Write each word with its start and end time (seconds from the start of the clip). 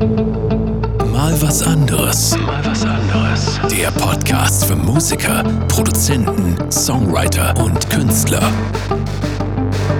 Mal 0.00 1.36
was 1.42 1.62
anderes. 1.62 2.34
Mal 2.38 2.64
was 2.64 2.82
anderes. 2.86 3.60
Der 3.70 3.90
Podcast 3.90 4.64
für 4.64 4.74
Musiker, 4.74 5.42
Produzenten, 5.68 6.56
Songwriter 6.72 7.54
und 7.62 7.90
Künstler. 7.90 8.50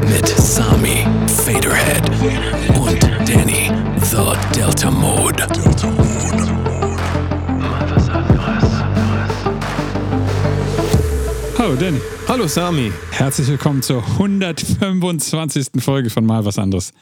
Mit 0.09 0.27
Sami, 0.27 1.07
Faderhead 1.45 2.09
und 2.79 3.03
Danny, 3.29 3.71
The 4.01 4.33
Delta 4.59 4.91
Mode. 4.91 5.47
Delta 5.53 5.91
Mode. 5.91 6.53
Mal 7.59 7.91
was 7.95 8.09
anderes. 8.09 8.65
Hallo 11.59 11.75
Danny, 11.79 12.01
Hallo 12.27 12.47
Sami. 12.47 12.91
herzlich 13.11 13.49
willkommen 13.49 13.83
zur 13.83 14.03
125. 14.03 15.67
Folge 15.81 16.09
von 16.09 16.25
Mal 16.25 16.43
was 16.47 16.59
anderes, 16.59 16.93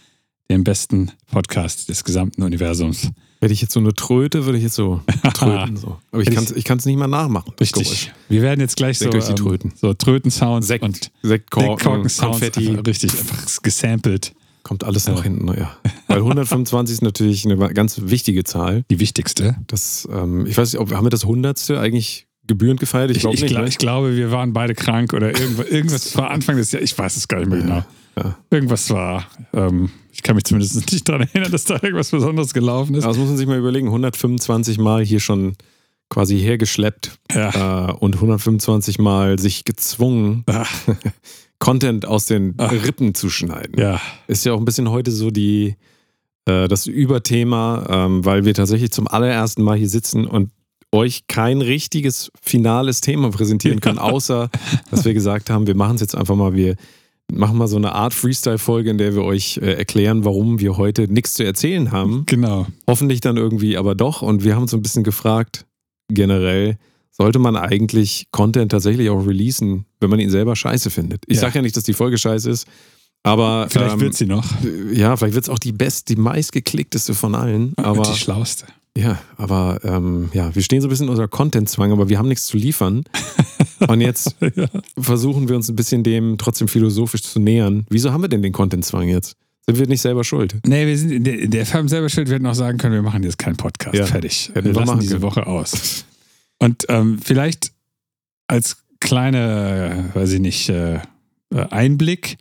dem 0.50 0.64
besten 0.64 1.12
Podcast 1.30 1.88
des 1.88 2.04
gesamten 2.04 2.42
Universums. 2.42 3.10
Wenn 3.40 3.52
ich 3.52 3.60
jetzt 3.60 3.72
so 3.72 3.80
eine 3.80 3.92
Tröte, 3.94 4.46
würde 4.46 4.58
ich 4.58 4.64
jetzt 4.64 4.74
so 4.74 5.00
tröten. 5.34 5.76
So. 5.76 5.98
Aber 6.10 6.22
ich 6.22 6.28
Hätte 6.28 6.62
kann 6.62 6.78
es 6.78 6.86
nicht 6.86 6.96
mal 6.96 7.06
nachmachen. 7.06 7.52
Richtig. 7.60 7.84
Geräusch. 7.84 8.12
Wir 8.28 8.42
werden 8.42 8.60
jetzt 8.60 8.76
gleich 8.76 8.98
so, 8.98 9.04
Sekt 9.04 9.14
durch 9.14 9.26
die 9.26 9.30
ähm, 9.32 9.36
Tröten. 9.36 9.72
so 9.76 9.94
Tröten-Sounds 9.94 10.66
Sekt, 10.66 10.82
und 10.84 11.10
Sektkorken. 11.22 12.08
Konfetti. 12.18 12.70
einfach 12.70 12.86
Richtig, 12.86 13.12
einfach 13.12 13.62
gesampelt. 13.62 14.34
Kommt 14.62 14.84
alles 14.84 15.06
noch 15.06 15.22
hinten, 15.22 15.48
ja. 15.48 15.76
Weil 16.08 16.18
125 16.18 16.94
ist 16.94 17.02
natürlich 17.02 17.46
eine 17.46 17.56
ganz 17.72 18.00
wichtige 18.04 18.44
Zahl. 18.44 18.84
Die 18.90 19.00
wichtigste. 19.00 19.56
Das, 19.66 20.06
ähm, 20.12 20.46
ich 20.46 20.58
weiß 20.58 20.72
nicht, 20.72 20.80
ob, 20.80 20.92
haben 20.92 21.06
wir 21.06 21.10
das 21.10 21.24
Hundertste 21.24 21.80
eigentlich 21.80 22.26
gebührend 22.46 22.80
gefeiert? 22.80 23.10
Ich 23.10 23.18
Ich, 23.18 23.22
glaube 23.22 23.36
ich, 23.36 23.42
nicht. 23.42 23.50
glaub, 23.50 23.62
ne? 23.62 23.68
ich 23.68 23.78
glaube, 23.78 24.16
wir 24.16 24.30
waren 24.30 24.52
beide 24.52 24.74
krank 24.74 25.12
oder 25.12 25.28
irgendwas, 25.28 25.66
irgendwas 25.70 26.16
war 26.16 26.30
Anfang 26.30 26.56
des 26.56 26.72
Jahres. 26.72 26.90
Ich 26.90 26.98
weiß 26.98 27.16
es 27.16 27.28
gar 27.28 27.38
nicht 27.38 27.50
mehr 27.50 27.60
genau. 27.60 27.84
ja. 28.16 28.36
Irgendwas 28.50 28.90
war. 28.90 29.26
Ähm, 29.54 29.90
ich 30.18 30.22
kann 30.24 30.34
mich 30.34 30.44
zumindest 30.44 30.90
nicht 30.92 31.08
daran 31.08 31.22
erinnern, 31.22 31.52
dass 31.52 31.62
da 31.62 31.74
irgendwas 31.74 32.10
Besonderes 32.10 32.52
gelaufen 32.52 32.96
ist. 32.96 33.04
Aber 33.04 33.12
das 33.12 33.18
muss 33.18 33.28
man 33.28 33.36
sich 33.38 33.46
mal 33.46 33.56
überlegen. 33.56 33.86
125 33.86 34.76
Mal 34.78 35.04
hier 35.04 35.20
schon 35.20 35.54
quasi 36.10 36.40
hergeschleppt 36.40 37.18
Ja. 37.32 37.90
äh, 37.90 37.92
und 37.92 38.16
125 38.16 38.98
Mal 38.98 39.38
sich 39.38 39.64
gezwungen, 39.64 40.44
Content 41.60 42.04
aus 42.04 42.26
den 42.26 42.54
Ach. 42.58 42.72
Rippen 42.72 43.14
zu 43.14 43.30
schneiden. 43.30 43.78
ja. 43.80 44.00
ist 44.26 44.44
ja 44.44 44.52
auch 44.54 44.58
ein 44.58 44.64
bisschen 44.64 44.90
heute 44.90 45.12
so 45.12 45.30
die 45.30 45.76
äh, 46.46 46.66
das 46.66 46.86
Überthema, 46.86 47.86
ähm, 47.88 48.24
weil 48.24 48.44
wir 48.44 48.54
tatsächlich 48.54 48.90
zum 48.90 49.06
allerersten 49.06 49.62
Mal 49.62 49.78
hier 49.78 49.88
sitzen 49.88 50.24
und 50.26 50.50
euch 50.90 51.26
kein 51.28 51.60
richtiges 51.60 52.32
finales 52.42 53.02
Thema 53.02 53.30
präsentieren 53.30 53.80
können, 53.80 53.98
außer 53.98 54.50
dass 54.90 55.04
wir 55.04 55.14
gesagt 55.14 55.48
haben, 55.50 55.66
wir 55.68 55.76
machen 55.76 55.94
es 55.96 56.00
jetzt 56.00 56.16
einfach 56.16 56.34
mal, 56.34 56.54
wir 56.54 56.74
machen 57.32 57.58
mal 57.58 57.68
so 57.68 57.76
eine 57.76 57.92
Art 57.92 58.14
Freestyle-Folge, 58.14 58.90
in 58.90 58.98
der 58.98 59.14
wir 59.14 59.22
euch 59.22 59.58
äh, 59.58 59.74
erklären, 59.74 60.24
warum 60.24 60.60
wir 60.60 60.76
heute 60.76 61.12
nichts 61.12 61.34
zu 61.34 61.44
erzählen 61.44 61.92
haben. 61.92 62.24
Genau. 62.26 62.66
Hoffentlich 62.86 63.20
dann 63.20 63.36
irgendwie 63.36 63.76
aber 63.76 63.94
doch. 63.94 64.22
Und 64.22 64.44
wir 64.44 64.54
haben 64.54 64.62
uns 64.62 64.70
so 64.70 64.76
ein 64.76 64.82
bisschen 64.82 65.04
gefragt, 65.04 65.66
generell, 66.08 66.78
sollte 67.10 67.38
man 67.38 67.56
eigentlich 67.56 68.28
Content 68.30 68.70
tatsächlich 68.70 69.10
auch 69.10 69.26
releasen, 69.26 69.84
wenn 70.00 70.08
man 70.10 70.20
ihn 70.20 70.30
selber 70.30 70.56
scheiße 70.56 70.88
findet? 70.90 71.22
Ich 71.26 71.36
Ja. 71.36 71.42
sage 71.42 71.56
ja 71.56 71.62
nicht, 71.62 71.76
dass 71.76 71.84
die 71.84 71.92
Folge 71.92 72.16
scheiße 72.16 72.48
ist, 72.50 72.66
aber 73.24 73.66
Vielleicht 73.68 73.94
ähm, 73.94 74.00
wird 74.00 74.14
sie 74.14 74.26
noch. 74.26 74.44
ja, 74.92 75.16
vielleicht 75.16 75.34
wird 75.34 75.44
es 75.44 75.50
auch 75.50 75.58
die 75.58 75.72
best, 75.72 76.08
die 76.08 76.16
meistgeklickteste 76.16 77.14
von 77.14 77.34
allen. 77.34 77.72
Aber 77.76 78.02
die 78.04 78.16
schlauste. 78.18 78.66
Ja, 78.98 79.18
aber 79.36 79.80
ähm, 79.84 80.30
ja, 80.32 80.54
wir 80.54 80.62
stehen 80.62 80.80
so 80.80 80.88
ein 80.88 80.90
bisschen 80.90 81.08
unter 81.08 81.28
Content-Zwang, 81.28 81.92
aber 81.92 82.08
wir 82.08 82.18
haben 82.18 82.28
nichts 82.28 82.46
zu 82.46 82.56
liefern. 82.56 83.04
Und 83.86 84.00
jetzt 84.00 84.36
Ja. 84.56 84.66
versuchen 84.98 85.48
wir 85.48 85.56
uns 85.56 85.68
ein 85.68 85.76
bisschen 85.76 86.02
dem 86.02 86.36
trotzdem 86.38 86.68
philosophisch 86.68 87.22
zu 87.22 87.38
nähern. 87.38 87.86
Wieso 87.90 88.12
haben 88.12 88.22
wir 88.22 88.28
denn 88.28 88.42
den 88.42 88.52
Content-Zwang 88.52 89.08
jetzt? 89.08 89.36
Sind 89.66 89.78
wir 89.78 89.86
nicht 89.86 90.00
selber 90.00 90.24
schuld? 90.24 90.56
Nee, 90.66 90.86
wir 90.86 90.96
sind 90.98 91.10
in 91.12 91.24
der, 91.24 91.46
der 91.46 91.66
Firma 91.66 91.88
selber 91.88 92.08
schuld. 92.08 92.28
Wir 92.28 92.36
hätten 92.36 92.46
auch 92.46 92.54
sagen 92.54 92.78
können, 92.78 92.94
wir 92.94 93.02
machen 93.02 93.22
jetzt 93.22 93.38
keinen 93.38 93.56
Podcast. 93.56 93.94
Ja, 93.96 94.06
Fertig. 94.06 94.50
Wir 94.54 94.64
wir 94.64 94.72
lassen 94.72 94.86
machen 94.86 95.00
diese 95.00 95.14
können. 95.14 95.22
Woche 95.22 95.46
aus. 95.46 96.04
Und 96.58 96.86
ähm, 96.88 97.18
vielleicht 97.22 97.72
als 98.48 98.78
kleine, 99.00 100.10
äh, 100.12 100.18
weiß 100.18 100.32
ich 100.32 100.40
nicht, 100.40 100.68
äh, 100.70 100.96
äh, 100.96 101.00
Einblick. 101.70 102.38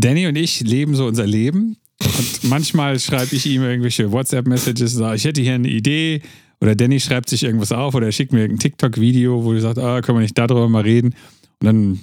Danny 0.00 0.26
und 0.26 0.36
ich 0.36 0.60
leben 0.60 0.94
so 0.94 1.06
unser 1.06 1.26
Leben. 1.26 1.76
Und 2.04 2.44
manchmal 2.44 2.98
schreibe 3.00 3.34
ich 3.34 3.46
ihm 3.46 3.62
irgendwelche 3.62 4.12
WhatsApp-Messages, 4.12 4.92
sage, 4.92 5.16
ich 5.16 5.24
hätte 5.24 5.40
hier 5.40 5.54
eine 5.54 5.68
Idee. 5.68 6.22
Oder 6.60 6.74
Danny 6.74 6.98
schreibt 7.00 7.28
sich 7.28 7.44
irgendwas 7.44 7.72
auf 7.72 7.94
oder 7.94 8.06
er 8.06 8.12
schickt 8.12 8.32
mir 8.32 8.44
ein 8.44 8.58
TikTok-Video, 8.58 9.44
wo 9.44 9.52
er 9.52 9.60
sagt, 9.60 9.78
ah, 9.78 10.00
können 10.00 10.18
wir 10.18 10.22
nicht 10.22 10.38
darüber 10.38 10.68
mal 10.68 10.82
reden. 10.82 11.14
Und 11.60 11.66
dann 11.66 12.00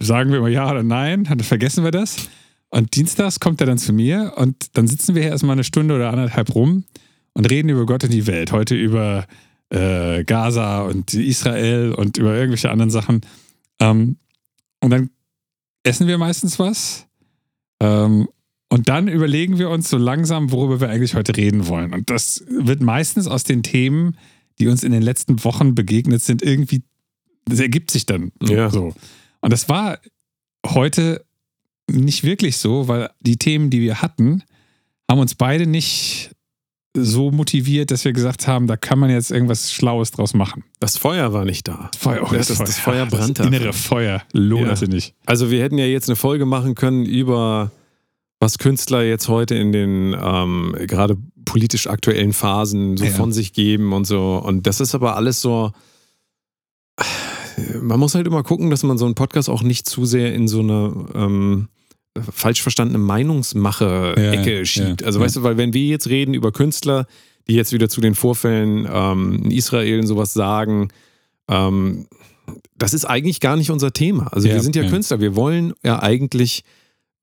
sagen 0.00 0.30
wir 0.30 0.38
immer 0.38 0.48
ja 0.48 0.70
oder 0.70 0.82
nein, 0.82 1.24
dann 1.24 1.40
vergessen 1.40 1.84
wir 1.84 1.90
das. 1.90 2.28
Und 2.70 2.96
dienstags 2.96 3.40
kommt 3.40 3.60
er 3.60 3.66
dann 3.66 3.78
zu 3.78 3.92
mir 3.92 4.34
und 4.36 4.76
dann 4.76 4.88
sitzen 4.88 5.14
wir 5.14 5.22
hier 5.22 5.30
erstmal 5.30 5.54
eine 5.54 5.64
Stunde 5.64 5.94
oder 5.94 6.10
anderthalb 6.10 6.54
rum 6.54 6.84
und 7.32 7.50
reden 7.50 7.68
über 7.68 7.86
Gott 7.86 8.04
und 8.04 8.12
die 8.12 8.26
Welt. 8.26 8.52
Heute 8.52 8.74
über 8.74 9.26
äh, 9.70 10.24
Gaza 10.24 10.82
und 10.82 11.14
Israel 11.14 11.92
und 11.92 12.16
über 12.16 12.34
irgendwelche 12.34 12.70
anderen 12.70 12.90
Sachen. 12.90 13.20
Ähm, 13.80 14.16
und 14.80 14.90
dann 14.90 15.10
essen 15.84 16.08
wir 16.08 16.18
meistens 16.18 16.58
was. 16.58 17.06
Ähm, 17.80 18.28
und 18.74 18.88
dann 18.88 19.08
überlegen 19.08 19.58
wir 19.58 19.70
uns 19.70 19.88
so 19.88 19.96
langsam, 19.96 20.50
worüber 20.52 20.80
wir 20.80 20.88
eigentlich 20.88 21.14
heute 21.14 21.36
reden 21.36 21.68
wollen. 21.68 21.92
Und 21.94 22.10
das 22.10 22.44
wird 22.48 22.80
meistens 22.82 23.26
aus 23.28 23.44
den 23.44 23.62
Themen, 23.62 24.16
die 24.58 24.68
uns 24.68 24.82
in 24.82 24.92
den 24.92 25.02
letzten 25.02 25.42
Wochen 25.44 25.74
begegnet 25.74 26.22
sind, 26.22 26.42
irgendwie, 26.42 26.82
das 27.46 27.60
ergibt 27.60 27.90
sich 27.90 28.04
dann 28.06 28.32
Ja. 28.42 28.70
so. 28.70 28.92
Und 29.40 29.52
das 29.52 29.68
war 29.68 29.98
heute 30.66 31.24
nicht 31.90 32.24
wirklich 32.24 32.56
so, 32.56 32.88
weil 32.88 33.10
die 33.20 33.36
Themen, 33.36 33.70
die 33.70 33.80
wir 33.80 34.02
hatten, 34.02 34.42
haben 35.10 35.20
uns 35.20 35.34
beide 35.34 35.66
nicht 35.66 36.30
so 36.96 37.30
motiviert, 37.32 37.90
dass 37.90 38.04
wir 38.04 38.12
gesagt 38.12 38.46
haben, 38.46 38.66
da 38.68 38.76
kann 38.76 38.98
man 39.00 39.10
jetzt 39.10 39.30
irgendwas 39.32 39.72
Schlaues 39.72 40.12
draus 40.12 40.32
machen. 40.32 40.64
Das 40.80 40.96
Feuer 40.96 41.32
war 41.32 41.44
nicht 41.44 41.66
da. 41.68 41.90
Feuer, 41.98 42.22
oh, 42.28 42.32
Das- 42.34 42.48
das 42.48 42.78
Feuer 42.78 43.06
brannte 43.06 43.42
Das 43.42 43.46
innere. 43.46 43.72
Feuer 43.72 44.22
loderte 44.32 44.86
Ja. 44.86 44.90
nicht. 44.92 45.14
Also 45.26 45.50
wir 45.50 45.62
hätten 45.62 45.76
ja 45.78 45.86
jetzt 45.86 46.08
eine 46.08 46.16
Folge 46.16 46.46
machen 46.46 46.74
können 46.76 47.04
über 47.04 47.72
was 48.44 48.58
Künstler 48.58 49.02
jetzt 49.02 49.28
heute 49.28 49.54
in 49.54 49.72
den 49.72 50.14
ähm, 50.20 50.76
gerade 50.86 51.16
politisch 51.46 51.86
aktuellen 51.86 52.32
Phasen 52.34 52.96
so 52.98 53.04
Ja. 53.06 53.10
von 53.10 53.32
sich 53.32 53.54
geben 53.54 53.92
und 53.94 54.06
so. 54.06 54.36
Und 54.36 54.66
das 54.66 54.80
ist 54.80 54.94
aber 54.94 55.16
alles 55.16 55.40
so. 55.40 55.72
Man 57.80 57.98
muss 58.00 58.14
halt 58.14 58.26
immer 58.26 58.42
gucken, 58.42 58.68
dass 58.70 58.82
man 58.82 58.98
so 58.98 59.06
einen 59.06 59.14
Podcast 59.14 59.48
auch 59.48 59.62
nicht 59.62 59.88
zu 59.88 60.04
sehr 60.04 60.34
in 60.34 60.48
so 60.48 60.60
eine 60.60 61.06
ähm, 61.14 61.68
falsch 62.18 62.60
verstandene 62.62 62.98
Meinungsmache-Ecke 62.98 64.58
Ja, 64.58 64.64
schiebt. 64.64 65.00
ja, 65.00 65.06
also 65.06 65.18
ja. 65.20 65.24
weißt 65.24 65.36
du, 65.36 65.42
weil 65.42 65.56
wenn 65.56 65.72
wir 65.72 65.84
jetzt 65.86 66.08
reden 66.08 66.34
über 66.34 66.52
Künstler, 66.52 67.06
die 67.48 67.54
jetzt 67.54 67.72
wieder 67.72 67.88
zu 67.88 68.00
den 68.00 68.14
Vorfällen 68.14 68.86
ähm, 68.90 69.40
in 69.44 69.50
Israel 69.52 70.00
und 70.00 70.06
sowas 70.06 70.34
sagen, 70.34 70.88
ähm, 71.48 72.06
das 72.76 72.92
ist 72.92 73.06
eigentlich 73.06 73.40
gar 73.40 73.56
nicht 73.56 73.70
unser 73.70 73.92
Thema. 73.92 74.26
Also 74.32 74.48
wir 74.48 74.60
sind 74.60 74.76
ja. 74.76 74.86
Künstler, 74.88 75.20
wir 75.20 75.34
wollen 75.34 75.72
ja 75.82 76.02
eigentlich 76.02 76.62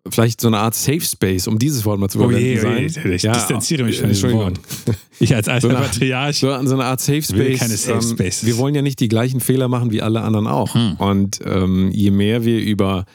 vielleicht 0.09 0.41
so 0.41 0.47
eine 0.47 0.57
Art 0.57 0.73
Safe 0.75 1.01
Space, 1.01 1.47
um 1.47 1.59
dieses 1.59 1.85
Wort 1.85 2.00
mal 2.00 2.09
zu 2.09 2.17
verwenden 2.19 2.41
Oh 2.44 2.47
je, 2.47 2.57
sein. 2.88 3.12
ich 3.13 3.22
distanziere 3.22 3.84
mich 3.84 4.00
von 4.00 4.09
diesem 4.09 4.29
Entschuldigung. 4.29 4.57
Wort. 4.88 4.97
Ich 5.19 5.35
als 5.35 5.47
alter 5.47 5.69
So 5.69 5.75
Patriarch. 5.75 6.39
So, 6.39 6.47
so 6.66 6.73
eine 6.73 6.85
Art 6.85 7.00
Safe 7.00 7.22
Space. 7.22 7.59
keine 7.59 7.78
Safe 7.78 8.16
ähm. 8.23 8.31
Wir 8.41 8.57
wollen 8.57 8.73
ja 8.73 8.81
nicht 8.81 9.00
die 9.00 9.07
gleichen 9.07 9.39
Fehler 9.39 9.67
machen 9.67 9.91
wie 9.91 10.01
alle 10.01 10.22
anderen 10.22 10.47
auch. 10.47 10.73
Hm. 10.73 10.95
Und 10.97 11.39
ähm, 11.45 11.91
je 11.91 12.09
mehr 12.09 12.44
wir 12.44 12.59
über 12.59 13.06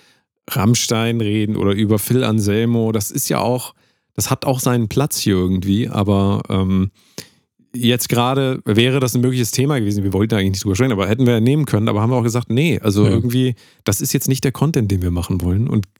Rammstein 0.48 1.20
reden 1.20 1.56
oder 1.56 1.72
über 1.72 1.98
Phil 1.98 2.22
Anselmo, 2.22 2.92
das 2.92 3.10
ist 3.10 3.28
ja 3.28 3.41
auch, 3.41 3.74
das 4.14 4.30
hat 4.30 4.44
auch 4.44 4.60
seinen 4.60 4.88
Platz 4.88 5.18
hier 5.18 5.34
irgendwie, 5.34 5.88
aber 5.88 6.42
ähm, 6.48 6.92
jetzt 7.74 8.08
gerade 8.08 8.60
wäre 8.64 9.00
das 9.00 9.16
ein 9.16 9.20
mögliches 9.20 9.50
Thema 9.50 9.80
gewesen. 9.80 10.04
Wir 10.04 10.12
wollten 10.12 10.34
eigentlich 10.36 10.53
nicht 10.53 10.64
drüber 10.64 10.76
sprechen, 10.76 10.92
aber 10.92 11.08
hätten 11.08 11.26
wir 11.26 11.41
nehmen 11.41 11.66
können, 11.66 11.88
aber 11.88 12.00
haben 12.00 12.10
wir 12.10 12.16
auch 12.16 12.22
gesagt, 12.22 12.48
nee, 12.50 12.78
also 12.80 13.04
Ja. 13.04 13.10
irgendwie, 13.10 13.56
das 13.82 14.00
ist 14.00 14.12
jetzt 14.12 14.28
nicht 14.28 14.44
der 14.44 14.53
Content, 14.53 14.91
den 14.92 15.03
wir 15.03 15.10
machen 15.10 15.41
wollen. 15.41 15.68
Und 15.68 15.86
äh, 15.86 15.91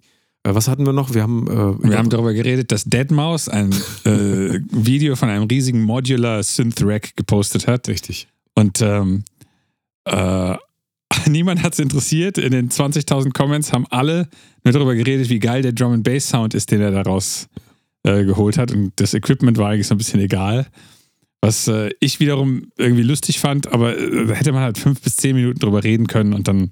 was 0.55 0.69
hatten 0.69 0.87
wir 0.87 0.93
noch? 0.93 1.15
Wir 1.15 1.23
haben, 1.23 1.47
äh, 1.47 1.89
Wir 1.91 1.99
haben 1.99 2.11
darüber 2.11 2.33
geredet, 2.33 2.73
dass 2.73 2.87
Deadmau5 2.87 3.51
ein 3.51 3.73
äh, 4.05 4.61
Video 4.71 5.17
von 5.17 5.29
einem 5.29 5.45
riesigen 5.45 5.83
Modular 5.83 6.43
Synth-Rack 6.43 7.17
gepostet 7.17 7.67
hat. 7.67 7.89
richtig. 7.89 8.29
Und 8.55 8.81
ähm, 8.81 9.25
äh, 10.05 10.55
niemand 11.29 11.63
hat 11.63 11.73
es 11.75 11.79
interessiert. 11.79 12.39
In 12.39 12.53
den 12.53 12.69
20.000 12.71 13.33
Comments 13.33 13.73
haben 13.73 13.87
alle 13.91 14.29
nur 14.65 14.73
darüber 14.73 14.95
geredet, 14.95 15.29
wie 15.29 15.39
geil 15.39 15.63
der 15.63 15.73
Drum 15.73 15.93
and 15.93 16.05
Bass 16.05 16.29
Sound 16.29 16.55
ist, 16.55 16.71
den 16.71 16.81
er 16.81 16.91
daraus 16.91 17.49
äh, 18.03 18.25
geholt 18.25 18.59
hat. 18.59 18.73
Und 18.73 18.93
das 18.97 19.15
Equipment 19.15 19.59
war 19.59 19.71
eigentlich 19.71 19.87
so 19.87 19.95
ein 19.95 19.99
bisschen 19.99 20.21
egal. 20.21 20.67
Was 21.41 21.69
äh, 21.69 21.91
ich 22.01 22.19
wiederum 22.19 22.73
irgendwie 22.77 23.03
lustig 23.03 23.39
fand, 23.39 23.69
aber 23.69 23.97
äh, 23.99 24.27
da 24.27 24.35
hätte 24.35 24.53
man 24.53 24.63
halt 24.63 24.79
fünf 24.79 25.01
bis 25.01 25.17
zehn 25.17 25.37
Minuten 25.37 25.59
drüber 25.59 25.85
reden 25.85 26.07
können 26.07 26.33
und 26.33 26.49
dann, 26.49 26.71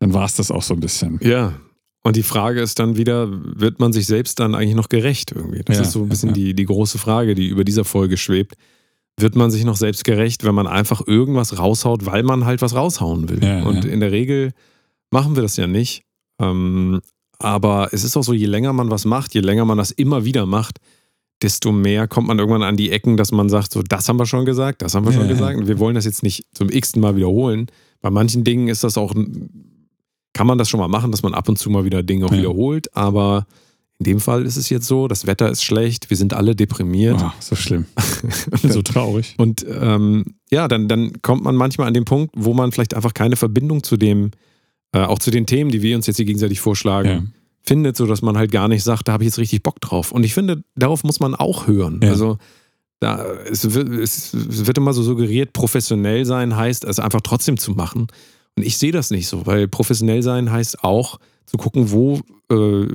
dann 0.00 0.12
war 0.12 0.24
es 0.24 0.36
das 0.36 0.50
auch 0.50 0.62
so 0.62 0.74
ein 0.74 0.80
bisschen. 0.80 1.18
Ja. 1.22 1.54
Und 2.06 2.14
die 2.14 2.22
Frage 2.22 2.60
ist 2.60 2.78
dann 2.78 2.96
wieder, 2.96 3.28
wird 3.30 3.80
man 3.80 3.92
sich 3.92 4.06
selbst 4.06 4.38
dann 4.38 4.54
eigentlich 4.54 4.76
noch 4.76 4.88
gerecht 4.88 5.32
irgendwie? 5.32 5.62
Das 5.64 5.76
Ja, 5.76 5.82
ist 5.82 5.90
so 5.90 6.02
ein 6.02 6.08
bisschen 6.08 6.28
ja. 6.28 6.34
die, 6.36 6.54
die 6.54 6.64
große 6.64 6.98
Frage, 6.98 7.34
die 7.34 7.48
über 7.48 7.64
dieser 7.64 7.84
Folge 7.84 8.16
schwebt. 8.16 8.54
Wird 9.18 9.34
man 9.34 9.50
sich 9.50 9.64
noch 9.64 9.76
selbst 9.76 10.04
gerecht, 10.04 10.44
wenn 10.44 10.54
man 10.54 10.68
einfach 10.68 11.04
irgendwas 11.04 11.58
raushaut, 11.58 12.06
weil 12.06 12.22
man 12.22 12.44
halt 12.44 12.62
was 12.62 12.76
raushauen 12.76 13.28
will? 13.28 13.42
Ja, 13.42 13.64
Und 13.64 13.84
ja. 13.84 13.90
in 13.90 13.98
der 13.98 14.12
Regel 14.12 14.52
machen 15.10 15.34
wir 15.34 15.42
das 15.42 15.56
ja 15.56 15.66
nicht. 15.66 16.04
Ähm, 16.40 17.00
aber 17.40 17.88
es 17.90 18.04
ist 18.04 18.16
auch 18.16 18.22
so, 18.22 18.32
je 18.32 18.46
länger 18.46 18.72
man 18.72 18.88
was 18.88 19.04
macht, 19.04 19.34
je 19.34 19.40
länger 19.40 19.64
man 19.64 19.78
das 19.78 19.90
immer 19.90 20.24
wieder 20.24 20.46
macht, 20.46 20.78
desto 21.42 21.72
mehr 21.72 22.06
kommt 22.06 22.28
man 22.28 22.38
irgendwann 22.38 22.62
an 22.62 22.76
die 22.76 22.92
Ecken, 22.92 23.16
dass 23.16 23.32
man 23.32 23.48
sagt, 23.48 23.72
so, 23.72 23.82
das 23.82 24.08
haben 24.08 24.18
wir 24.18 24.26
schon 24.26 24.44
gesagt, 24.44 24.80
das 24.82 24.94
haben 24.94 25.04
wir 25.06 25.12
schon 25.12 25.22
Ja. 25.22 25.32
gesagt. 25.32 25.58
Und 25.58 25.66
wir 25.66 25.80
wollen 25.80 25.96
das 25.96 26.04
jetzt 26.04 26.22
nicht 26.22 26.44
zum 26.54 26.70
x-ten 26.70 27.02
Mal 27.02 27.16
wiederholen. 27.16 27.66
Bei 28.00 28.10
manchen 28.10 28.44
Dingen 28.44 28.68
ist 28.68 28.84
das 28.84 28.96
auch, 28.96 29.12
kann 30.36 30.46
man 30.46 30.58
das 30.58 30.68
schon 30.68 30.78
mal 30.80 30.88
machen, 30.88 31.10
dass 31.10 31.22
man 31.22 31.32
ab 31.32 31.48
und 31.48 31.58
zu 31.58 31.70
mal 31.70 31.86
wieder 31.86 32.02
Dinge 32.02 32.26
auch 32.26 32.30
Ja. 32.32 32.38
wiederholt. 32.38 32.94
Aber 32.94 33.46
in 33.98 34.04
dem 34.04 34.20
Fall 34.20 34.44
ist 34.44 34.56
es 34.58 34.68
jetzt 34.68 34.86
so, 34.86 35.08
das 35.08 35.26
Wetter 35.26 35.50
ist 35.50 35.64
schlecht, 35.64 36.10
wir 36.10 36.16
sind 36.18 36.34
alle 36.34 36.54
deprimiert. 36.54 37.16
Oh, 37.18 37.30
so 37.40 37.56
schlimm. 37.56 37.86
so 38.62 38.82
traurig. 38.82 39.34
Und 39.38 39.64
ähm, 39.68 40.24
ja, 40.50 40.68
dann, 40.68 40.88
dann 40.88 41.22
kommt 41.22 41.42
man 41.42 41.56
manchmal 41.56 41.88
an 41.88 41.94
den 41.94 42.04
Punkt, 42.04 42.34
wo 42.36 42.52
man 42.52 42.70
vielleicht 42.70 42.92
einfach 42.92 43.14
keine 43.14 43.36
Verbindung 43.36 43.82
zu 43.82 43.96
dem, 43.96 44.32
äh, 44.92 44.98
auch 45.00 45.18
zu 45.20 45.30
den 45.30 45.46
Themen, 45.46 45.70
die 45.70 45.80
wir 45.80 45.96
uns 45.96 46.06
jetzt 46.06 46.16
hier 46.16 46.26
gegenseitig 46.26 46.60
vorschlagen, 46.60 47.08
Ja. 47.08 47.22
findet, 47.62 47.96
sodass 47.96 48.20
man 48.20 48.36
halt 48.36 48.52
gar 48.52 48.68
nicht 48.68 48.84
sagt, 48.84 49.08
da 49.08 49.12
habe 49.14 49.24
ich 49.24 49.28
jetzt 49.28 49.38
richtig 49.38 49.62
Bock 49.62 49.80
drauf. 49.80 50.12
Und 50.12 50.24
ich 50.24 50.34
finde, 50.34 50.62
darauf 50.74 51.02
muss 51.02 51.18
man 51.18 51.34
auch 51.34 51.66
hören. 51.66 52.00
Ja. 52.02 52.10
Also 52.10 52.36
da, 53.00 53.24
es, 53.50 53.72
wird, 53.74 53.88
es 53.88 54.30
wird 54.66 54.76
immer 54.76 54.92
so 54.92 55.02
suggeriert, 55.02 55.54
professionell 55.54 56.26
sein 56.26 56.54
heißt, 56.54 56.84
es 56.84 56.98
einfach 56.98 57.22
trotzdem 57.22 57.56
zu 57.56 57.72
machen. 57.72 58.08
Und 58.56 58.64
ich 58.64 58.78
sehe 58.78 58.92
das 58.92 59.10
nicht 59.10 59.28
so, 59.28 59.46
weil 59.46 59.68
professionell 59.68 60.22
sein 60.22 60.50
heißt 60.50 60.82
auch 60.82 61.18
zu 61.44 61.56
gucken, 61.56 61.90
wo 61.92 62.20
äh, 62.50 62.86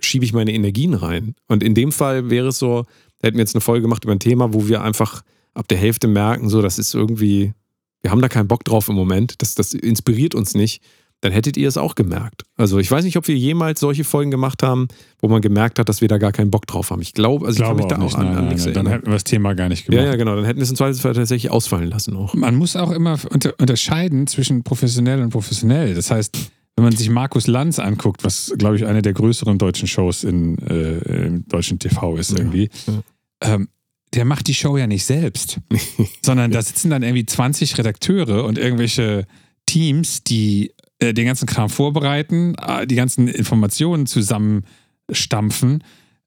schiebe 0.00 0.24
ich 0.24 0.32
meine 0.32 0.52
Energien 0.52 0.94
rein. 0.94 1.34
Und 1.48 1.62
in 1.62 1.74
dem 1.74 1.92
Fall 1.92 2.28
wäre 2.30 2.48
es 2.48 2.58
so, 2.58 2.84
da 3.20 3.28
hätten 3.28 3.38
wir 3.38 3.42
jetzt 3.42 3.54
eine 3.54 3.60
Folge 3.60 3.82
gemacht 3.82 4.04
über 4.04 4.12
ein 4.12 4.20
Thema, 4.20 4.52
wo 4.52 4.68
wir 4.68 4.82
einfach 4.82 5.22
ab 5.54 5.68
der 5.68 5.78
Hälfte 5.78 6.06
merken, 6.06 6.48
so, 6.48 6.60
das 6.60 6.78
ist 6.78 6.94
irgendwie, 6.94 7.54
wir 8.02 8.10
haben 8.10 8.20
da 8.20 8.28
keinen 8.28 8.48
Bock 8.48 8.64
drauf 8.64 8.88
im 8.88 8.94
Moment, 8.94 9.40
das, 9.40 9.54
das 9.54 9.72
inspiriert 9.72 10.34
uns 10.34 10.54
nicht, 10.54 10.82
dann 11.26 11.32
hättet 11.32 11.56
ihr 11.56 11.68
es 11.68 11.76
auch 11.76 11.94
gemerkt. 11.94 12.42
Also 12.56 12.78
ich 12.78 12.90
weiß 12.90 13.04
nicht, 13.04 13.16
ob 13.16 13.26
wir 13.28 13.36
jemals 13.36 13.80
solche 13.80 14.04
Folgen 14.04 14.30
gemacht 14.30 14.62
haben, 14.62 14.88
wo 15.20 15.28
man 15.28 15.42
gemerkt 15.42 15.78
hat, 15.78 15.88
dass 15.88 16.00
wir 16.00 16.08
da 16.08 16.18
gar 16.18 16.32
keinen 16.32 16.50
Bock 16.50 16.66
drauf 16.66 16.90
haben. 16.90 17.02
Ich 17.02 17.12
glaube, 17.14 17.46
also 17.46 17.56
ich 17.62 17.66
kann 17.66 17.76
Glaube 17.76 17.82
mich 17.82 17.92
da 17.92 17.96
auch 17.96 18.04
nicht. 18.04 18.14
an, 18.16 18.26
Nein, 18.26 18.36
an 18.36 18.44
nein, 18.44 18.48
nichts 18.54 18.64
nein. 18.66 18.74
Dann 18.74 18.86
hätten 18.86 19.06
wir 19.06 19.12
das 19.12 19.24
Thema 19.24 19.54
gar 19.54 19.68
nicht 19.68 19.86
gemacht. 19.86 20.02
Ja, 20.04 20.10
ja, 20.10 20.16
genau. 20.16 20.36
Dann 20.36 20.44
hätten 20.44 20.58
wir 20.58 20.62
es 20.64 20.70
im 20.70 20.76
Zweifelsfall 20.76 21.14
tatsächlich 21.14 21.50
ausfallen 21.50 21.88
lassen 21.90 22.16
auch. 22.16 22.34
Man 22.34 22.54
muss 22.54 22.76
auch 22.76 22.90
immer 22.92 23.18
unter, 23.30 23.54
unterscheiden 23.58 24.26
zwischen 24.26 24.62
professionell 24.62 25.20
und 25.22 25.30
professionell. 25.30 25.94
Das 25.94 26.10
heißt, 26.10 26.36
wenn 26.76 26.84
man 26.84 26.94
sich 26.94 27.08
Markus 27.10 27.46
Lanz 27.46 27.78
anguckt, 27.78 28.22
was, 28.22 28.52
glaube 28.58 28.76
ich, 28.76 28.86
eine 28.86 29.02
der 29.02 29.14
größeren 29.14 29.58
deutschen 29.58 29.88
Shows 29.88 30.24
in, 30.24 30.58
äh, 30.58 31.26
im 31.26 31.48
deutschen 31.48 31.78
TV 31.78 32.16
ist 32.16 32.32
Ja, 32.32 32.38
irgendwie, 32.38 32.68
ja. 32.86 33.54
ähm, 33.54 33.68
der 34.14 34.24
macht 34.24 34.46
die 34.46 34.54
Show 34.54 34.76
ja 34.76 34.86
nicht 34.86 35.04
selbst, 35.04 35.58
sondern 36.22 36.50
da 36.50 36.62
sitzen 36.62 36.90
dann 36.90 37.02
irgendwie 37.02 37.26
20 37.26 37.76
Redakteure 37.78 38.44
und 38.44 38.58
irgendwelche 38.58 39.26
Teams, 39.66 40.22
die 40.22 40.72
äh, 40.98 41.12
den 41.14 41.26
ganzen 41.26 41.46
Kram 41.46 41.68
vorbereiten, 41.70 42.54
äh, 42.54 42.86
die 42.86 42.94
ganzen 42.96 43.28
Informationen 43.28 44.06
zusammenstampfen 44.06 45.84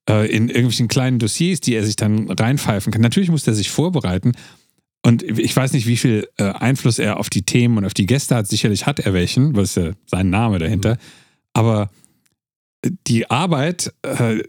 äh, 0.10 0.30
in 0.30 0.50
irgendwelchen 0.50 0.88
kleinen 0.88 1.20
Dossiers, 1.20 1.60
die 1.62 1.74
er 1.76 1.86
sich 1.86 1.96
dann 1.96 2.30
reinpfeifen 2.30 2.92
kann. 2.92 3.02
Natürlich 3.02 3.30
muss 3.30 3.48
er 3.48 3.54
sich 3.54 3.70
vorbereiten. 3.70 4.34
Und 5.02 5.24
ich 5.24 5.56
weiß 5.56 5.72
nicht, 5.74 5.88
wie 5.88 5.96
viel 5.98 6.28
äh, 6.38 6.44
Einfluss 6.44 7.00
er 7.00 7.18
auf 7.20 7.30
die 7.30 7.44
Themen 7.44 7.78
und 7.78 7.86
auf 7.86 7.94
die 7.94 8.06
Gäste 8.06 8.36
hat. 8.36 8.48
Sicherlich 8.48 8.86
hat 8.86 9.00
er 9.00 9.14
welchen, 9.14 9.56
weil 9.56 9.64
es 9.64 9.76
ja 9.76 9.92
sein 10.06 10.30
Name 10.30 10.60
dahinter. 10.60 10.98
Aber 11.54 11.90
die 13.08 13.30
Arbeit 13.30 13.94
äh, 14.04 14.44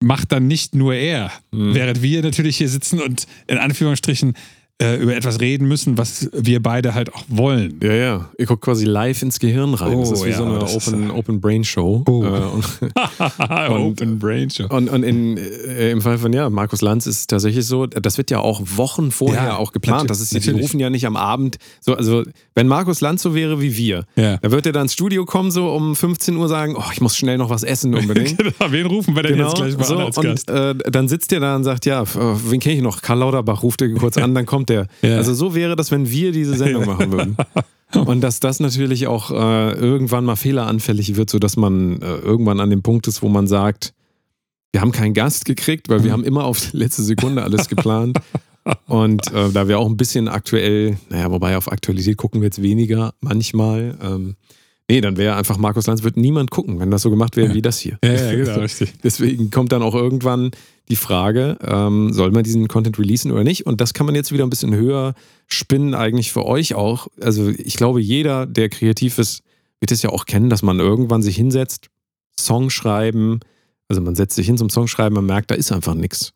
macht 0.00 0.32
dann 0.32 0.46
nicht 0.46 0.74
nur 0.74 0.94
er, 0.94 1.32
Mhm. 1.50 1.74
während 1.74 2.02
wir 2.02 2.22
natürlich 2.22 2.56
hier 2.56 2.68
sitzen 2.68 3.00
und 3.00 3.26
in 3.46 3.58
Anführungsstrichen 3.58 4.34
äh, 4.82 4.96
über 4.96 5.14
etwas 5.14 5.40
reden 5.40 5.68
müssen, 5.68 5.96
was 5.98 6.28
wir 6.32 6.60
beide 6.62 6.94
halt 6.94 7.14
auch 7.14 7.22
wollen. 7.28 7.78
Ja, 7.82 7.92
ja. 7.92 8.30
Ihr 8.38 8.46
guckt 8.46 8.62
quasi 8.64 8.84
live 8.84 9.22
ins 9.22 9.38
Gehirn 9.38 9.74
rein. 9.74 10.00
das 10.00 10.10
Oh, 10.10 10.14
ist 10.14 10.24
wie 10.24 10.30
ja, 10.30 10.36
so 10.36 10.44
eine 10.44 10.58
das 10.58 10.74
ist, 10.74 10.88
Open, 10.88 11.10
Open 11.12 11.40
Brain 11.40 11.62
Show. 11.62 12.02
Oh. 12.08 12.24
Äh, 12.24 12.28
und, 13.70 14.00
Open 14.00 14.18
Brain 14.18 14.50
Show. 14.50 14.66
Und, 14.68 14.88
und 14.90 15.02
in, 15.04 15.36
äh, 15.36 15.90
im 15.90 16.00
Fall 16.00 16.18
von 16.18 16.32
ja, 16.32 16.50
Markus 16.50 16.80
Lanz 16.82 17.06
ist 17.06 17.18
es 17.18 17.26
tatsächlich 17.26 17.64
so, 17.66 17.86
das 17.86 18.18
wird 18.18 18.30
ja 18.32 18.40
auch 18.40 18.60
Wochen 18.76 19.10
vorher 19.10 19.44
Ja, 19.44 19.56
auch 19.56 19.72
geplant. 19.72 20.10
Das 20.10 20.20
ist, 20.20 20.34
die 20.44 20.50
rufen 20.50 20.80
ja 20.80 20.90
nicht 20.90 21.06
am 21.06 21.16
Abend. 21.16 21.56
So, 21.80 21.94
also, 21.94 22.24
wenn 22.54 22.66
Markus 22.66 23.00
Lanz 23.00 23.22
so 23.22 23.34
wäre 23.34 23.60
wie 23.60 23.76
wir, 23.76 24.04
Ja. 24.16 24.38
dann 24.38 24.50
wird 24.50 24.66
er 24.66 24.72
dann 24.72 24.82
ins 24.82 24.92
Studio 24.92 25.24
kommen, 25.24 25.50
so 25.50 25.68
um 25.72 25.94
15 25.94 26.36
Uhr 26.36 26.48
sagen, 26.48 26.74
oh, 26.76 26.82
ich 26.92 27.00
muss 27.00 27.16
schnell 27.16 27.38
noch 27.38 27.48
was 27.50 27.62
essen 27.62 27.94
unbedingt. 27.94 28.34
Genau, 28.44 28.72
Wen 28.72 28.86
rufen 28.86 29.14
wir 29.16 29.22
denn 29.22 29.38
jetzt 29.38 29.54
gleich 29.54 29.76
mal 29.78 29.84
so, 29.84 29.94
an 29.96 30.00
als 30.06 30.18
und 30.18 30.24
Gast? 30.24 30.50
äh, 30.50 30.74
dann 30.90 31.08
sitzt 31.08 31.30
der 31.30 31.40
da 31.40 31.54
und 31.56 31.64
sagt, 31.64 31.86
ja, 31.86 32.02
äh, 32.02 32.06
wen 32.48 32.58
kenne 32.60 32.74
ich 32.76 32.82
noch? 32.82 33.00
Karl 33.02 33.18
Lauterbach 33.20 33.62
ruft 33.62 33.80
er 33.80 33.88
kurz 33.94 34.16
an, 34.18 34.34
dann 34.34 34.44
kommt 34.46 34.63
der. 34.66 34.86
Ja. 35.02 35.16
Also 35.16 35.34
so 35.34 35.54
wäre 35.54 35.76
das, 35.76 35.90
wenn 35.90 36.10
wir 36.10 36.32
diese 36.32 36.56
Sendung 36.56 36.86
machen 36.86 37.12
würden. 37.12 37.36
Und 37.94 38.22
dass 38.22 38.40
das 38.40 38.60
natürlich 38.60 39.06
auch 39.06 39.30
äh, 39.30 39.72
irgendwann 39.72 40.24
mal 40.24 40.36
fehleranfällig 40.36 41.16
wird, 41.16 41.30
sodass 41.30 41.56
man 41.56 42.02
äh, 42.02 42.16
irgendwann 42.16 42.58
an 42.58 42.70
dem 42.70 42.82
Punkt 42.82 43.06
ist, 43.06 43.22
wo 43.22 43.28
man 43.28 43.46
sagt, 43.46 43.94
wir 44.72 44.80
haben 44.80 44.90
keinen 44.90 45.14
Gast 45.14 45.44
gekriegt, 45.44 45.88
weil 45.88 46.02
wir 46.02 46.10
haben 46.10 46.24
immer 46.24 46.44
auf 46.44 46.58
die 46.58 46.76
letzte 46.76 47.04
Sekunde 47.04 47.44
alles 47.44 47.68
geplant. 47.68 48.18
Und 48.86 49.32
äh, 49.32 49.50
da 49.50 49.68
wir 49.68 49.78
auch 49.78 49.86
ein 49.86 49.96
bisschen 49.96 50.26
aktuell, 50.26 50.96
naja, 51.10 51.30
wobei 51.30 51.56
auf 51.56 51.70
Aktualität 51.70 52.16
gucken 52.16 52.40
wir 52.40 52.46
jetzt 52.46 52.62
weniger 52.62 53.14
manchmal. 53.20 53.96
Ähm, 54.02 54.36
nee, 54.90 55.00
dann 55.00 55.16
wäre 55.16 55.36
einfach 55.36 55.56
Markus 55.58 55.86
Lanz, 55.86 56.02
wird 56.02 56.16
niemand 56.16 56.50
gucken, 56.50 56.78
wenn 56.80 56.90
das 56.90 57.02
so 57.02 57.10
gemacht 57.10 57.36
wäre 57.36 57.48
Ja. 57.48 57.54
wie 57.54 57.62
das 57.62 57.78
hier. 57.78 57.98
Ja, 58.04 58.12
ja, 58.12 58.34
genau, 58.34 58.54
richtig. 58.60 58.92
Deswegen 59.02 59.50
kommt 59.50 59.72
dann 59.72 59.82
auch 59.82 59.94
irgendwann 59.94 60.50
die 60.88 60.96
Frage, 60.96 61.56
ähm, 61.62 62.12
soll 62.12 62.30
man 62.30 62.44
diesen 62.44 62.68
Content 62.68 62.98
releasen 62.98 63.32
oder 63.32 63.44
nicht? 63.44 63.66
Und 63.66 63.80
das 63.80 63.94
kann 63.94 64.06
man 64.06 64.14
jetzt 64.14 64.32
wieder 64.32 64.44
ein 64.44 64.50
bisschen 64.50 64.74
höher 64.74 65.14
spinnen, 65.46 65.94
eigentlich 65.94 66.30
für 66.32 66.44
euch 66.44 66.74
auch. 66.74 67.08
Also 67.20 67.48
ich 67.48 67.76
glaube, 67.76 68.00
jeder, 68.00 68.44
der 68.46 68.68
kreativ 68.68 69.18
ist, 69.18 69.42
wird 69.80 69.92
es 69.92 70.02
ja 70.02 70.10
auch 70.10 70.26
kennen, 70.26 70.50
dass 70.50 70.62
man 70.62 70.80
irgendwann 70.80 71.22
sich 71.22 71.36
hinsetzt, 71.36 71.88
Song 72.38 72.68
schreiben, 72.70 73.40
also 73.88 74.02
man 74.02 74.14
setzt 74.14 74.34
sich 74.36 74.46
hin 74.46 74.58
zum 74.58 74.68
Song 74.70 74.88
schreiben, 74.88 75.14
man 75.14 75.26
merkt, 75.26 75.50
da 75.50 75.54
ist 75.54 75.72
einfach 75.72 75.94
nichts. 75.94 76.32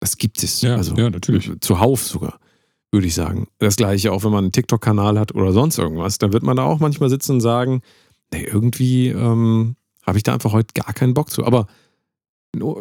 Das 0.00 0.18
gibt 0.18 0.42
es. 0.42 0.60
Ja, 0.62 0.76
also 0.76 0.94
ja, 0.96 1.08
natürlich. 1.10 1.50
Zuhauf 1.60 2.04
sogar, 2.06 2.38
würde 2.96 3.06
ich 3.06 3.14
sagen. 3.14 3.46
Das 3.58 3.76
gleiche 3.76 4.10
auch, 4.10 4.24
wenn 4.24 4.32
man 4.32 4.44
einen 4.44 4.52
TikTok-Kanal 4.52 5.18
hat 5.18 5.34
oder 5.34 5.52
sonst 5.52 5.78
irgendwas, 5.78 6.16
dann 6.16 6.32
wird 6.32 6.42
man 6.42 6.56
da 6.56 6.64
auch 6.64 6.80
manchmal 6.80 7.10
sitzen 7.10 7.32
und 7.32 7.40
sagen, 7.42 7.82
nee, 8.32 8.42
irgendwie 8.42 9.08
ähm, 9.08 9.76
habe 10.06 10.16
ich 10.16 10.24
da 10.24 10.32
einfach 10.32 10.52
heute 10.52 10.72
gar 10.74 10.94
keinen 10.94 11.12
Bock 11.12 11.30
zu. 11.30 11.44
Aber 11.44 11.66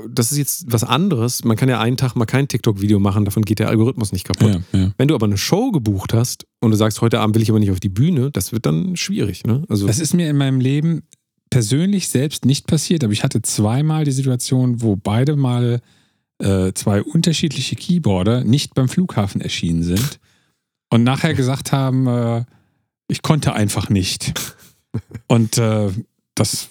das 0.09 0.31
ist 0.31 0.37
jetzt 0.37 0.71
was 0.71 0.85
anderes. 0.85 1.43
Man 1.43 1.57
kann 1.57 1.67
ja 1.67 1.81
einen 1.81 1.97
Tag 1.97 2.15
mal 2.15 2.25
kein 2.25 2.47
TikTok-Video 2.47 2.97
machen, 2.99 3.25
davon 3.25 3.43
geht 3.43 3.59
der 3.59 3.67
Algorithmus 3.67 4.13
nicht 4.13 4.25
kaputt. 4.25 4.61
Ja, 4.71 4.79
ja. 4.79 4.91
Wenn 4.97 5.09
du 5.09 5.15
aber 5.15 5.25
eine 5.25 5.37
Show 5.37 5.71
gebucht 5.71 6.13
hast 6.13 6.45
und 6.61 6.71
du 6.71 6.77
sagst, 6.77 7.01
heute 7.01 7.19
Abend 7.19 7.35
will 7.35 7.43
ich 7.43 7.49
aber 7.49 7.59
nicht 7.59 7.71
auf 7.71 7.81
die 7.81 7.89
Bühne, 7.89 8.31
das 8.31 8.53
wird 8.53 8.65
dann 8.65 8.95
schwierig. 8.95 9.43
Ne? 9.43 9.63
Also, 9.67 9.85
Das 9.85 9.99
ist 9.99 10.13
mir 10.13 10.29
in 10.29 10.37
meinem 10.37 10.61
Leben 10.61 11.03
persönlich 11.49 12.07
selbst 12.07 12.45
nicht 12.45 12.67
passiert, 12.67 13.03
aber 13.03 13.11
ich 13.11 13.23
hatte 13.23 13.41
zweimal 13.41 14.05
die 14.05 14.11
Situation, 14.11 14.81
wo 14.81 14.95
beide 14.95 15.35
mal 15.35 15.81
äh, 16.39 16.73
zwei 16.73 17.01
unterschiedliche 17.01 17.75
Keyboarder 17.75 18.43
nicht 18.43 18.73
beim 18.73 18.89
Flughafen 18.89 19.41
erschienen 19.41 19.83
sind 19.83 20.19
und 20.89 21.03
nachher 21.03 21.33
gesagt 21.33 21.71
haben, 21.71 22.07
äh, 22.07 22.45
ich 23.07 23.21
konnte 23.21 23.53
einfach 23.53 23.89
nicht. 23.89 24.33
Und 25.27 25.57
äh, 25.57 25.91
das 26.35 26.69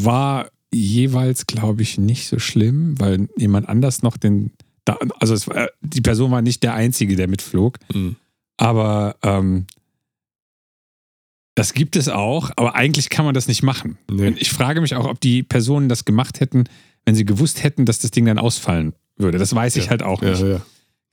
war 0.00 0.50
jeweils, 0.72 1.46
glaube 1.46 1.82
ich, 1.82 1.98
nicht 1.98 2.28
so 2.28 2.38
schlimm, 2.38 2.98
weil 2.98 3.28
jemand 3.36 3.68
anders 3.68 4.02
noch 4.02 4.16
den, 4.16 4.52
da, 4.84 4.98
also 5.18 5.34
es 5.34 5.48
war, 5.48 5.68
die 5.80 6.00
Person 6.00 6.30
war 6.30 6.42
nicht 6.42 6.62
der 6.62 6.74
Einzige, 6.74 7.16
der 7.16 7.28
mitflog. 7.28 7.78
Mhm. 7.92 8.16
Aber 8.56 9.16
ähm, 9.22 9.66
das 11.54 11.72
gibt 11.72 11.96
es 11.96 12.08
auch, 12.08 12.50
aber 12.56 12.74
eigentlich 12.74 13.08
kann 13.08 13.24
man 13.24 13.34
das 13.34 13.48
nicht 13.48 13.62
machen. 13.62 13.98
Nee. 14.10 14.34
Ich 14.38 14.50
frage 14.50 14.80
mich 14.80 14.94
auch, 14.94 15.06
ob 15.06 15.20
die 15.20 15.42
Personen 15.42 15.88
das 15.88 16.04
gemacht 16.04 16.40
hätten, 16.40 16.64
wenn 17.08 17.14
sie 17.14 17.24
gewusst 17.24 17.62
hätten, 17.64 17.86
dass 17.86 17.98
das 18.00 18.10
Ding 18.10 18.26
dann 18.26 18.38
ausfallen 18.38 18.92
würde. 19.16 19.38
Das 19.38 19.54
weiß 19.54 19.76
ich 19.76 19.84
Ja. 19.84 19.90
halt 19.90 20.02
auch 20.02 20.22
ja, 20.22 20.30
nicht. 20.30 20.42
ja. 20.42 20.60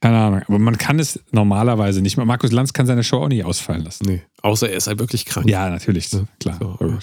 Keine 0.01 0.17
Ahnung. 0.17 0.41
Aber 0.47 0.59
man 0.59 0.77
kann 0.77 0.99
es 0.99 1.21
normalerweise 1.31 2.01
nicht. 2.01 2.17
Markus 2.17 2.51
Lanz 2.51 2.73
kann 2.73 2.85
seine 2.85 3.01
Show 3.03 3.17
auch 3.23 3.29
nicht 3.29 3.45
ausfallen 3.45 3.83
lassen. 3.85 4.03
Nee. 4.07 4.21
Außer 4.41 4.69
er 4.69 4.75
ist 4.75 4.87
halt 4.87 4.99
wirklich 4.99 5.25
krank. 5.25 5.49
Ja, 5.49 5.69
natürlich. 5.69 6.11
Ja, 6.11 6.25
Klar. 6.39 6.57
so. 6.59 6.97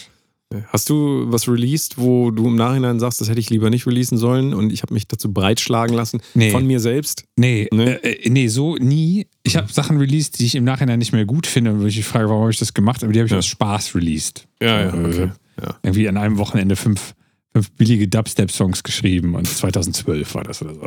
Hast 0.69 0.91
du 0.91 1.25
was 1.33 1.49
released, 1.49 1.97
wo 1.97 2.31
du 2.31 2.47
im 2.49 2.57
Nachhinein 2.57 3.01
sagst, 3.01 3.23
das 3.23 3.31
hätte 3.31 3.41
ich 3.41 3.49
lieber 3.49 3.71
nicht 3.71 3.87
releasen 3.87 4.19
sollen 4.19 4.53
und 4.53 4.71
ich 4.71 4.83
habe 4.83 4.93
mich 4.93 5.09
dazu 5.09 5.33
breitschlagen 5.33 5.97
lassen 5.97 6.21
Nee. 6.35 6.51
von 6.51 6.67
mir 6.67 6.79
selbst? 6.79 7.25
Nee, 7.37 7.69
Nee? 7.73 7.85
Äh, 7.93 8.13
äh, 8.25 8.29
nee, 8.29 8.49
so 8.49 8.77
nie. 8.77 9.27
Ich 9.45 9.57
habe 9.57 9.73
Sachen 9.73 9.97
released, 9.97 10.39
die 10.39 10.45
ich 10.45 10.55
im 10.55 10.65
Nachhinein 10.65 10.99
nicht 10.99 11.13
mehr 11.15 11.25
gut 11.25 11.47
finde, 11.47 11.81
wo 11.81 11.87
ich 11.87 11.97
mich 11.97 12.05
frage, 12.05 12.29
warum 12.29 12.43
habe 12.43 12.51
ich 12.53 12.59
das 12.59 12.75
gemacht, 12.75 13.03
aber 13.03 13.15
die 13.15 13.21
habe 13.21 13.27
ich 13.29 13.33
Ja. 13.33 13.39
aus 13.39 13.47
Spaß 13.47 13.95
released. 13.95 14.47
Ja, 14.61 14.81
ja, 14.83 14.89
okay. 14.95 15.31
Ja. 15.59 15.77
Irgendwie 15.83 16.07
an 16.07 16.19
einem 16.19 16.37
Wochenende 16.37 16.77
fünf, 16.77 17.15
fünf 17.53 17.71
billige 17.73 18.09
Dubstep-Songs 18.09 18.83
geschrieben 18.83 19.35
und 19.35 19.47
2012 19.47 20.35
war 20.35 20.45
das 20.45 20.63
oder 20.63 20.75
so. 20.75 20.87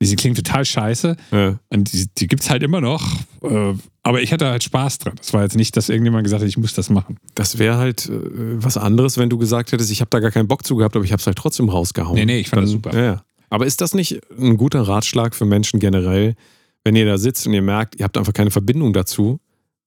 Die 0.00 0.16
klingt 0.16 0.36
total 0.36 0.64
scheiße 0.64 1.16
Ja. 1.30 1.60
und 1.68 1.92
die, 1.92 2.06
die 2.18 2.26
gibt 2.26 2.42
es 2.42 2.50
halt 2.50 2.64
immer 2.64 2.80
noch, 2.80 3.06
äh, 3.42 3.72
aber 4.02 4.20
ich 4.20 4.32
hatte 4.32 4.46
halt 4.48 4.64
Spaß 4.64 4.98
dran. 4.98 5.14
Das 5.16 5.32
war 5.32 5.42
jetzt 5.44 5.54
nicht, 5.54 5.76
dass 5.76 5.88
irgendjemand 5.88 6.24
gesagt 6.24 6.42
hat, 6.42 6.48
ich 6.48 6.56
muss 6.58 6.74
das 6.74 6.90
machen. 6.90 7.18
Das 7.36 7.58
wäre 7.58 7.76
halt 7.76 8.08
äh, 8.08 8.18
was 8.60 8.76
anderes, 8.76 9.16
wenn 9.16 9.30
du 9.30 9.38
gesagt 9.38 9.70
hättest, 9.70 9.92
ich 9.92 10.00
habe 10.00 10.10
da 10.10 10.18
gar 10.18 10.32
keinen 10.32 10.48
Bock 10.48 10.66
zu 10.66 10.74
gehabt, 10.74 10.96
aber 10.96 11.04
ich 11.04 11.12
habe 11.12 11.20
es 11.20 11.26
halt 11.26 11.38
trotzdem 11.38 11.68
rausgehauen. 11.68 12.16
Nee, 12.16 12.24
nee, 12.26 12.40
ich 12.40 12.48
fand 12.48 12.62
das 12.64 12.70
Dann- 12.70 12.82
super. 12.82 12.96
Ja, 12.98 13.04
ja. 13.04 13.22
Aber 13.48 13.64
ist 13.66 13.80
das 13.80 13.94
nicht 13.94 14.18
ein 14.36 14.56
guter 14.56 14.80
Ratschlag 14.82 15.36
für 15.36 15.44
Menschen 15.44 15.78
generell, 15.78 16.34
wenn 16.82 16.96
ihr 16.96 17.06
da 17.06 17.16
sitzt 17.16 17.46
und 17.46 17.52
ihr 17.52 17.62
merkt, 17.62 17.94
ihr 17.94 18.04
habt 18.04 18.18
einfach 18.18 18.32
keine 18.32 18.50
Verbindung 18.50 18.92
dazu, 18.92 19.38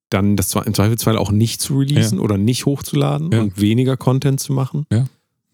dann 0.10 0.38
das 0.38 0.54
im 0.56 0.74
Zweifelsfall 0.74 1.18
auch 1.18 1.32
nicht 1.32 1.60
zu 1.62 1.80
releasen 1.80 2.20
oder 2.20 2.38
nicht 2.38 2.66
hochzuladen 2.66 3.32
Ja. 3.34 3.42
und 3.42 3.60
weniger 3.60 3.98
Content 3.98 4.40
zu 4.40 4.54
machen? 4.54 4.86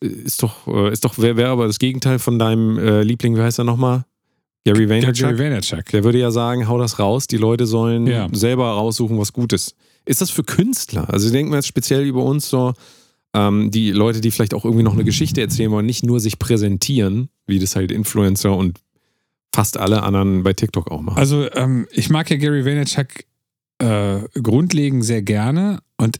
Ist 0.01 0.43
doch, 0.43 0.67
äh, 0.67 0.91
ist 0.91 1.05
doch, 1.05 1.17
wäre 1.17 1.37
wär 1.37 1.49
aber 1.49 1.67
das 1.67 1.79
Gegenteil 1.79 2.19
von 2.19 2.37
deinem 2.39 2.77
äh, 2.77 3.03
Liebling, 3.03 3.35
wie 3.37 3.41
heißt 3.41 3.59
er 3.59 3.65
nochmal? 3.65 4.05
Gary 4.65 4.89
Vaynerchuk. 4.89 5.15
Gary 5.29 5.39
Vaynerchuk. 5.39 5.85
Der 5.85 6.03
würde 6.03 6.19
ja 6.19 6.29
sagen, 6.31 6.67
hau 6.67 6.77
das 6.77 6.99
raus, 6.99 7.27
die 7.27 7.37
Leute 7.37 7.65
sollen 7.65 8.05
Ja. 8.07 8.27
selber 8.31 8.69
raussuchen, 8.71 9.17
was 9.17 9.33
gut 9.33 9.53
ist. 9.53 9.75
Ist 10.05 10.21
das 10.21 10.29
für 10.29 10.43
Künstler? 10.43 11.11
Also 11.11 11.31
denken 11.31 11.51
wir 11.51 11.57
jetzt 11.57 11.67
speziell 11.67 12.03
über 12.03 12.23
uns 12.23 12.49
so, 12.49 12.73
ähm, 13.33 13.71
die 13.71 13.91
Leute, 13.91 14.21
die 14.21 14.29
vielleicht 14.31 14.53
auch 14.53 14.65
irgendwie 14.65 14.83
noch 14.83 14.93
eine 14.93 15.03
Geschichte 15.03 15.41
erzählen 15.41 15.71
wollen, 15.71 15.85
nicht 15.85 16.03
nur 16.03 16.19
sich 16.19 16.37
präsentieren, 16.37 17.29
wie 17.47 17.59
das 17.59 17.75
halt 17.75 17.91
Influencer 17.91 18.55
und 18.55 18.79
fast 19.53 19.77
alle 19.77 20.03
anderen 20.03 20.43
bei 20.43 20.53
TikTok 20.53 20.91
auch 20.91 21.01
machen. 21.01 21.17
Also 21.17 21.51
ähm, 21.53 21.87
ich 21.91 22.09
mag 22.09 22.29
ja 22.29 22.37
Gary 22.37 22.65
Vaynerchuk 22.65 23.07
äh, 23.79 24.19
grundlegend 24.41 25.03
sehr 25.05 25.21
gerne 25.21 25.79
und 25.97 26.17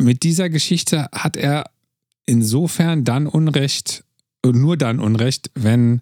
mit 0.00 0.22
dieser 0.24 0.50
Geschichte 0.50 1.08
hat 1.12 1.36
er 1.36 1.64
insofern 2.26 3.04
dann 3.04 3.26
Unrecht, 3.26 4.04
und 4.44 4.60
nur 4.60 4.76
dann 4.76 4.98
Unrecht, 5.00 5.50
wenn, 5.54 6.00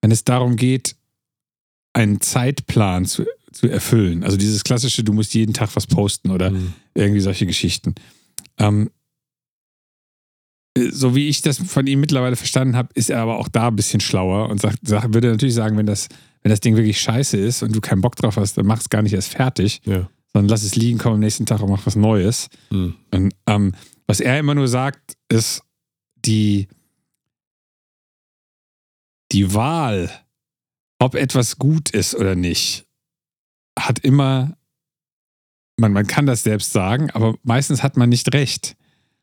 wenn 0.00 0.10
es 0.10 0.24
darum 0.24 0.56
geht, 0.56 0.96
einen 1.92 2.20
Zeitplan 2.20 3.04
zu, 3.04 3.24
zu 3.52 3.68
erfüllen. 3.68 4.22
Also 4.24 4.36
dieses 4.36 4.64
klassische, 4.64 5.02
du 5.04 5.12
musst 5.12 5.34
jeden 5.34 5.52
Tag 5.54 5.74
was 5.76 5.86
posten 5.86 6.30
oder 6.30 6.50
Mhm. 6.52 6.72
irgendwie 6.94 7.20
solche 7.20 7.46
Geschichten. 7.46 7.94
Ähm, 8.58 8.90
so 10.90 11.14
wie 11.16 11.28
ich 11.28 11.42
das 11.42 11.58
von 11.58 11.86
ihm 11.86 12.00
mittlerweile 12.00 12.36
verstanden 12.36 12.76
habe, 12.76 12.90
ist 12.94 13.10
er 13.10 13.18
aber 13.20 13.38
auch 13.38 13.48
da 13.48 13.68
ein 13.68 13.76
bisschen 13.76 14.00
schlauer 14.00 14.48
und 14.48 14.60
sagt, 14.60 14.86
sagt, 14.86 15.12
würde 15.14 15.28
natürlich 15.30 15.54
sagen, 15.54 15.76
wenn 15.76 15.86
das, 15.86 16.08
wenn 16.42 16.50
das 16.50 16.60
Ding 16.60 16.76
wirklich 16.76 17.00
scheiße 17.00 17.36
ist 17.36 17.62
und 17.62 17.74
du 17.74 17.80
keinen 17.80 18.00
Bock 18.00 18.16
drauf 18.16 18.36
hast, 18.36 18.56
dann 18.56 18.66
mach 18.66 18.80
es 18.80 18.88
gar 18.88 19.02
nicht 19.02 19.12
erst 19.12 19.30
fertig, 19.30 19.80
Ja. 19.84 20.08
sondern 20.32 20.48
lass 20.48 20.62
es 20.62 20.76
liegen, 20.76 20.98
komm 20.98 21.14
am 21.14 21.20
nächsten 21.20 21.44
Tag 21.44 21.60
und 21.60 21.70
mach 21.70 21.84
was 21.86 21.96
Neues. 21.96 22.48
Mhm. 22.70 22.94
Und, 23.10 23.34
ähm, 23.46 23.72
was 24.10 24.18
er 24.18 24.40
immer 24.40 24.56
nur 24.56 24.66
sagt, 24.66 25.16
ist 25.28 25.62
die, 26.24 26.66
die 29.30 29.54
Wahl, 29.54 30.10
ob 30.98 31.14
etwas 31.14 31.58
gut 31.58 31.90
ist 31.90 32.16
oder 32.16 32.34
nicht, 32.34 32.86
hat 33.78 34.00
immer, 34.00 34.56
man, 35.76 35.92
man 35.92 36.08
kann 36.08 36.26
das 36.26 36.42
selbst 36.42 36.72
sagen, 36.72 37.12
aber 37.12 37.36
meistens 37.44 37.84
hat 37.84 37.96
man 37.96 38.08
nicht 38.08 38.34
recht. 38.34 38.76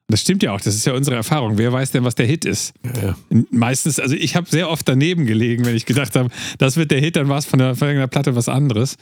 Das 0.08 0.22
stimmt 0.22 0.42
ja 0.42 0.54
auch, 0.54 0.62
das 0.62 0.74
ist 0.74 0.86
ja 0.86 0.94
unsere 0.94 1.18
Erfahrung. 1.18 1.58
Wer 1.58 1.74
weiß 1.74 1.92
denn, 1.92 2.06
was 2.06 2.16
der 2.16 2.26
Hit 2.26 2.46
ist? 2.46 2.74
Ja, 2.96 3.08
ja. 3.08 3.18
Meistens, 3.52 4.00
also 4.00 4.16
ich 4.16 4.38
habe 4.38 4.50
sehr 4.50 4.70
oft 4.70 4.88
daneben 4.88 5.26
gelegen, 5.26 5.66
wenn 5.66 5.76
ich 5.76 5.86
gedacht 5.86 6.16
habe, 6.16 6.30
das 6.60 6.78
wird 6.78 6.92
der 6.92 7.02
Hit, 7.02 7.18
dann 7.18 7.28
war 7.28 7.40
es 7.40 7.46
von 7.46 7.60
der, 7.60 7.76
von 7.76 7.90
irgendeiner 7.90 8.08
Platte 8.08 8.38
was 8.38 8.48
anderes. 8.48 8.96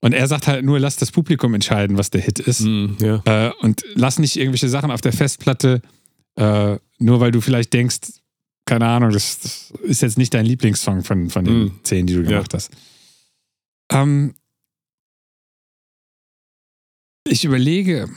Und 0.00 0.12
er 0.12 0.26
sagt 0.28 0.46
halt 0.46 0.64
nur, 0.64 0.78
lass 0.78 0.96
das 0.96 1.10
Publikum 1.10 1.54
entscheiden, 1.54 1.98
was 1.98 2.10
der 2.10 2.20
Hit 2.20 2.38
ist. 2.38 2.60
Mhm, 2.60 2.96
ja. 3.00 3.22
Äh, 3.24 3.52
und 3.60 3.82
lass 3.94 4.18
nicht 4.18 4.36
irgendwelche 4.36 4.68
Sachen 4.68 4.90
auf 4.92 5.00
der 5.00 5.12
Festplatte, 5.12 5.82
äh, 6.36 6.78
nur 6.98 7.20
weil 7.20 7.32
du 7.32 7.40
vielleicht 7.40 7.72
denkst, 7.72 7.98
keine 8.64 8.86
Ahnung, 8.86 9.10
das, 9.10 9.40
das 9.40 9.72
ist 9.82 10.02
jetzt 10.02 10.18
nicht 10.18 10.34
dein 10.34 10.46
Lieblingssong 10.46 11.02
von, 11.02 11.30
von 11.30 11.44
den 11.44 11.58
Mhm. 11.64 11.80
zehn, 11.82 12.06
die 12.06 12.14
du 12.14 12.22
Ja. 12.22 12.28
gemacht 12.28 12.54
hast. 12.54 12.70
Ähm, 13.90 14.34
ich 17.26 17.44
überlege, 17.44 18.08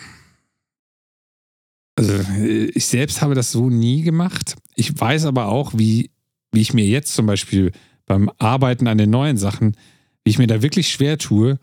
also 1.98 2.14
äh, 2.14 2.66
ich 2.66 2.86
selbst 2.86 3.22
habe 3.22 3.34
das 3.36 3.52
so 3.52 3.70
nie 3.70 4.02
gemacht. 4.04 4.56
Ich 4.76 4.98
weiß 5.00 5.26
aber 5.26 5.48
auch, 5.48 5.74
wie, 5.78 6.12
wie 6.52 6.62
ich 6.62 6.74
mir 6.74 6.86
jetzt 6.86 7.14
zum 7.16 7.26
Beispiel 7.26 7.72
beim 8.06 8.30
Arbeiten 8.38 8.88
an 8.88 8.98
den 8.98 9.10
neuen 9.10 9.38
Sachen, 9.38 9.76
wie 10.24 10.32
ich 10.32 10.38
mir 10.38 10.48
da 10.48 10.62
wirklich 10.62 10.90
schwer 10.92 11.18
tue, 11.18 11.60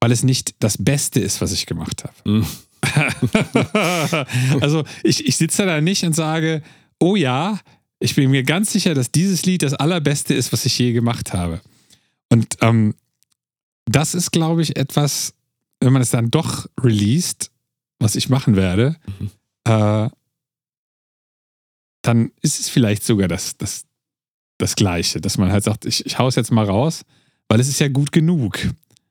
weil 0.00 0.12
es 0.12 0.22
nicht 0.22 0.54
das 0.58 0.78
Beste 0.78 1.20
ist, 1.20 1.40
was 1.40 1.52
ich 1.52 1.66
gemacht 1.66 2.04
habe. 2.04 2.30
Mhm. 2.30 2.46
also 4.60 4.84
ich, 5.02 5.26
ich 5.26 5.36
sitze 5.36 5.66
da 5.66 5.80
nicht 5.80 6.02
und 6.04 6.14
sage, 6.14 6.62
oh 6.98 7.16
ja, 7.16 7.58
ich 7.98 8.14
bin 8.14 8.30
mir 8.30 8.42
ganz 8.42 8.72
sicher, 8.72 8.94
dass 8.94 9.12
dieses 9.12 9.44
Lied 9.44 9.62
das 9.62 9.74
allerbeste 9.74 10.34
ist, 10.34 10.52
was 10.52 10.64
ich 10.64 10.78
je 10.78 10.92
gemacht 10.92 11.32
habe. 11.34 11.60
Und 12.30 12.56
ähm, 12.62 12.94
das 13.86 14.14
ist, 14.14 14.30
glaube 14.32 14.62
ich, 14.62 14.76
etwas, 14.76 15.34
wenn 15.80 15.92
man 15.92 16.00
es 16.02 16.10
dann 16.10 16.30
doch 16.30 16.66
released, 16.80 17.50
was 17.98 18.16
ich 18.16 18.28
machen 18.28 18.56
werde, 18.56 18.96
Mhm. 19.18 19.30
äh, 19.64 20.08
dann 22.02 22.32
ist 22.40 22.58
es 22.60 22.68
vielleicht 22.70 23.04
sogar 23.04 23.28
das, 23.28 23.58
das, 23.58 23.84
das 24.56 24.74
Gleiche, 24.74 25.20
dass 25.20 25.36
man 25.36 25.52
halt 25.52 25.64
sagt, 25.64 25.84
ich, 25.84 26.06
ich 26.06 26.18
hau's 26.18 26.34
jetzt 26.36 26.50
mal 26.50 26.64
raus, 26.64 27.02
weil 27.48 27.60
es 27.60 27.68
ist 27.68 27.78
ja 27.80 27.88
gut 27.88 28.10
genug. 28.12 28.58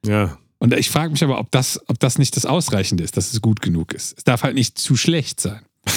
ja. 0.05 0.37
Und 0.59 0.73
ich 0.73 0.89
frage 0.89 1.11
mich 1.11 1.23
aber, 1.23 1.39
ob 1.39 1.51
das, 1.51 1.79
ob 1.87 1.99
das 1.99 2.17
nicht 2.17 2.35
das 2.35 2.45
Ausreichende 2.45 3.03
ist, 3.03 3.17
dass 3.17 3.33
es 3.33 3.41
gut 3.41 3.61
genug 3.61 3.93
ist. 3.93 4.17
Es 4.17 4.23
darf 4.25 4.43
halt 4.43 4.55
nicht 4.55 4.77
zu 4.77 4.95
schlecht 4.95 5.41
sein. 5.41 5.61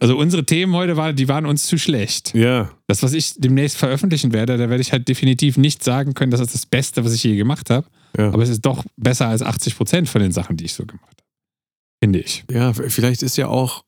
Also 0.00 0.18
unsere 0.18 0.44
Themen 0.44 0.74
heute 0.74 0.96
waren, 0.96 1.14
die 1.14 1.28
waren 1.28 1.46
uns 1.46 1.66
zu 1.66 1.78
schlecht. 1.78 2.34
Ja. 2.34 2.72
Das, 2.88 3.04
was 3.04 3.12
ich 3.12 3.34
demnächst 3.36 3.76
veröffentlichen 3.76 4.32
werde, 4.32 4.56
da 4.58 4.68
werde 4.68 4.80
ich 4.80 4.90
halt 4.90 5.06
definitiv 5.06 5.56
nicht 5.56 5.84
sagen 5.84 6.14
können, 6.14 6.32
das 6.32 6.40
ist 6.40 6.54
das 6.54 6.66
Beste, 6.66 7.04
was 7.04 7.14
ich 7.14 7.22
je 7.22 7.36
gemacht 7.36 7.70
habe. 7.70 7.86
Ja. 8.18 8.32
Aber 8.32 8.42
es 8.42 8.48
ist 8.48 8.62
doch 8.62 8.84
besser 8.96 9.28
als 9.28 9.42
80 9.42 9.76
Prozent 9.76 10.08
von 10.08 10.20
den 10.20 10.32
Sachen, 10.32 10.56
die 10.56 10.64
ich 10.64 10.74
so 10.74 10.84
gemacht 10.84 11.04
habe. 11.06 11.22
Finde 12.02 12.18
ich. 12.18 12.42
Ja, 12.50 12.72
vielleicht 12.72 13.22
ist 13.22 13.36
ja 13.36 13.46
auch 13.46 13.84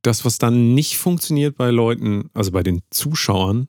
das, 0.00 0.24
was 0.24 0.38
dann 0.38 0.74
nicht 0.74 0.96
funktioniert 0.96 1.58
bei 1.58 1.70
Leuten, 1.70 2.30
also 2.32 2.50
bei 2.50 2.62
den 2.62 2.80
Zuschauern 2.90 3.68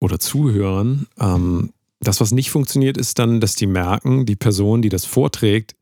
oder 0.00 0.18
Zuhörern, 0.18 1.06
ähm, 1.18 1.70
das, 2.00 2.20
was 2.20 2.32
nicht 2.32 2.50
funktioniert, 2.50 2.96
ist 2.96 3.18
dann, 3.18 3.40
dass 3.40 3.54
die 3.54 3.66
merken, 3.66 4.26
die 4.26 4.36
Person, 4.36 4.82
die 4.82 4.88
das 4.88 5.04
vorträgt, 5.04 5.74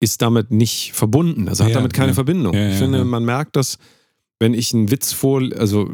ist 0.00 0.22
damit 0.22 0.50
nicht 0.50 0.92
verbunden. 0.92 1.48
Also 1.48 1.64
hat 1.64 1.70
Ja, 1.70 1.76
damit 1.76 1.94
keine 1.94 2.08
ja. 2.08 2.14
Verbindung. 2.14 2.54
Ja, 2.54 2.70
ich 2.70 2.76
finde, 2.76 3.04
man 3.04 3.24
merkt 3.24 3.56
das, 3.56 3.78
wenn 4.38 4.54
ich 4.54 4.74
einen 4.74 4.90
Witz 4.90 5.12
vor, 5.12 5.42
also 5.56 5.90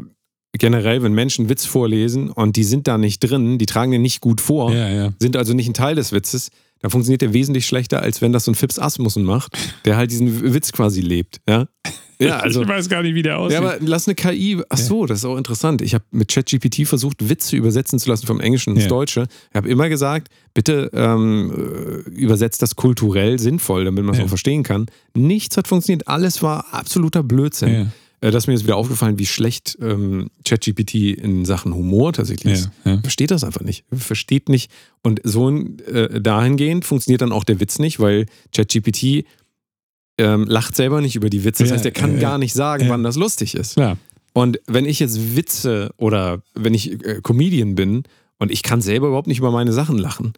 generell, 0.53 1.03
wenn 1.03 1.13
Menschen 1.13 1.43
einen 1.43 1.49
Witz 1.49 1.65
vorlesen 1.65 2.29
und 2.29 2.55
die 2.55 2.63
sind 2.63 2.87
da 2.87 2.97
nicht 2.97 3.19
drin, 3.19 3.57
die 3.57 3.65
tragen 3.65 3.91
den 3.91 4.01
nicht 4.01 4.19
gut 4.19 4.41
vor, 4.41 4.71
sind 5.19 5.37
also 5.37 5.53
nicht 5.53 5.67
ein 5.67 5.73
Teil 5.73 5.95
des 5.95 6.11
Witzes, 6.11 6.49
dann 6.79 6.91
funktioniert 6.91 7.21
der 7.21 7.33
wesentlich 7.33 7.67
schlechter, 7.67 8.01
als 8.01 8.21
wenn 8.21 8.33
das 8.33 8.45
so 8.45 8.51
ein 8.51 8.55
Fips 8.55 8.79
Asmussen 8.79 9.23
macht, 9.23 9.55
der 9.85 9.95
halt 9.97 10.11
diesen 10.11 10.53
Witz 10.53 10.71
quasi 10.71 10.99
lebt. 10.99 11.39
Ja, 11.47 11.67
ja 12.27 12.39
also. 12.39 12.61
ich 12.61 12.67
weiß 12.67 12.87
gar 12.89 13.01
nicht, 13.03 13.15
wie 13.15 13.21
der 13.23 13.37
aussieht. 13.39 13.59
Ja, 13.59 13.65
aber 13.67 13.77
lass 13.79 14.07
eine 14.07 14.15
KI. 14.15 14.61
Ach 14.69 14.77
so, 14.77 15.05
das 15.05 15.19
ist 15.19 15.25
auch 15.25 15.37
interessant. 15.37 15.81
Ich 15.81 15.93
habe 15.93 16.03
mit 16.11 16.29
ChatGPT 16.31 16.87
versucht, 16.87 17.27
Witze 17.29 17.55
übersetzen 17.55 17.99
zu 17.99 18.09
lassen 18.09 18.25
vom 18.27 18.39
Englischen 18.39 18.73
ins 18.75 18.83
Ja. 18.83 18.89
Deutsche. 18.89 19.27
Ich 19.49 19.55
habe 19.55 19.67
immer 19.69 19.89
gesagt, 19.89 20.29
bitte 20.53 20.89
ähm, 20.93 22.03
äh, 22.05 22.09
übersetzt 22.11 22.61
das 22.61 22.75
kulturell 22.75 23.39
sinnvoll, 23.39 23.85
damit 23.85 24.03
man 24.03 24.13
es 24.13 24.19
Ja. 24.19 24.25
auch 24.25 24.29
verstehen 24.29 24.63
kann. 24.63 24.85
Nichts 25.15 25.57
hat 25.57 25.67
funktioniert. 25.67 26.07
Alles 26.07 26.41
war 26.41 26.65
absoluter 26.73 27.23
Blödsinn. 27.23 27.73
ja, 27.73 27.81
Äh, 28.23 28.29
Das 28.29 28.43
ist 28.43 28.47
mir 28.47 28.53
jetzt 28.53 28.63
wieder 28.65 28.75
aufgefallen, 28.77 29.17
wie 29.17 29.25
schlecht 29.25 29.77
ähm, 29.81 30.29
ChatGPT 30.45 30.93
in 31.17 31.43
Sachen 31.43 31.73
Humor 31.73 32.13
tatsächlich 32.13 32.53
ist 32.53 32.69
ja, 32.85 32.91
ja. 32.93 33.01
versteht 33.01 33.31
das 33.31 33.43
einfach 33.43 33.61
nicht. 33.61 33.83
Versteht 33.91 34.47
nicht. 34.47 34.69
Und 35.01 35.21
so 35.23 35.49
äh, 35.49 36.21
dahingehend 36.21 36.85
funktioniert 36.85 37.21
dann 37.23 37.31
auch 37.31 37.43
der 37.43 37.59
Witz 37.59 37.79
nicht, 37.79 37.99
weil 37.99 38.27
ChatGPT 38.55 39.25
ähm, 40.21 40.45
lacht 40.45 40.75
selber 40.75 41.01
nicht 41.01 41.15
über 41.15 41.29
die 41.29 41.43
Witze. 41.43 41.63
Das 41.63 41.69
Ja, 41.71 41.75
heißt, 41.75 41.85
er 41.85 41.91
kann 41.91 42.15
ja, 42.15 42.19
gar 42.21 42.37
nicht 42.37 42.53
sagen, 42.53 42.85
ja. 42.85 42.89
wann 42.89 43.03
das 43.03 43.15
lustig 43.17 43.55
ist. 43.55 43.73
Klar. 43.73 43.97
Und 44.33 44.59
wenn 44.67 44.85
ich 44.85 44.99
jetzt 44.99 45.35
Witze 45.35 45.91
oder 45.97 46.41
wenn 46.53 46.73
ich 46.73 47.03
äh, 47.05 47.19
Comedian 47.21 47.75
bin 47.75 48.03
und 48.39 48.51
ich 48.51 48.63
kann 48.63 48.81
selber 48.81 49.07
überhaupt 49.07 49.27
nicht 49.27 49.39
über 49.39 49.51
meine 49.51 49.73
Sachen 49.73 49.97
lachen, 49.97 50.33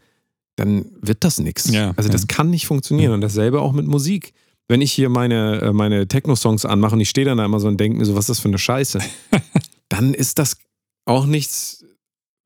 dann 0.55 0.85
wird 1.01 1.23
das 1.23 1.39
nichts. 1.39 1.69
Ja, 1.71 1.93
also 1.95 2.09
das 2.09 2.21
ja. 2.21 2.27
kann 2.27 2.49
nicht 2.49 2.65
funktionieren. 2.67 3.11
Und 3.13 3.21
dasselbe 3.21 3.61
auch 3.61 3.73
mit 3.73 3.85
Musik. 3.85 4.33
Wenn 4.67 4.81
ich 4.81 4.91
hier 4.93 5.09
meine, 5.09 5.61
äh, 5.61 5.73
meine 5.73 6.07
Techno-Songs 6.07 6.65
anmache 6.65 6.93
und 6.95 7.01
ich 7.01 7.09
stehe 7.09 7.25
dann 7.25 7.37
da 7.37 7.45
immer 7.45 7.59
so 7.59 7.67
und 7.67 7.77
denke 7.79 7.97
mir 7.97 8.05
so, 8.05 8.15
was 8.15 8.23
ist 8.23 8.29
das 8.29 8.39
für 8.39 8.47
eine 8.47 8.57
Scheiße, 8.57 8.99
dann 9.89 10.13
ist 10.13 10.39
das 10.39 10.57
auch 11.05 11.25
nichts, 11.25 11.83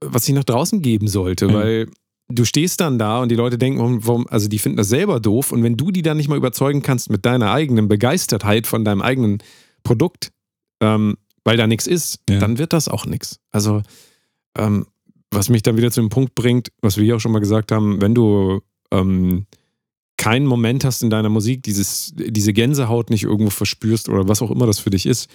was 0.04 0.28
ich 0.28 0.34
nach 0.36 0.44
draußen 0.44 0.82
geben 0.82 1.08
sollte, 1.08 1.46
Ja. 1.48 1.54
weil 1.54 1.88
du 2.30 2.44
stehst 2.46 2.82
dann 2.82 3.00
da 3.00 3.22
und 3.22 3.30
die 3.30 3.36
Leute 3.36 3.58
denken, 3.58 4.06
warum, 4.06 4.28
also 4.28 4.48
die 4.48 4.60
finden 4.60 4.78
das 4.78 4.90
selber 4.90 5.20
doof 5.20 5.52
und 5.52 5.64
wenn 5.64 5.78
du 5.78 5.92
die 5.92 6.02
dann 6.02 6.18
nicht 6.18 6.28
mal 6.30 6.38
überzeugen 6.38 6.82
kannst 6.82 7.10
mit 7.10 7.26
deiner 7.26 7.52
eigenen 7.52 7.88
Begeistertheit 7.88 8.68
von 8.68 8.84
deinem 8.84 9.02
eigenen 9.02 9.38
Produkt, 9.84 10.32
ähm, 10.82 11.16
weil 11.46 11.58
da 11.58 11.68
nichts 11.68 11.88
ist, 11.88 12.20
Ja. 12.30 12.40
dann 12.40 12.58
wird 12.58 12.74
das 12.74 12.88
auch 12.90 13.06
nichts. 13.06 13.40
Also, 13.52 13.82
ähm, 14.58 14.86
was 15.32 15.50
mich 15.50 15.62
dann 15.64 15.78
wieder 15.78 15.92
zu 15.92 16.02
dem 16.02 16.10
Punkt 16.10 16.36
bringt, 16.36 16.70
was 16.82 16.98
wir 16.98 17.04
hier 17.04 17.16
auch 17.16 17.20
schon 17.22 17.32
mal 17.32 17.40
gesagt 17.40 17.72
haben, 17.72 18.02
wenn 18.02 18.14
du 18.16 18.62
ähm, 18.92 19.46
keinen 20.18 20.46
Moment 20.48 20.84
hast 20.84 21.04
in 21.04 21.10
deiner 21.10 21.30
Musik, 21.30 21.64
dieses, 21.64 22.14
diese 22.16 22.52
Gänsehaut 22.54 23.10
nicht 23.10 23.24
irgendwo 23.24 23.52
verspürst 23.52 24.10
oder 24.10 24.28
was 24.28 24.42
auch 24.42 24.52
immer 24.52 24.66
das 24.66 24.80
für 24.80 24.90
dich 24.90 25.06
ist, 25.06 25.30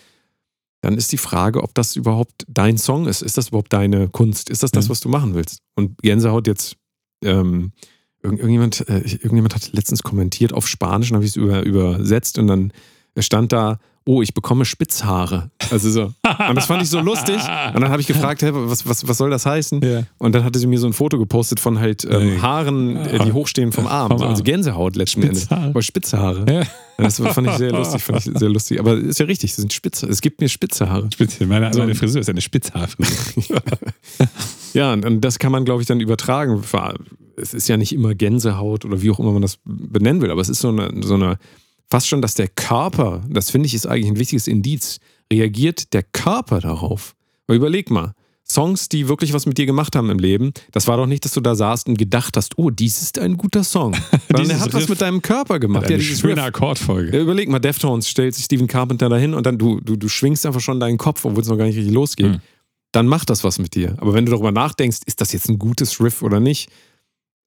dann 0.80 0.96
ist 0.96 1.12
die 1.12 1.18
Frage, 1.18 1.62
ob 1.62 1.74
das 1.74 1.94
überhaupt 1.94 2.44
dein 2.48 2.76
Song 2.76 3.06
ist. 3.06 3.22
Ist 3.22 3.38
das 3.38 3.48
überhaupt 3.48 3.72
deine 3.72 4.08
Kunst? 4.08 4.50
Ist 4.50 4.62
das 4.64 4.72
das, 4.72 4.86
Ja. 4.86 4.90
was 4.90 5.00
du 5.00 5.08
machen 5.08 5.34
willst? 5.34 5.58
Und 5.76 5.96
Gänsehaut 6.02 6.46
jetzt, 6.48 6.76
ähm, 7.22 7.72
irgend, 8.22 8.40
irgendjemand, 8.40 8.88
äh, 8.88 8.98
irgendjemand 8.98 9.54
hat 9.54 9.72
letztens 9.72 10.02
kommentiert 10.02 10.52
auf 10.52 10.68
Spanisch 10.68 11.10
und 11.10 11.16
habe 11.16 11.24
ich 11.24 11.32
es 11.32 11.36
über, 11.36 11.64
übersetzt 11.64 12.38
und 12.38 12.46
dann 12.46 12.72
stand 13.18 13.52
da, 13.52 13.78
oh, 14.04 14.22
ich 14.22 14.34
bekomme 14.34 14.64
Spitzhaare. 14.64 15.50
Also 15.70 15.90
so. 15.90 16.12
Und 16.48 16.54
das 16.54 16.66
fand 16.66 16.82
ich 16.82 16.90
so 16.90 17.00
lustig. 17.00 17.36
Und 17.36 17.80
dann 17.80 17.90
habe 17.90 18.00
ich 18.00 18.06
gefragt, 18.06 18.42
hey, 18.42 18.50
was, 18.52 18.86
was, 18.86 19.06
was 19.06 19.16
soll 19.16 19.30
das 19.30 19.46
heißen? 19.46 19.80
Ja. 19.82 20.04
Und 20.18 20.34
dann 20.34 20.44
hatte 20.44 20.58
sie 20.58 20.66
mir 20.66 20.78
so 20.78 20.86
ein 20.86 20.92
Foto 20.92 21.18
gepostet 21.18 21.60
von 21.60 21.78
halt 21.78 22.04
ähm. 22.04 22.42
Haaren, 22.42 22.96
äh, 22.96 23.18
die 23.24 23.32
hochstehen 23.32 23.72
vom 23.72 23.86
Arm. 23.86 24.08
Vom 24.08 24.18
So, 24.18 24.24
also 24.24 24.40
Arm. 24.40 24.44
Gänsehaut 24.44 24.96
letzten 24.96 25.22
Endes. 25.22 25.50
Aber 25.50 25.82
Spitzhaare. 25.82 26.44
Ja. 26.50 26.62
Das 26.98 27.18
fand 27.18 27.48
ich 27.48 27.54
sehr 27.54 27.72
lustig, 27.76 28.02
fand 28.02 28.26
ich 28.26 28.32
sehr 28.34 28.48
lustig. 28.48 28.80
Aber 28.80 28.96
ist 28.96 29.18
ja 29.18 29.26
richtig, 29.26 29.50
das 29.50 29.56
sind 29.56 29.72
Spitze. 29.72 30.06
Es 30.06 30.20
gibt 30.20 30.40
mir 30.40 30.48
spitze 30.48 30.88
Haare. 30.88 31.08
Spitze. 31.12 31.46
Meine, 31.46 31.70
meine 31.76 31.94
Frisur 31.94 32.20
ist 32.20 32.28
eine 32.28 32.40
Spitzhaarfrisur. 32.40 33.62
Ja, 34.74 34.92
und, 34.92 35.04
und 35.04 35.20
das 35.20 35.38
kann 35.38 35.52
man, 35.52 35.64
glaube 35.64 35.82
ich, 35.82 35.88
dann 35.88 36.00
übertragen. 36.00 36.62
Es 37.36 37.54
ist 37.54 37.68
ja 37.68 37.76
nicht 37.76 37.92
immer 37.92 38.14
Gänsehaut 38.14 38.84
oder 38.84 39.02
wie 39.02 39.10
auch 39.10 39.18
immer 39.18 39.32
man 39.32 39.42
das 39.42 39.58
benennen 39.64 40.22
will, 40.22 40.30
aber 40.30 40.40
es 40.40 40.48
ist 40.48 40.60
so 40.60 40.68
eine, 40.68 40.90
so 41.02 41.14
eine 41.14 41.36
fast 41.92 42.08
schon, 42.08 42.22
dass 42.22 42.32
der 42.32 42.48
Körper, 42.48 43.22
das 43.28 43.50
finde 43.50 43.66
ich 43.66 43.74
ist 43.74 43.86
eigentlich 43.86 44.10
ein 44.10 44.18
wichtiges 44.18 44.46
Indiz, 44.46 44.98
reagiert 45.30 45.92
der 45.92 46.02
Körper 46.02 46.60
darauf. 46.60 47.14
Weil 47.46 47.56
überleg 47.56 47.90
mal, 47.90 48.14
Songs, 48.48 48.88
die 48.88 49.08
wirklich 49.08 49.34
was 49.34 49.44
mit 49.44 49.58
dir 49.58 49.66
gemacht 49.66 49.94
haben 49.94 50.08
im 50.08 50.18
Leben, 50.18 50.52
das 50.72 50.86
war 50.88 50.96
doch 50.96 51.06
nicht, 51.06 51.26
dass 51.26 51.32
du 51.32 51.40
da 51.40 51.54
saßt 51.54 51.88
und 51.88 51.98
gedacht 51.98 52.36
hast, 52.38 52.56
oh, 52.56 52.70
dies 52.70 53.02
ist 53.02 53.18
ein 53.18 53.36
guter 53.36 53.62
Song. 53.62 53.92
Sondern 54.10 54.18
der 54.28 54.42
Dieses 54.42 54.60
hat 54.62 54.72
was 54.72 54.82
Riff. 54.84 54.88
mit 54.88 55.00
deinem 55.02 55.20
Körper 55.20 55.60
gemacht. 55.60 55.84
Eine 55.86 55.98
dieses 55.98 56.20
schöne. 56.20 56.42
Akkordfolge. 56.42 57.14
Ja, 57.14 57.22
überleg 57.22 57.50
mal, 57.50 57.58
Deftones 57.58 58.08
stellt 58.08 58.34
sich 58.34 58.46
Steven 58.46 58.66
Carpenter 58.66 59.10
dahin 59.10 59.34
und 59.34 59.44
dann 59.44 59.58
du, 59.58 59.78
du, 59.80 59.96
du 59.96 60.08
schwingst 60.08 60.46
einfach 60.46 60.60
schon 60.60 60.80
deinen 60.80 60.96
Kopf, 60.96 61.26
obwohl 61.26 61.42
es 61.42 61.48
noch 61.48 61.58
gar 61.58 61.66
nicht 61.66 61.76
richtig 61.76 61.92
losgeht. 61.92 62.32
Mhm. 62.32 62.40
Dann 62.92 63.06
macht 63.06 63.28
das 63.28 63.44
was 63.44 63.58
mit 63.58 63.74
dir. 63.74 63.96
Aber 63.98 64.14
wenn 64.14 64.24
du 64.24 64.32
darüber 64.32 64.50
nachdenkst, 64.50 65.00
ist 65.04 65.20
das 65.20 65.32
jetzt 65.32 65.50
ein 65.50 65.58
gutes 65.58 66.00
Riff 66.00 66.22
oder 66.22 66.40
nicht, 66.40 66.70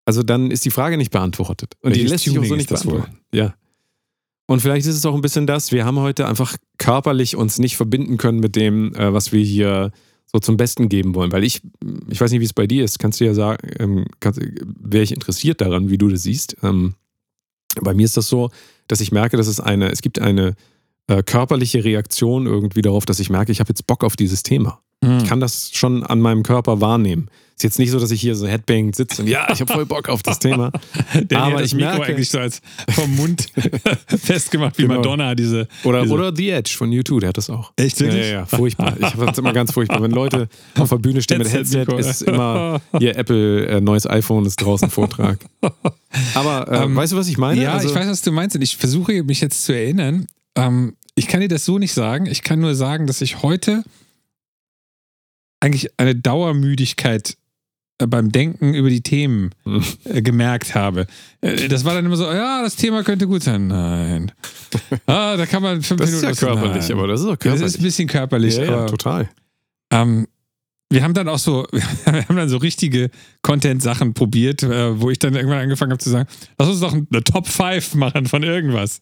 also 0.06 0.22
dann 0.22 0.52
ist 0.52 0.66
die 0.66 0.72
Frage 0.72 0.98
nicht 0.98 1.12
beantwortet. 1.12 1.74
Und 1.82 1.96
die 1.96 2.02
Welches 2.02 2.12
lässt 2.12 2.24
sich 2.26 2.34
auch 2.34 2.36
Tuning 2.36 2.50
so 2.50 2.56
nicht 2.56 2.70
beantworten. 2.70 3.18
Ja. 3.34 3.56
Und 4.48 4.62
vielleicht 4.62 4.86
ist 4.86 4.96
es 4.96 5.06
auch 5.06 5.16
ein 5.16 5.22
bisschen 5.22 5.48
das, 5.48 5.72
wir 5.72 5.86
haben 5.86 6.00
heute 6.00 6.28
einfach 6.28 6.56
körperlich 6.78 7.36
uns 7.36 7.58
nicht 7.58 7.78
verbinden 7.78 8.18
können 8.18 8.40
mit 8.40 8.56
dem, 8.56 8.94
äh, 8.96 9.12
was 9.14 9.32
wir 9.32 9.44
hier 9.44 9.92
so 10.32 10.40
zum 10.40 10.58
Besten 10.58 10.90
geben 10.90 11.16
wollen. 11.16 11.32
Weil 11.32 11.44
ich, 11.44 11.62
ich 12.10 12.22
weiß 12.22 12.32
nicht, 12.32 12.42
wie 12.42 12.46
es 12.46 12.54
bei 12.54 12.68
dir 12.68 12.84
ist, 12.84 13.00
kannst 13.00 13.20
du 13.20 13.26
ja 13.26 13.34
sagen, 13.34 13.68
ähm, 13.80 14.06
wäre 14.80 15.04
ich 15.04 15.14
interessiert 15.14 15.62
daran, 15.62 15.90
wie 15.90 15.98
du 15.98 16.10
das 16.10 16.24
siehst. 16.24 16.58
Ähm, 16.62 16.96
bei 17.82 17.94
mir 17.94 18.06
ist 18.06 18.18
das 18.18 18.30
so, 18.30 18.52
dass 18.88 19.02
ich 19.02 19.12
merke, 19.12 19.38
dass 19.38 19.48
es 19.48 19.60
eine, 19.60 19.90
es 19.90 20.02
gibt 20.02 20.20
eine 20.20 20.56
äh, 21.08 21.24
körperliche 21.24 21.84
Reaktion 21.84 22.46
irgendwie 22.46 22.82
darauf, 22.82 23.06
dass 23.06 23.20
ich 23.20 23.30
merke, 23.30 23.52
ich 23.52 23.60
habe 23.60 23.70
jetzt 23.70 23.88
Bock 23.88 24.04
auf 24.04 24.16
dieses 24.16 24.44
Thema. 24.44 24.82
Mhm. 25.02 25.18
Ich 25.20 25.26
kann 25.26 25.40
das 25.40 25.72
schon 25.74 26.04
an 26.04 26.20
meinem 26.22 26.44
Körper 26.44 26.82
wahrnehmen. 26.82 27.30
Ist 27.58 27.64
jetzt 27.64 27.80
nicht 27.80 27.92
so, 27.92 28.00
dass 28.02 28.12
ich 28.12 28.20
hier 28.20 28.36
so 28.36 28.48
headbanged 28.48 28.98
sitze 28.98 29.22
und 29.22 29.30
ja, 29.30 29.48
ich 29.50 29.62
habe 29.62 29.72
voll 29.72 29.86
Bock 29.86 30.10
auf 30.10 30.22
das 30.22 30.40
Thema. 30.40 30.72
Der 31.14 31.40
Aber 31.42 31.60
das 31.60 31.68
ich 31.68 31.74
Mikro 31.76 31.92
merke- 32.00 32.04
eigentlich 32.08 32.30
so 32.30 32.38
als 32.40 32.60
vom 32.90 33.16
Mund 33.16 33.48
festgemacht, 34.08 34.78
wie 34.78 34.82
Genau. 34.82 34.96
Madonna 34.96 35.36
diese. 35.36 35.70
Oder, 35.86 36.02
diese 36.02 36.14
oder 36.14 36.36
The 36.36 36.50
Edge 36.50 36.74
von 36.78 36.90
U2, 36.92 37.20
der 37.22 37.30
hat 37.30 37.38
das 37.38 37.50
auch. 37.50 37.72
Echt 37.78 38.02
Ja, 38.02 38.08
ja, 38.08 38.26
ja, 38.26 38.46
furchtbar. 38.46 38.98
Ich 39.00 39.08
finde 39.08 39.28
das 39.28 39.38
immer 39.38 39.54
ganz 39.54 39.72
furchtbar. 39.72 40.02
Wenn 40.02 40.12
Leute 40.12 40.50
auf 40.78 40.90
der 40.90 40.98
Bühne 40.98 41.22
stehen 41.22 41.38
mit 41.38 41.52
Headset, 41.54 41.86
ist 41.98 42.08
es 42.08 42.22
immer 42.24 42.82
ihr 43.00 43.16
Apple 43.18 43.68
äh, 43.68 43.80
neues 43.80 44.06
iPhone 44.06 44.46
ist 44.46 44.58
draußen 44.58 44.90
Vortrag. 44.90 45.40
Aber 46.34 46.70
äh, 46.70 46.84
Ähm, 46.84 46.96
weißt 46.96 47.14
du, 47.14 47.18
was 47.18 47.30
ich 47.30 47.38
meine? 47.38 47.62
Ja, 47.62 47.74
Also- 47.74 47.88
ich 47.88 47.96
weiß, 47.96 48.08
was 48.08 48.22
du 48.22 48.34
meinst 48.34 48.56
und 48.58 48.64
ich 48.64 48.76
versuche 48.76 49.24
mich 49.24 49.40
jetzt 49.40 49.64
zu 49.64 49.74
erinnern. 49.74 50.28
Ähm, 50.58 50.96
ich 51.16 51.28
kann 51.28 51.40
dir 51.40 51.48
das 51.48 51.64
so 51.64 51.78
nicht 51.80 51.94
sagen. 51.94 52.26
Ich 52.26 52.42
kann 52.42 52.60
nur 52.60 52.76
sagen, 52.76 53.08
dass 53.08 53.22
ich 53.22 53.42
heute 53.44 53.84
eigentlich 55.66 55.90
eine 55.98 56.16
Dauermüdigkeit 56.16 57.36
äh, 58.00 58.08
beim 58.08 58.32
Denken 58.32 58.74
über 58.74 58.90
die 58.90 59.02
Themen 59.02 59.52
Hm. 59.64 59.84
äh, 60.06 60.22
gemerkt 60.22 60.76
habe. 60.76 61.08
Äh, 61.42 61.68
Das 61.68 61.84
war 61.86 61.94
dann 61.94 62.06
immer 62.06 62.18
so, 62.18 62.26
ja, 62.32 62.62
das 62.62 62.76
Thema 62.76 63.04
könnte 63.04 63.28
gut 63.28 63.44
sein. 63.44 63.68
Nein. 63.68 64.32
Ah, 65.08 65.38
da 65.38 65.46
kann 65.46 65.64
man 65.64 65.82
fünf 65.82 66.02
Das 66.02 66.10
ist 66.12 66.22
Minuten. 66.22 66.38
ja 66.46 66.52
körperlich, 66.54 66.90
Nein. 66.90 66.98
aber 66.98 67.08
das 67.08 67.22
ist 67.22 67.26
auch 67.28 67.32
Das 67.32 67.40
körperlich. 67.40 67.66
ist 67.68 67.80
ein 67.80 67.84
bisschen 67.84 68.08
körperlich, 68.10 68.58
ja, 68.58 68.64
ja, 68.66 68.86
total. 68.88 69.30
ähm, 69.92 70.28
wir 70.92 71.04
haben 71.04 71.14
dann 71.14 71.28
auch 71.28 71.40
so, 71.40 71.66
wir 71.72 72.28
haben 72.28 72.36
dann 72.36 72.50
so 72.50 72.58
richtige 72.58 73.10
Content-Sachen 73.42 74.14
probiert, 74.14 74.64
äh, 74.64 75.00
wo 75.00 75.10
ich 75.10 75.20
dann 75.20 75.36
irgendwann 75.36 75.60
angefangen 75.60 75.92
habe 75.92 76.02
zu 76.02 76.10
sagen, 76.10 76.28
lass 76.58 76.70
uns 76.70 76.80
doch 76.80 76.94
eine 76.94 77.24
Top 77.24 77.48
5 77.48 77.96
machen 77.96 78.28
von 78.28 78.44
irgendwas. 78.44 79.00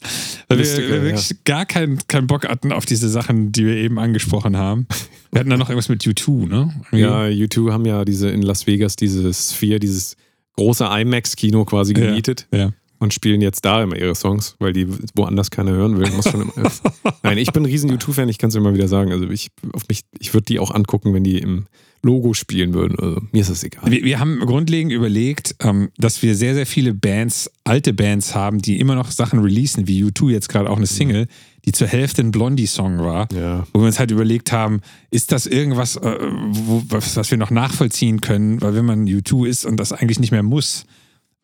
Weil 0.48 0.60
wir, 0.60 0.78
wir 0.78 1.04
wirklich 1.04 1.44
gar 1.44 1.66
keinen 1.66 2.00
keinen 2.08 2.28
Bock 2.28 2.48
hatten 2.48 2.72
auf 2.72 2.86
diese 2.86 3.10
Sachen, 3.10 3.52
die 3.52 3.66
wir 3.66 3.75
eben 3.75 4.00
angesprochen 4.00 4.58
haben. 4.58 4.88
Wir 5.32 5.40
hatten 5.40 5.50
dann 5.50 5.60
noch 5.60 5.70
irgendwas 5.70 5.90
mit 5.90 6.04
U2, 6.04 6.48
ne? 6.48 6.74
Ja, 6.92 7.24
U2 7.25 7.72
haben 7.72 7.86
ja 7.86 8.06
diese 8.06 8.30
in 8.30 8.42
Las 8.42 8.68
Vegas 8.68 8.96
diese 8.96 9.34
Sphere, 9.34 9.80
dieses 9.80 10.16
große 10.56 10.86
IMAX-Kino 10.86 11.66
quasi 11.66 11.93
Ja, 11.93 12.06
gemietet 12.06 12.48
ja. 12.52 12.72
Und 13.04 13.13
spielen 13.13 13.42
jetzt 13.42 13.66
da 13.66 13.84
immer 13.84 13.98
ihre 13.98 14.16
Songs, 14.16 14.56
weil 14.60 14.72
die 14.72 14.88
woanders 15.13 15.52
keiner 15.52 15.72
hören 15.72 16.00
will. 16.00 16.10
Muss 16.12 16.30
schon 16.30 16.42
immer, 16.42 16.54
Nein, 17.24 17.38
ich 17.38 17.52
bin 17.52 17.63
ein 17.63 17.66
riesen 17.66 17.92
U2-Fan, 17.92 18.30
ich 18.30 18.38
kann 18.38 18.48
es 18.48 18.56
immer 18.56 18.74
wieder 18.74 18.88
sagen. 18.88 19.12
Also 19.12 19.30
ich, 19.30 19.52
auf 19.74 19.88
mich, 19.89 20.04
ich 20.20 20.34
würde 20.34 20.46
die 20.46 20.58
auch 20.58 20.72
angucken, 20.72 21.13
wenn 21.13 21.26
die 21.26 21.38
im 21.38 21.66
Logo 22.02 22.34
spielen 22.34 22.74
würden. 22.74 22.98
Also 22.98 23.22
mir 23.34 23.42
ist 23.42 23.50
das 23.50 23.63
egal. 23.63 23.92
Wir, 23.92 24.04
wir 24.04 24.20
haben 24.20 24.39
grundlegend 24.39 24.94
überlegt, 24.94 25.56
ähm, 25.60 25.89
dass 25.98 26.22
wir 26.22 26.36
sehr, 26.36 26.54
sehr 26.54 26.66
viele 26.66 26.94
Bands, 26.94 27.52
alte 27.66 27.94
Bands 27.94 28.36
haben, 28.36 28.60
die 28.60 28.80
immer 28.80 28.96
noch 28.96 29.12
Sachen 29.12 29.39
releasen, 29.39 29.86
wie 29.88 30.04
U2 30.04 30.32
jetzt 30.32 30.48
gerade 30.48 30.70
auch 30.70 30.78
eine 30.78 30.88
Single, 30.88 31.28
die 31.66 31.74
zur 31.74 31.88
Hälfte 31.88 32.22
ein 32.22 32.32
Blondie-Song 32.32 33.00
war. 33.00 33.28
Ja. 33.34 33.66
wo 33.74 33.80
wir 33.80 33.88
uns 33.88 34.00
halt 34.00 34.12
überlegt 34.12 34.54
haben, 34.54 34.80
ist 35.12 35.34
das 35.34 35.46
irgendwas, 35.46 35.98
äh, 35.98 36.18
wo, 36.22 36.84
was, 36.88 37.18
was 37.18 37.32
wir 37.32 37.38
noch 37.38 37.52
nachvollziehen 37.52 38.22
können, 38.22 38.62
weil 38.62 38.76
wenn 38.76 38.86
man 38.86 39.06
U2 39.06 39.48
ist 39.48 39.66
und 39.66 39.78
das 39.78 39.92
eigentlich 39.92 40.20
nicht 40.20 40.32
mehr 40.32 40.44
muss, 40.44 40.86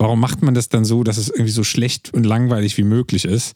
warum 0.00 0.18
macht 0.18 0.42
man 0.42 0.54
das 0.54 0.70
dann 0.70 0.86
so, 0.86 1.04
dass 1.04 1.18
es 1.18 1.28
irgendwie 1.28 1.52
so 1.52 1.62
schlecht 1.62 2.12
und 2.14 2.24
langweilig 2.24 2.78
wie 2.78 2.84
möglich 2.84 3.26
ist? 3.26 3.54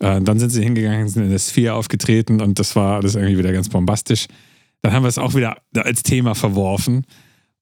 Äh, 0.00 0.20
dann 0.20 0.38
sind 0.38 0.50
sie 0.50 0.62
hingegangen, 0.62 1.08
sind 1.08 1.24
in 1.24 1.30
der 1.30 1.38
Sphere 1.38 1.74
aufgetreten 1.74 2.42
und 2.42 2.58
das 2.58 2.76
war 2.76 2.96
alles 2.96 3.14
irgendwie 3.14 3.38
wieder 3.38 3.52
ganz 3.52 3.70
bombastisch. 3.70 4.26
Dann 4.82 4.92
haben 4.92 5.02
wir 5.02 5.08
es 5.08 5.16
auch 5.16 5.34
wieder 5.34 5.56
als 5.74 6.02
Thema 6.02 6.34
verworfen. 6.34 7.06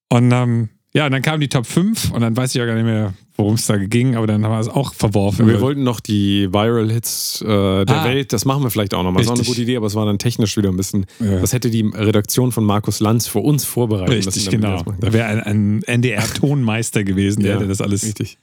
Und 0.08 0.32
ähm, 0.32 0.70
ja, 0.96 1.06
und 1.06 1.12
dann 1.12 1.22
kam 1.22 1.40
die 1.40 1.48
Top 1.48 1.66
5 1.66 2.10
und 2.12 2.20
dann 2.22 2.36
weiß 2.36 2.54
ich 2.54 2.58
ja 2.58 2.66
gar 2.66 2.74
nicht 2.74 2.84
mehr, 2.84 3.12
worum 3.36 3.54
es 3.54 3.66
da 3.66 3.76
ging, 3.76 4.16
aber 4.16 4.26
dann 4.26 4.42
haben 4.44 4.52
wir 4.52 4.58
es 4.60 4.68
auch 4.68 4.94
verworfen. 4.94 5.46
Wir 5.46 5.60
wollten 5.60 5.82
noch 5.84 6.00
die 6.00 6.52
Viral 6.52 6.90
Hits 6.90 7.42
äh, 7.42 7.84
der 7.84 8.00
Ah. 8.02 8.04
Welt, 8.06 8.32
das 8.32 8.44
machen 8.44 8.62
wir 8.62 8.70
vielleicht 8.70 8.94
auch 8.94 9.02
nochmal. 9.02 9.22
Das 9.22 9.30
auch 9.30 9.36
eine 9.36 9.44
gute 9.44 9.60
Idee, 9.62 9.76
aber 9.76 9.86
es 9.86 9.94
war 9.94 10.06
dann 10.06 10.18
technisch 10.18 10.56
wieder 10.56 10.70
ein 10.70 10.76
bisschen. 10.76 11.06
Ja. 11.20 11.38
Das 11.40 11.52
hätte 11.52 11.70
die 11.70 11.82
Redaktion 11.82 12.50
von 12.50 12.64
Markus 12.64 13.00
Lanz 13.00 13.26
für 13.28 13.40
uns 13.40 13.64
vorbereiten 13.64 14.10
Richtig, 14.10 14.46
müssen. 14.46 14.50
genau. 14.50 14.82
Da 15.00 15.12
wäre 15.12 15.26
ein, 15.28 15.40
ein 15.42 15.82
NDR-Tonmeister 15.82 17.04
gewesen, 17.04 17.42
der 17.42 17.52
Ja, 17.52 17.56
hätte 17.58 17.68
das 17.68 17.80
alles. 17.80 18.02
Richtig. 18.04 18.38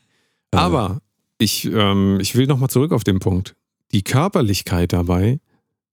Aber 0.52 1.00
ich, 1.40 1.66
ähm, 1.66 2.20
ich 2.22 2.36
will 2.36 2.46
nochmal 2.48 2.70
zurück 2.70 2.92
auf 2.92 3.04
den 3.04 3.20
Punkt. 3.20 3.56
Die 3.92 4.04
Körperlichkeit 4.04 4.94
dabei, 4.94 5.40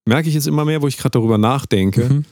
merke 0.05 0.29
ich 0.29 0.35
jetzt 0.35 0.47
immer 0.47 0.65
mehr, 0.65 0.81
wo 0.81 0.87
ich 0.87 0.97
gerade 0.97 1.11
darüber 1.13 1.37
nachdenke, 1.37 2.05
Mhm. 2.09 2.25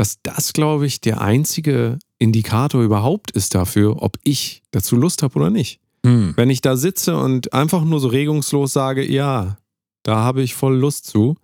Dass 0.00 0.22
das, 0.22 0.54
glaube 0.54 0.86
ich, 0.86 1.02
der 1.02 1.20
einzige 1.20 1.98
Indikator 2.16 2.82
überhaupt 2.82 3.32
ist 3.32 3.54
dafür, 3.54 4.02
ob 4.02 4.16
ich 4.24 4.62
dazu 4.70 4.96
Lust 4.96 5.22
habe 5.22 5.38
oder 5.38 5.50
nicht. 5.50 5.78
Hm. 6.06 6.32
Wenn 6.36 6.48
ich 6.48 6.62
da 6.62 6.78
sitze 6.78 7.18
und 7.18 7.52
einfach 7.52 7.84
nur 7.84 8.00
so 8.00 8.08
regungslos 8.08 8.72
sage, 8.72 9.06
ja, 9.06 9.58
da 10.02 10.16
habe 10.16 10.40
ich 10.40 10.54
voll 10.54 10.74
Lust 10.74 11.06
zu, 11.06 11.36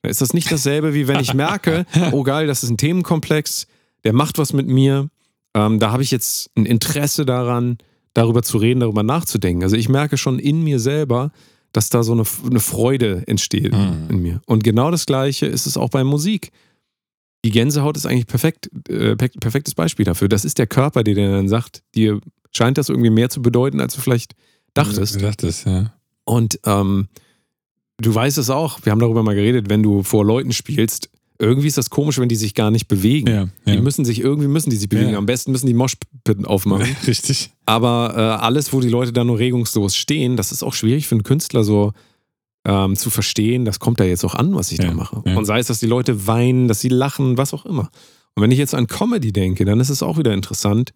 dann 0.00 0.12
ist 0.12 0.20
das 0.20 0.32
nicht 0.32 0.52
dasselbe, 0.52 0.94
wie 0.94 1.08
wenn 1.08 1.18
ich 1.18 1.34
merke, 1.34 1.86
oh 2.12 2.22
geil, 2.22 2.46
das 2.46 2.62
ist 2.62 2.70
ein 2.70 2.76
Themenkomplex, 2.76 3.66
der 4.04 4.12
macht 4.12 4.38
was 4.38 4.52
mit 4.52 4.68
mir, 4.68 5.08
ähm, 5.52 5.80
da 5.80 5.90
habe 5.90 6.04
ich 6.04 6.12
jetzt 6.12 6.52
ein 6.56 6.66
Interesse 6.66 7.26
daran, 7.26 7.78
darüber 8.12 8.44
zu 8.44 8.58
reden, 8.58 8.78
darüber 8.78 9.02
nachzudenken. 9.02 9.64
Also 9.64 9.74
ich 9.74 9.88
merke 9.88 10.18
schon 10.18 10.38
in 10.38 10.62
mir 10.62 10.78
selber, 10.78 11.32
dass 11.72 11.88
da 11.88 12.04
so 12.04 12.12
eine, 12.12 12.22
eine 12.48 12.60
Freude 12.60 13.24
entsteht 13.26 13.72
Mhm. 13.72 14.06
in 14.08 14.22
mir. 14.22 14.40
Und 14.46 14.62
genau 14.62 14.92
das 14.92 15.04
Gleiche 15.04 15.46
ist 15.46 15.66
es 15.66 15.76
auch 15.76 15.90
bei 15.90 16.04
Musik. 16.04 16.52
Die 17.44 17.50
Gänsehaut 17.50 17.96
ist 17.96 18.06
eigentlich 18.06 18.26
perfekt, 18.26 18.70
äh, 18.88 19.16
per- 19.16 19.28
perfektes 19.28 19.74
Beispiel 19.74 20.04
dafür. 20.04 20.28
Das 20.28 20.44
ist 20.44 20.58
der 20.58 20.66
Körper, 20.66 21.04
der 21.04 21.14
dir 21.14 21.30
dann 21.30 21.48
sagt, 21.48 21.82
dir 21.94 22.20
scheint 22.52 22.78
das 22.78 22.88
irgendwie 22.88 23.10
mehr 23.10 23.28
zu 23.30 23.42
bedeuten, 23.42 23.80
als 23.80 23.94
du 23.94 24.00
vielleicht 24.00 24.34
dachtest. 24.72 25.16
Du 25.16 25.20
dachtest, 25.20 25.66
ja. 25.66 25.92
Und 26.24 26.58
ähm, 26.64 27.08
du 27.98 28.14
weißt 28.14 28.38
es 28.38 28.48
auch, 28.50 28.78
wir 28.84 28.92
haben 28.92 28.98
darüber 29.00 29.22
mal 29.22 29.34
geredet, 29.34 29.68
wenn 29.68 29.82
du 29.82 30.02
vor 30.02 30.24
Leuten 30.24 30.52
spielst, 30.52 31.10
irgendwie 31.38 31.66
ist 31.66 31.76
das 31.76 31.90
komisch, 31.90 32.18
wenn 32.18 32.28
die 32.28 32.36
sich 32.36 32.54
gar 32.54 32.70
nicht 32.70 32.86
bewegen. 32.88 33.26
Ja, 33.28 33.48
Die 33.66 33.72
ja. 33.74 33.80
müssen 33.82 34.04
sich, 34.04 34.20
irgendwie 34.20 34.46
müssen 34.48 34.70
die 34.70 34.76
sich 34.76 34.88
bewegen. 34.88 35.10
Ja. 35.10 35.18
Am 35.18 35.26
besten 35.26 35.50
müssen 35.52 35.66
die 35.66 35.74
Moshpitten 35.74 36.46
aufmachen. 36.46 36.86
Richtig. 37.06 37.50
Aber 37.66 38.14
äh, 38.16 38.20
alles, 38.44 38.72
wo 38.72 38.80
die 38.80 38.88
Leute 38.88 39.12
da 39.12 39.24
nur 39.24 39.38
regungslos 39.38 39.96
stehen, 39.96 40.36
das 40.36 40.52
ist 40.52 40.62
auch 40.62 40.74
schwierig 40.74 41.06
für 41.08 41.16
einen 41.16 41.24
Künstler 41.24 41.64
so 41.64 41.92
ähm, 42.66 42.96
zu 42.96 43.10
verstehen, 43.10 43.64
das 43.64 43.78
kommt 43.78 44.00
da 44.00 44.04
jetzt 44.04 44.24
auch 44.24 44.34
an, 44.34 44.54
was 44.54 44.72
ich 44.72 44.78
Ja, 44.78 44.86
da 44.86 44.94
mache. 44.94 45.22
ja. 45.26 45.36
Und 45.36 45.44
sei 45.44 45.58
es, 45.58 45.66
dass 45.66 45.80
die 45.80 45.86
Leute 45.86 46.26
weinen, 46.26 46.68
dass 46.68 46.80
sie 46.80 46.88
lachen, 46.88 47.36
was 47.36 47.52
auch 47.54 47.66
immer. 47.66 47.90
Und 48.36 48.42
wenn 48.42 48.50
ich 48.50 48.58
jetzt 48.58 48.74
an 48.74 48.86
Comedy 48.86 49.32
denke, 49.32 49.64
dann 49.64 49.80
ist 49.80 49.90
es 49.90 50.02
auch 50.02 50.18
wieder 50.18 50.32
interessant, 50.32 50.92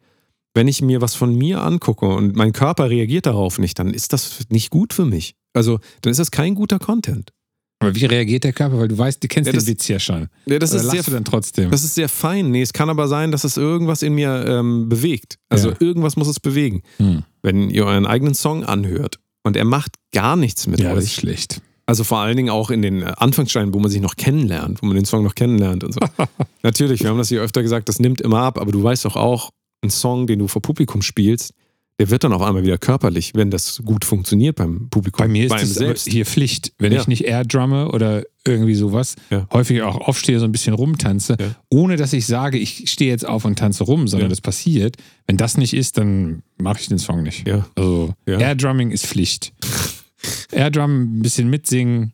wenn 0.55 0.67
ich 0.67 0.81
mir 0.83 1.01
was 1.01 1.15
von 1.15 1.37
mir 1.37 1.63
angucke 1.63 2.07
und 2.07 2.35
mein 2.35 2.53
Körper 2.53 2.91
reagiert 2.91 3.27
darauf 3.27 3.59
nicht, 3.59 3.79
dann 3.79 3.93
ist 3.95 4.13
das 4.13 4.41
nicht 4.49 4.71
gut 4.71 4.93
für 4.93 5.05
mich. 5.05 5.35
Also, 5.53 5.79
dann 6.03 6.11
ist 6.11 6.19
das 6.19 6.31
kein 6.31 6.55
guter 6.55 6.79
Content. 6.79 7.33
Aber 7.81 7.95
wie 7.95 8.07
reagiert 8.07 8.43
der 8.43 8.53
Körper? 8.53 8.79
Weil 8.81 8.89
du 8.89 8.99
weißt, 8.99 9.23
du 9.23 9.29
kennst 9.29 9.47
Ja, 9.47 9.53
den 9.53 9.59
das- 9.61 9.67
Witz 9.69 9.87
ja 9.87 10.01
schon. 10.01 10.29
Ja, 10.47 10.59
das 10.59 10.73
Oder 10.73 10.81
ist 10.83 10.91
sehr 10.91 11.03
du 11.05 11.11
dann 11.13 11.25
trotzdem? 11.25 11.71
Das 11.71 11.85
ist 11.85 11.95
sehr 11.95 12.09
fein. 12.09 12.51
Nee, 12.51 12.63
es 12.63 12.73
kann 12.73 12.91
aber 12.91 13.07
sein, 13.07 13.31
dass 13.31 13.45
es 13.45 13.57
irgendwas 13.57 14.03
in 14.03 14.15
mir 14.15 14.45
ähm, 14.49 14.89
bewegt. 14.89 15.39
Also 15.49 15.71
Ja. 15.71 15.77
irgendwas 15.79 16.17
muss 16.17 16.27
es 16.27 16.41
bewegen. 16.41 16.83
Hm. 16.97 17.23
Wenn 17.43 17.71
ihr 17.71 17.85
euren 17.87 18.07
eigenen 18.07 18.35
Song 18.35 18.65
anhört 18.65 19.21
und 19.49 19.57
er 19.57 19.65
macht 19.65 19.97
gar 20.13 20.37
nichts 20.37 20.67
mit 20.67 20.81
Ja, 20.81 20.95
das 20.95 21.05
ist 21.05 21.11
euch, 21.11 21.17
schlecht. 21.17 21.61
Also 21.87 22.05
vor 22.05 22.19
allen 22.19 22.37
Dingen 22.37 22.51
auch 22.51 22.71
in 22.71 22.83
den 22.83 23.03
äh, 23.03 23.13
Anfangssteinen, 23.17 23.75
wo 23.75 23.79
man 23.79 23.91
sich 23.91 24.01
noch 24.01 24.17
kennenlernt, 24.17 24.83
wo 24.83 24.87
man 24.87 24.95
den 24.95 25.05
Song 25.05 25.25
noch 25.25 25.35
kennenlernt 25.35 25.85
und 25.85 25.93
so. 25.93 26.01
Natürlich, 26.63 27.03
wir 27.03 27.11
haben 27.11 27.19
das 27.19 27.29
hier 27.29 27.41
öfter 27.41 27.63
gesagt, 27.63 27.89
das 27.89 27.99
nimmt 27.99 28.21
immer 28.21 28.41
ab, 28.41 28.59
aber 28.59 28.71
du 28.73 28.83
weißt 28.83 29.05
doch 29.05 29.17
auch, 29.17 29.51
ein 29.83 29.91
Song, 29.91 30.27
den 30.27 30.39
du 30.41 30.49
vor 30.49 30.61
Publikum 30.61 31.03
spielst, 31.03 31.53
der 31.99 32.11
wird 32.11 32.25
dann 32.25 32.33
auf 32.33 32.43
einmal 32.43 32.63
wieder 32.63 32.79
körperlich, 32.79 33.33
wenn 33.35 33.51
das 33.51 33.83
gut 33.85 34.05
funktioniert 34.05 34.57
beim 34.57 34.89
Publikum. 34.89 35.19
Bei 35.25 35.29
mir 35.29 35.45
ist 35.47 35.53
das 35.53 35.79
aber 35.79 35.95
hier 35.95 36.25
Pflicht. 36.27 36.73
Wenn 36.79 36.93
Ja. 36.93 37.01
ich 37.01 37.09
nicht 37.09 37.25
Air 37.25 37.45
drumme 37.45 37.91
oder 37.91 38.25
irgendwie 38.47 38.75
sowas, 38.75 39.17
Ja. 39.31 39.47
häufig 39.53 39.83
auch 39.83 39.97
aufstehe, 40.09 40.39
so 40.39 40.45
ein 40.45 40.53
bisschen 40.53 40.75
rumtanze, 40.75 41.37
Ja. 41.41 41.55
ohne 41.71 41.97
dass 41.97 42.13
ich 42.13 42.27
sage, 42.27 42.57
ich 42.59 42.91
stehe 42.91 43.11
jetzt 43.11 43.27
auf 43.27 43.45
und 43.45 43.59
tanze 43.59 43.85
rum, 43.85 44.07
sondern 44.09 44.31
das 44.31 44.41
passiert. 44.41 44.97
Wenn 45.27 45.37
das 45.37 45.57
nicht 45.57 45.75
ist, 45.75 45.99
dann 45.99 46.43
mache 46.57 46.81
ich 46.81 46.89
den 46.89 46.99
Song 46.99 47.23
nicht. 47.25 47.45
Also. 47.75 48.15
Air 48.27 48.55
Drumming 48.55 48.91
ist 48.91 49.07
Pflicht. 49.07 49.53
Air 50.53 50.71
Drum, 50.71 51.19
ein 51.19 51.23
bisschen 51.23 51.49
mitsingen, 51.49 52.13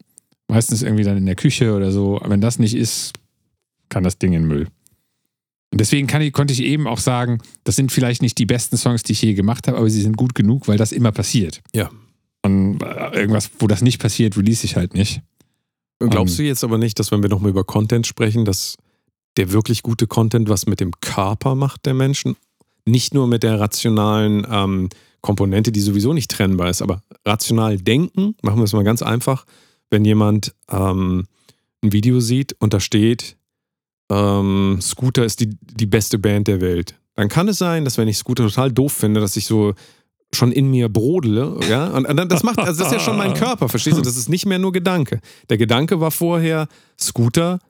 meistens 0.49 0.83
irgendwie 0.83 1.05
dann 1.05 1.17
in 1.17 1.27
der 1.27 1.37
Küche 1.37 1.75
oder 1.75 1.91
so. 1.93 2.21
Wenn 2.25 2.41
das 2.41 2.59
nicht 2.59 2.75
ist, 2.75 3.13
kann 3.89 4.03
das 4.03 4.19
Ding 4.19 4.33
in 4.33 4.47
Müll. 4.47 4.67
Und 5.75 5.81
deswegen 5.81 6.07
kann 6.07 6.23
ich, 6.23 6.33
konnte 6.33 6.53
ich 6.53 6.63
eben 6.63 6.87
auch 6.87 7.01
sagen, 7.01 7.39
das 7.65 7.75
sind 7.75 7.91
vielleicht 7.91 8.23
nicht 8.23 8.39
die 8.39 8.47
besten 8.47 8.77
Songs, 8.77 9.03
die 9.03 9.11
ich 9.11 9.23
je 9.23 9.35
gemacht 9.35 9.67
habe, 9.67 9.77
aber 9.77 9.91
sie 9.91 10.03
sind 10.03 10.17
gut 10.17 10.37
genug, 10.37 10.69
weil 10.69 10.79
das 10.79 10.93
immer 10.93 11.11
passiert. 11.11 11.63
Ja. 11.75 11.91
Und 12.43 12.81
äh, 12.81 13.11
irgendwas, 13.19 13.51
wo 13.59 13.67
das 13.67 13.83
nicht 13.83 14.01
passiert, 14.01 14.37
release 14.37 14.65
ich 14.65 14.77
halt 14.77 14.95
nicht. 14.95 15.21
Glaubst 15.99 16.39
Ähm, 16.39 16.45
du 16.45 16.49
jetzt 16.49 16.63
aber 16.63 16.79
nicht, 16.79 17.01
dass 17.01 17.11
wenn 17.11 17.23
wir 17.23 17.29
nochmal 17.29 17.51
über 17.51 17.65
Content 17.65 18.07
sprechen, 18.07 18.45
dass 18.45 18.77
der 19.37 19.51
wirklich 19.51 19.83
gute 19.83 20.07
Content 20.07 20.49
was 20.49 20.67
mit 20.67 20.79
dem 20.79 20.93
Körper 21.01 21.57
macht 21.57 21.87
der 21.87 21.95
Menschen? 21.95 22.37
Nicht 22.87 23.13
nur 23.13 23.27
mit 23.27 23.43
der 23.43 23.59
rationalen 23.59 24.47
ähm, 24.49 24.91
Komponente, 25.23 25.73
die 25.73 25.81
sowieso 25.81 26.13
nicht 26.13 26.31
trennbar 26.31 26.71
ist, 26.71 26.83
aber 26.83 27.03
rational 27.27 27.79
denken, 27.79 28.37
machen 28.43 28.59
wir 28.59 28.65
es 28.65 28.75
mal 28.75 28.85
ganz 28.85 29.03
einfach, 29.03 29.45
wenn 29.91 30.05
jemand 30.05 30.55
ähm, 30.71 31.27
ein 31.83 31.93
Video 31.93 32.21
sieht 32.21 32.55
und 32.61 32.73
da 32.75 32.79
steht, 32.79 33.37
ähm, 34.11 34.79
Scooter 34.81 35.25
ist 35.25 35.41
die, 35.41 35.51
die 35.61 35.87
beste 35.87 36.19
Band 36.19 36.49
der 36.49 36.61
Welt. 36.61 36.95
Dann 37.17 37.29
kann 37.29 37.49
es 37.49 37.59
sein, 37.59 37.85
dass 37.85 37.97
wenn 37.99 38.09
ich 38.09 38.19
Scooter 38.19 38.45
total 38.49 38.73
doof 38.73 38.93
finde, 38.93 39.21
dass 39.21 39.37
ich 39.37 39.47
so 39.47 39.75
schon 40.35 40.51
in 40.51 40.69
mir 40.69 40.89
brodele, 40.89 41.61
ja, 41.69 41.87
und 41.89 42.07
und 42.07 42.33
das 42.33 42.43
macht, 42.43 42.59
also 42.59 42.83
das 42.83 42.89
ist 42.93 42.99
ja 42.99 43.01
schon 43.01 43.17
mein 43.17 43.35
Körper, 43.45 43.69
verstehst 43.69 43.97
du? 43.97 44.03
Das 44.03 44.17
ist 44.17 44.29
nicht 44.29 44.47
mehr 44.47 44.59
nur 44.59 44.73
Gedanke. 44.73 45.21
Der 45.49 45.59
Gedanke 45.59 46.01
war 46.01 46.11
vorher, 46.11 46.67
Scooter, 47.01 47.61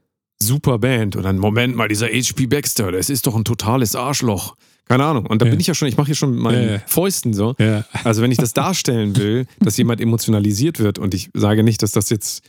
super 0.41 0.79
Band. 0.79 1.15
Und 1.17 1.25
dann, 1.25 1.39
Moment 1.39 1.77
mal, 1.77 1.89
dieser 1.89 2.07
HP 2.09 2.47
Baxter, 2.47 2.91
das 2.91 3.11
ist 3.11 3.27
doch 3.27 3.37
ein 3.37 3.45
totales 3.45 3.95
Arschloch. 3.95 4.57
Keine 4.87 5.05
Ahnung. 5.05 5.27
Und 5.27 5.41
da 5.43 5.47
Ja. 5.47 5.51
bin 5.51 5.61
ich 5.61 5.67
ja 5.67 5.75
schon, 5.75 5.89
ich 5.89 5.97
mache 5.99 6.07
hier 6.07 6.15
schon 6.15 6.31
mit 6.33 6.41
meinen 6.41 6.69
Ja. 6.75 6.79
Fäusten 6.87 7.35
so. 7.35 7.55
Ja. 7.59 7.85
Also 8.03 8.23
wenn 8.23 8.31
ich 8.33 8.39
das 8.39 8.53
darstellen 8.55 9.17
will, 9.17 9.47
dass 9.61 9.77
jemand 9.77 10.01
emotionalisiert 10.01 10.79
wird 10.79 10.99
und 10.99 11.13
ich 11.15 11.31
sage 11.35 11.63
nicht, 11.65 11.83
dass 11.83 11.93
das 11.93 12.09
jetzt 12.11 12.43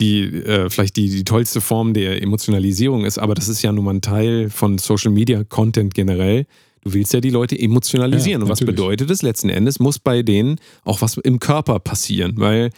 die 0.00 0.22
äh, 0.22 0.70
vielleicht 0.70 0.96
die, 0.96 1.08
die 1.08 1.24
tollste 1.24 1.60
Form 1.60 1.94
der 1.94 2.22
Emotionalisierung 2.22 3.04
ist, 3.04 3.18
aber 3.18 3.34
das 3.34 3.48
ist 3.48 3.62
ja 3.62 3.72
nun 3.72 3.84
mal 3.84 3.94
ein 3.94 4.02
Teil 4.02 4.50
von 4.50 4.78
Social 4.78 5.10
Media 5.10 5.44
Content 5.44 5.94
generell. 5.94 6.46
Du 6.82 6.94
willst 6.94 7.12
ja 7.12 7.20
die 7.20 7.30
Leute 7.30 7.58
emotionalisieren. 7.58 8.40
Ja, 8.40 8.44
und 8.44 8.50
was 8.50 8.60
bedeutet 8.60 9.10
es 9.10 9.22
letzten 9.22 9.48
Endes? 9.48 9.80
Muss 9.80 9.98
bei 9.98 10.22
denen 10.22 10.56
auch 10.84 11.02
was 11.02 11.16
im 11.16 11.40
Körper 11.40 11.80
passieren, 11.80 12.34
weil 12.36 12.70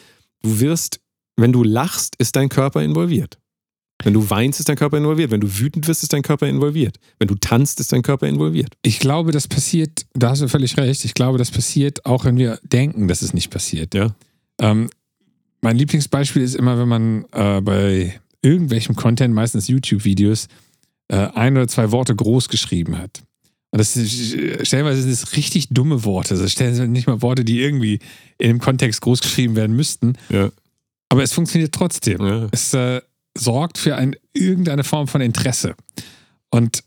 du 0.42 0.60
wirst, 0.60 1.00
wenn 1.36 1.52
du 1.52 1.62
lachst, 1.62 2.16
ist 2.18 2.36
dein 2.36 2.48
Körper 2.48 2.82
involviert. 2.82 3.38
Wenn 4.02 4.14
du 4.14 4.30
weinst, 4.30 4.58
ist 4.60 4.68
dein 4.70 4.76
Körper 4.76 4.96
involviert. 4.96 5.30
Wenn 5.30 5.42
du 5.42 5.58
wütend 5.58 5.86
wirst, 5.86 6.02
ist 6.02 6.14
dein 6.14 6.22
Körper 6.22 6.46
involviert. 6.48 6.96
Wenn 7.18 7.28
du 7.28 7.34
tanzt, 7.34 7.80
ist 7.80 7.92
dein 7.92 8.00
Körper 8.00 8.26
involviert. 8.26 8.74
Ich 8.82 8.98
glaube, 8.98 9.30
das 9.30 9.46
passiert, 9.46 10.06
da 10.14 10.30
hast 10.30 10.40
du 10.40 10.48
völlig 10.48 10.76
recht, 10.78 11.04
ich 11.04 11.12
glaube, 11.12 11.36
das 11.36 11.50
passiert 11.50 12.06
auch, 12.06 12.24
wenn 12.24 12.38
wir 12.38 12.58
denken, 12.62 13.08
dass 13.08 13.20
es 13.20 13.34
nicht 13.34 13.50
passiert. 13.50 13.94
Ja. 13.94 14.14
Ähm, 14.58 14.88
mein 15.62 15.76
Lieblingsbeispiel 15.76 16.42
ist 16.42 16.54
immer, 16.54 16.78
wenn 16.78 16.88
man 16.88 17.24
äh, 17.32 17.60
bei 17.60 18.20
irgendwelchem 18.42 18.96
Content, 18.96 19.34
meistens 19.34 19.68
YouTube-Videos, 19.68 20.48
äh, 21.08 21.16
ein 21.34 21.56
oder 21.56 21.68
zwei 21.68 21.90
Worte 21.92 22.14
groß 22.14 22.48
geschrieben 22.48 22.98
hat. 22.98 23.22
Und 23.72 23.78
das 23.78 23.96
ist, 23.96 24.66
stellenweise 24.66 25.02
sind 25.02 25.12
es 25.12 25.36
richtig 25.36 25.68
dumme 25.68 26.04
Worte. 26.04 26.34
Also 26.34 26.48
stellenweise 26.48 26.88
nicht 26.88 27.06
mal 27.06 27.22
Worte, 27.22 27.44
die 27.44 27.60
irgendwie 27.60 28.00
in 28.38 28.48
dem 28.48 28.58
Kontext 28.58 29.00
groß 29.00 29.20
geschrieben 29.20 29.54
werden 29.54 29.76
müssten. 29.76 30.14
Ja. 30.28 30.50
Aber 31.08 31.22
es 31.22 31.32
funktioniert 31.32 31.72
trotzdem. 31.72 32.20
Ja. 32.20 32.48
Es 32.50 32.74
äh, 32.74 33.00
sorgt 33.36 33.78
für 33.78 33.96
ein, 33.96 34.16
irgendeine 34.32 34.82
Form 34.82 35.06
von 35.06 35.20
Interesse. 35.20 35.74
Und 36.50 36.82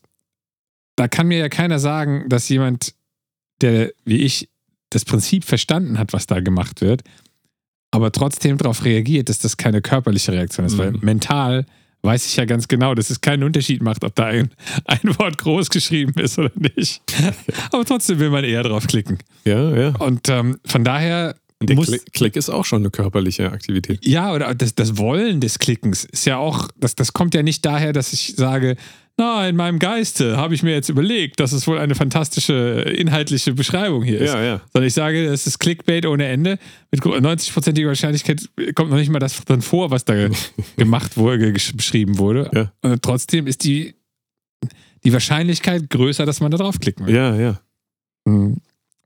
da 0.96 1.08
kann 1.08 1.28
mir 1.28 1.38
ja 1.38 1.50
keiner 1.50 1.80
sagen, 1.80 2.28
dass 2.28 2.50
jemand, 2.50 2.94
der 3.62 3.92
wie 4.04 4.18
ich 4.18 4.50
das 4.90 5.06
Prinzip 5.06 5.46
verstanden 5.46 5.98
hat, 5.98 6.14
was 6.14 6.28
da 6.28 6.40
gemacht 6.40 6.82
wird, 6.82 7.04
aber 7.94 8.12
trotzdem 8.12 8.58
darauf 8.58 8.86
reagiert, 8.86 9.30
dass 9.30 9.38
das 9.38 9.56
keine 9.56 9.82
körperliche 9.82 10.32
Reaktion 10.32 10.66
ist. 10.66 10.74
Mhm. 10.74 10.80
Weil 10.80 10.92
mental 10.94 11.66
weiß 12.02 12.26
ich 12.26 12.36
ja 12.36 12.46
ganz 12.46 12.68
genau, 12.68 12.96
dass 12.96 13.12
es 13.12 13.22
keinen 13.22 13.44
Unterschied 13.44 13.84
macht, 13.84 14.04
ob 14.04 14.16
da 14.16 14.26
ein, 14.26 14.50
ein 14.86 15.18
Wort 15.20 15.38
groß 15.38 15.70
geschrieben 15.70 16.20
ist 16.20 16.40
oder 16.40 16.52
nicht. 16.56 17.02
aber 17.72 17.86
trotzdem 17.86 18.18
will 18.18 18.32
man 18.32 18.44
eher 18.44 18.64
drauf 18.64 18.88
klicken. 18.88 19.20
Ja, 19.46 19.76
ja. 19.76 19.90
Und 20.00 20.28
ähm, 20.28 20.58
von 20.66 20.84
daher 20.84 21.36
Und 21.60 21.70
der 21.70 21.76
muss, 21.76 21.88
Klick, 21.88 22.14
Klick 22.14 22.36
ist 22.36 22.50
auch 22.50 22.66
schon 22.66 22.82
eine 22.82 22.90
körperliche 22.90 23.52
Aktivität. 23.52 24.06
ja, 24.06 24.34
oder 24.34 24.56
das, 24.56 24.74
das 24.74 24.98
Wollen 24.98 25.40
des 25.40 25.60
Klickens 25.60 26.04
ist 26.04 26.26
ja 26.26 26.38
auch, 26.38 26.70
das, 26.80 26.96
das 26.96 27.14
kommt 27.14 27.36
ja 27.36 27.44
nicht 27.44 27.64
daher, 27.64 27.94
dass 27.94 28.12
ich 28.12 28.34
sage, 28.36 28.76
na, 29.18 29.48
in 29.48 29.56
meinem 29.56 29.78
Geiste 29.78 30.38
habe 30.38 30.56
ich 30.56 30.64
mir 30.64 30.72
jetzt 30.72 30.90
überlegt, 30.90 31.40
dass 31.40 31.52
es 31.52 31.68
wohl 31.68 31.78
eine 31.78 31.94
fantastische 31.94 32.54
inhaltliche 32.98 33.54
Beschreibung 33.54 34.04
hier 34.04 34.20
ist. 34.20 34.34
Ja, 34.34 34.42
ja. 34.42 34.62
Sondern 34.72 34.88
ich 34.88 34.94
sage, 34.96 35.28
das 35.28 35.46
ist 35.46 35.60
Clickbait 35.60 36.08
ohne 36.08 36.26
Ende. 36.26 36.58
Mit 36.90 37.02
90%iger 37.02 37.90
Wahrscheinlichkeit 37.90 38.50
kommt 38.74 38.90
noch 38.90 38.98
nicht 38.98 39.12
mal 39.12 39.20
das 39.20 39.44
dann 39.46 39.62
vor, 39.62 39.92
was 39.92 40.04
da 40.06 40.30
gemacht 40.78 41.16
wurde, 41.16 41.52
beschrieben 41.52 42.18
wurde. 42.18 42.50
Ja. 42.54 42.74
Und 42.82 43.04
trotzdem 43.04 43.46
ist 43.46 43.64
die, 43.64 43.94
die 45.04 45.14
Wahrscheinlichkeit 45.14 45.92
größer, 45.92 46.26
dass 46.26 46.40
man 46.40 46.50
da 46.50 46.58
draufklicken 46.58 47.06
will. 47.06 47.16
Ja, 47.16 47.36
ja. 47.36 47.60
Mhm. 48.26 48.58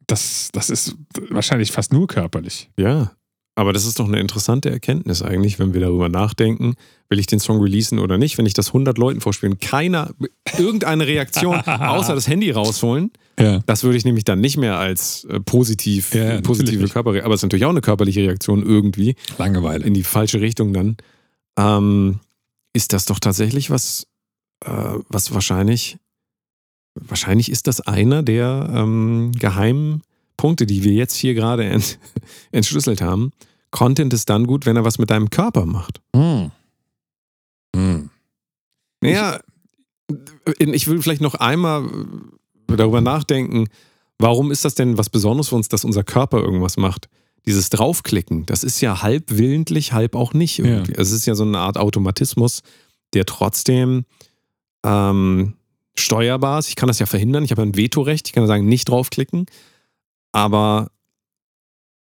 Das, 0.05 0.49
das 0.53 0.69
ist 0.69 0.95
wahrscheinlich 1.29 1.73
fast 1.73 1.91
nur 1.91 2.07
körperlich. 2.07 2.69
Ja. 2.77 3.11
Aber 3.57 3.73
das 3.73 3.85
ist 3.85 3.97
doch 3.99 4.07
eine 4.07 4.19
interessante 4.19 4.69
Erkenntnis 4.69 5.23
eigentlich, 5.23 5.57
wenn 5.57 5.73
wir 5.73 5.81
darüber 5.81 6.09
nachdenken, 6.09 6.75
will 7.09 7.17
ich 7.17 7.25
den 7.25 7.39
Song 7.39 7.59
releasen 7.59 7.97
oder 7.97 8.19
nicht. 8.19 8.37
Wenn 8.37 8.45
ich 8.45 8.53
das 8.53 8.67
100 8.67 8.99
Leuten 8.99 9.19
vorspielen, 9.19 9.57
keiner, 9.57 10.11
irgendeine 10.59 11.07
Reaktion, 11.07 11.55
außer 11.65 12.13
das 12.13 12.27
Handy 12.27 12.51
rausholen, 12.51 13.09
Ja. 13.39 13.61
das 13.65 13.83
würde 13.83 13.97
ich 13.97 14.05
nämlich 14.05 14.25
dann 14.25 14.41
nicht 14.41 14.57
mehr 14.57 14.77
als 14.77 15.23
äh, 15.25 15.39
positiv, 15.39 16.13
Ja, 16.13 16.39
positive. 16.41 16.87
Körperreaktion, 16.87 17.25
aber 17.25 17.33
es 17.33 17.39
ist 17.39 17.43
natürlich 17.45 17.65
auch 17.65 17.71
eine 17.71 17.81
körperliche 17.81 18.19
Reaktion 18.21 18.61
irgendwie 18.63 19.15
Langeweile. 19.39 19.83
in 19.83 19.95
die 19.95 20.03
falsche 20.03 20.39
Richtung 20.39 20.71
dann. 20.73 20.97
Ähm, 21.57 22.19
ist 22.73 22.93
das 22.93 23.05
doch 23.05 23.17
tatsächlich 23.17 23.71
was, 23.71 24.05
äh, 24.63 24.69
was 25.09 25.33
wahrscheinlich, 25.33 25.97
wahrscheinlich 26.93 27.51
ist 27.51 27.65
das 27.65 27.81
einer 27.81 28.21
der 28.21 28.69
ähm, 28.71 29.31
geheimen 29.31 30.03
Punkte, 30.37 30.65
die 30.65 30.83
wir 30.83 30.93
jetzt 30.93 31.15
hier 31.15 31.33
gerade 31.33 31.65
ent, 31.65 31.99
entschlüsselt 32.51 33.01
haben. 33.01 33.31
Content 33.71 34.13
ist 34.13 34.29
dann 34.29 34.47
gut, 34.47 34.65
wenn 34.65 34.75
er 34.75 34.85
was 34.85 34.97
mit 34.97 35.09
deinem 35.09 35.29
Körper 35.29 35.65
macht. 35.65 36.01
Hm. 36.15 36.51
Hm. 37.75 38.09
Naja, 39.01 39.39
ich 40.57 40.87
will 40.87 41.01
vielleicht 41.01 41.21
noch 41.21 41.35
einmal 41.35 41.89
darüber 42.67 43.01
nachdenken, 43.01 43.67
warum 44.19 44.51
ist 44.51 44.65
das 44.65 44.75
denn 44.75 44.97
was 44.97 45.09
Besonderes 45.09 45.49
für 45.49 45.55
uns, 45.55 45.69
dass 45.69 45.83
unser 45.83 46.03
Körper 46.03 46.39
irgendwas 46.39 46.77
macht? 46.77 47.09
Dieses 47.45 47.69
Draufklicken, 47.69 48.45
das 48.45 48.63
ist 48.63 48.81
ja 48.81 49.01
halb 49.01 49.25
willentlich, 49.29 49.93
halb 49.93 50.15
auch 50.15 50.33
nicht. 50.33 50.59
Irgendwie. 50.59 50.93
Es 50.97 51.11
ist 51.11 51.25
ja 51.25 51.35
so 51.35 51.43
eine 51.43 51.59
Art 51.59 51.77
Automatismus, 51.77 52.61
der 53.13 53.25
trotzdem 53.25 54.05
ähm, 54.83 55.53
steuerbar 55.95 56.59
ist. 56.59 56.67
Ich 56.69 56.75
kann 56.75 56.87
das 56.87 56.99
ja 56.99 57.05
verhindern, 57.05 57.45
ich 57.45 57.51
habe 57.51 57.61
ein 57.61 57.77
Vetorecht, 57.77 58.27
ich 58.27 58.33
kann 58.33 58.43
ja 58.43 58.47
sagen, 58.47 58.67
nicht 58.67 58.89
draufklicken. 58.89 59.45
Aber 60.37 60.91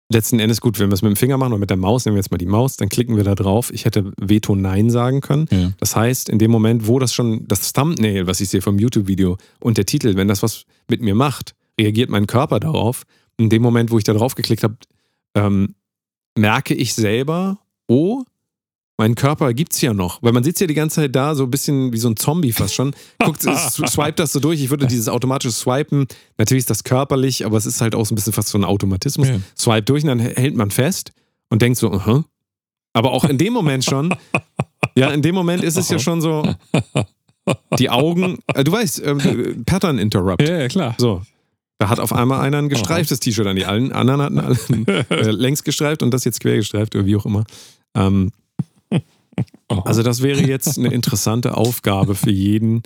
letzten 0.10 0.39
Endes 0.39 0.62
gut, 0.62 0.80
wenn 0.80 0.89
wir 0.89 0.94
es 0.94 1.02
mit 1.02 1.10
dem 1.10 1.17
Finger 1.17 1.38
machen 1.38 1.52
oder 1.52 1.60
mit 1.60 1.70
der 1.70 1.76
Maus, 1.76 2.06
nehmen 2.06 2.15
wir 2.15 2.22
jetzt 2.22 2.32
mal 2.32 2.38
die 2.38 2.46
Maus, 2.46 2.78
dann 2.78 2.88
klicken 2.88 3.17
wir 3.17 3.26
da 3.26 3.36
drauf. 3.36 3.74
Ich 3.74 3.84
hätte 3.84 4.13
Veto 4.17 4.56
Nein 4.56 4.89
sagen 4.89 5.20
können. 5.20 5.48
Ja. 5.52 5.74
Das 5.82 5.98
heißt, 5.98 6.30
in 6.30 6.39
dem 6.39 6.50
Moment, 6.50 6.88
wo 6.88 6.98
das 6.98 7.13
schon, 7.13 7.46
das 7.50 7.74
Thumbnail, 7.74 8.28
was 8.28 8.39
ich 8.39 8.48
sehe 8.48 8.62
vom 8.62 8.80
YouTube-Video 8.80 9.36
und 9.60 9.78
der 9.78 9.86
Titel, 9.86 10.15
wenn 10.15 10.30
das 10.30 10.44
was 10.44 10.63
mit 10.89 11.02
mir 11.02 11.13
macht, 11.13 11.56
reagiert 11.78 12.10
mein 12.10 12.26
Körper 12.26 12.62
darauf. 12.62 13.04
In 13.36 13.50
dem 13.50 13.62
Moment, 13.62 13.91
wo 13.91 13.98
ich 13.98 14.06
da 14.06 14.13
drauf 14.13 14.36
geklickt 14.36 14.63
habe, 14.63 14.78
ähm, 15.36 15.76
merke 16.38 16.74
ich 16.74 16.94
selber, 16.94 17.60
oh, 17.88 18.24
mein 19.02 19.16
Körper 19.16 19.52
gibt's 19.56 19.82
ja 19.82 19.96
noch. 19.96 20.22
Weil 20.22 20.32
man 20.32 20.44
sitzt 20.44 20.62
ja 20.62 20.68
die 20.68 20.76
ganze 20.76 20.98
Zeit 20.98 21.16
da, 21.16 21.34
so 21.34 21.46
ein 21.46 21.50
bisschen 21.50 21.92
wie 21.92 21.98
so 21.98 22.08
ein 22.08 22.18
Zombie 22.18 22.52
fast 22.52 22.76
schon. 22.76 22.94
Guckt, 23.18 23.42
swipe 23.42 24.14
das 24.14 24.32
so 24.32 24.40
durch. 24.40 24.62
Ich 24.62 24.70
würde 24.70 24.86
dieses 24.86 25.10
automatische 25.10 25.52
Swipen, 25.52 26.06
natürlich 26.38 26.62
ist 26.62 26.70
das 26.70 26.84
körperlich, 26.84 27.44
aber 27.44 27.58
es 27.58 27.66
ist 27.66 27.82
halt 27.82 27.96
auch 27.96 28.06
so 28.06 28.14
ein 28.14 28.16
bisschen 28.16 28.32
fast 28.32 28.50
so 28.50 28.60
ein 28.60 28.64
Automatismus. 28.64 29.28
Ja. 29.28 29.40
Swipe 29.58 29.82
durch 29.82 30.04
und 30.04 30.10
dann 30.10 30.20
hält 30.20 30.56
man 30.56 30.70
fest 30.70 31.14
und 31.50 31.64
denkt 31.64 31.80
so, 31.80 31.92
aha. 31.92 32.26
Aber 32.94 33.12
auch 33.12 33.24
in 33.26 33.40
dem 33.40 33.54
Moment 33.54 33.84
schon, 33.84 34.14
ja, 34.96 35.10
in 35.10 35.24
dem 35.24 35.34
Moment 35.34 35.64
ist 35.64 35.78
es 35.78 35.90
ja 35.90 35.98
schon 35.98 36.22
so, 36.22 36.54
die 37.80 37.90
Augen, 37.90 38.38
äh, 38.54 38.64
du 38.64 38.72
weißt, 38.72 39.00
äh, 39.02 39.56
Pattern 39.66 39.98
Interrupt. 39.98 40.48
Ja, 40.48 40.60
ja, 40.60 40.68
klar. 40.68 40.94
So. 41.00 41.24
Da 41.80 41.90
hat 41.90 42.00
auf 42.00 42.14
einmal 42.14 42.42
einer 42.42 42.60
ein 42.60 42.70
gestreiftes 42.70 43.20
T-Shirt 43.20 43.48
an. 43.48 43.56
Die 43.56 43.66
allen 43.66 43.92
anderen 43.92 44.22
hatten 44.22 44.38
alle 44.38 44.58
äh, 45.10 45.32
längs 45.32 45.64
gestreift 45.64 46.04
und 46.04 46.14
das 46.14 46.24
jetzt 46.24 46.40
quer 46.40 46.58
gestreift 46.58 46.94
oder 46.94 47.08
wie 47.08 47.16
auch 47.16 47.26
immer. 47.26 47.46
Ähm, 47.96 48.32
Oh. 48.51 48.51
also 49.86 50.04
das 50.04 50.21
wäre 50.21 50.41
jetzt 50.41 50.77
eine 50.77 50.93
interessante 50.93 51.56
Aufgabe 51.58 52.15
für 52.15 52.32
jeden. 52.32 52.84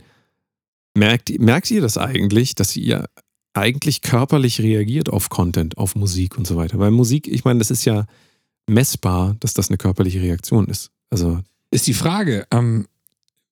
Merkt, 0.98 1.38
merkt 1.40 1.70
ihr 1.72 1.82
das 1.82 1.98
eigentlich, 1.98 2.56
dass 2.56 2.76
ihr 2.78 3.06
eigentlich 3.54 4.02
körperlich 4.02 4.62
reagiert 4.62 5.10
auf 5.10 5.30
Content, 5.30 5.78
auf 5.78 5.96
Musik 5.96 6.38
und 6.38 6.48
so 6.48 6.56
weiter? 6.56 6.80
Weil 6.80 6.92
Musik, 6.92 7.28
ich 7.28 7.44
meine, 7.46 7.60
das 7.60 7.72
ist 7.72 7.86
ja 7.86 8.06
messbar, 8.68 9.36
dass 9.40 9.54
das 9.54 9.70
eine 9.70 9.78
körperliche 9.78 10.22
Reaktion 10.22 10.68
ist. 10.68 10.92
Also 11.10 11.40
ist 11.72 11.88
die 11.88 11.94
Frage, 11.94 12.48
ähm, 12.52 12.88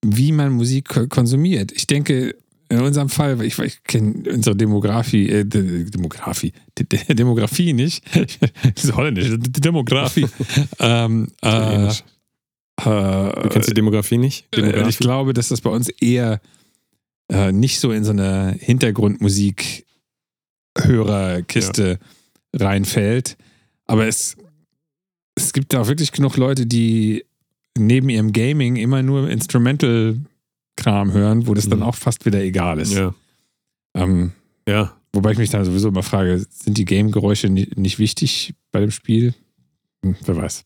wie 0.05 0.31
man 0.31 0.51
Musik 0.53 0.89
ko- 0.89 1.07
konsumiert. 1.07 1.71
Ich 1.71 1.87
denke, 1.87 2.35
in 2.69 2.79
unserem 2.81 3.09
Fall, 3.09 3.41
ich, 3.43 3.59
ich 3.59 3.83
kenne 3.83 4.23
unsere 4.33 4.55
Demografie, 4.55 5.29
äh, 5.29 5.45
De- 5.45 5.83
Demografie, 5.89 6.53
De 6.77 6.85
De 6.85 7.13
Demografie 7.15 7.73
nicht. 7.73 8.03
Das 8.75 8.83
ist 8.85 8.95
holländisch, 8.95 9.27
De- 9.29 9.37
Demografie. 9.39 10.27
ähm, 10.79 11.27
äh, 11.43 11.87
äh, 11.87 11.93
du 12.83 13.49
kennst 13.49 13.69
die 13.69 13.73
Demografie 13.73 14.17
nicht? 14.17 14.45
äh, 14.55 14.59
ich 14.59 14.65
Demografie? 14.71 14.97
glaube, 15.03 15.33
dass 15.33 15.49
das 15.49 15.61
bei 15.61 15.69
uns 15.69 15.89
eher 15.89 16.41
äh, 17.31 17.51
nicht 17.51 17.79
so 17.79 17.91
in 17.91 18.03
so 18.03 18.11
eine 18.11 18.55
Hintergrundmusik 18.59 19.85
Hörerkiste 20.77 21.99
reinfällt. 22.53 23.37
Aber 23.85 24.07
es, 24.07 24.37
es 25.35 25.53
gibt 25.53 25.75
auch 25.75 25.87
wirklich 25.87 26.11
genug 26.11 26.37
Leute, 26.37 26.65
die 26.65 27.25
neben 27.77 28.09
ihrem 28.09 28.31
Gaming 28.33 28.75
immer 28.75 29.01
nur 29.03 29.29
Instrumental-Kram 29.29 31.11
hören, 31.11 31.47
wo 31.47 31.53
das 31.53 31.67
dann 31.69 31.79
Mhm. 31.79 31.85
auch 31.85 31.95
fast 31.95 32.25
wieder 32.25 32.41
egal 32.41 32.79
ist. 32.79 32.93
ja. 32.93 33.13
Ähm, 33.95 34.31
ja. 34.67 34.95
wobei 35.13 35.33
ich 35.33 35.37
mich 35.37 35.51
dann 35.51 35.63
sowieso 35.65 35.89
immer 35.89 36.01
frage, 36.01 36.43
sind 36.49 36.77
die 36.79 36.85
Game-Geräusche 36.85 37.47
ni- 37.49 37.69
nicht 37.75 37.99
wichtig 37.99 38.55
bei 38.71 38.79
dem 38.79 38.89
Spiel? 38.89 39.35
Hm, 40.03 40.15
wer 40.25 40.35
weiß. 40.37 40.65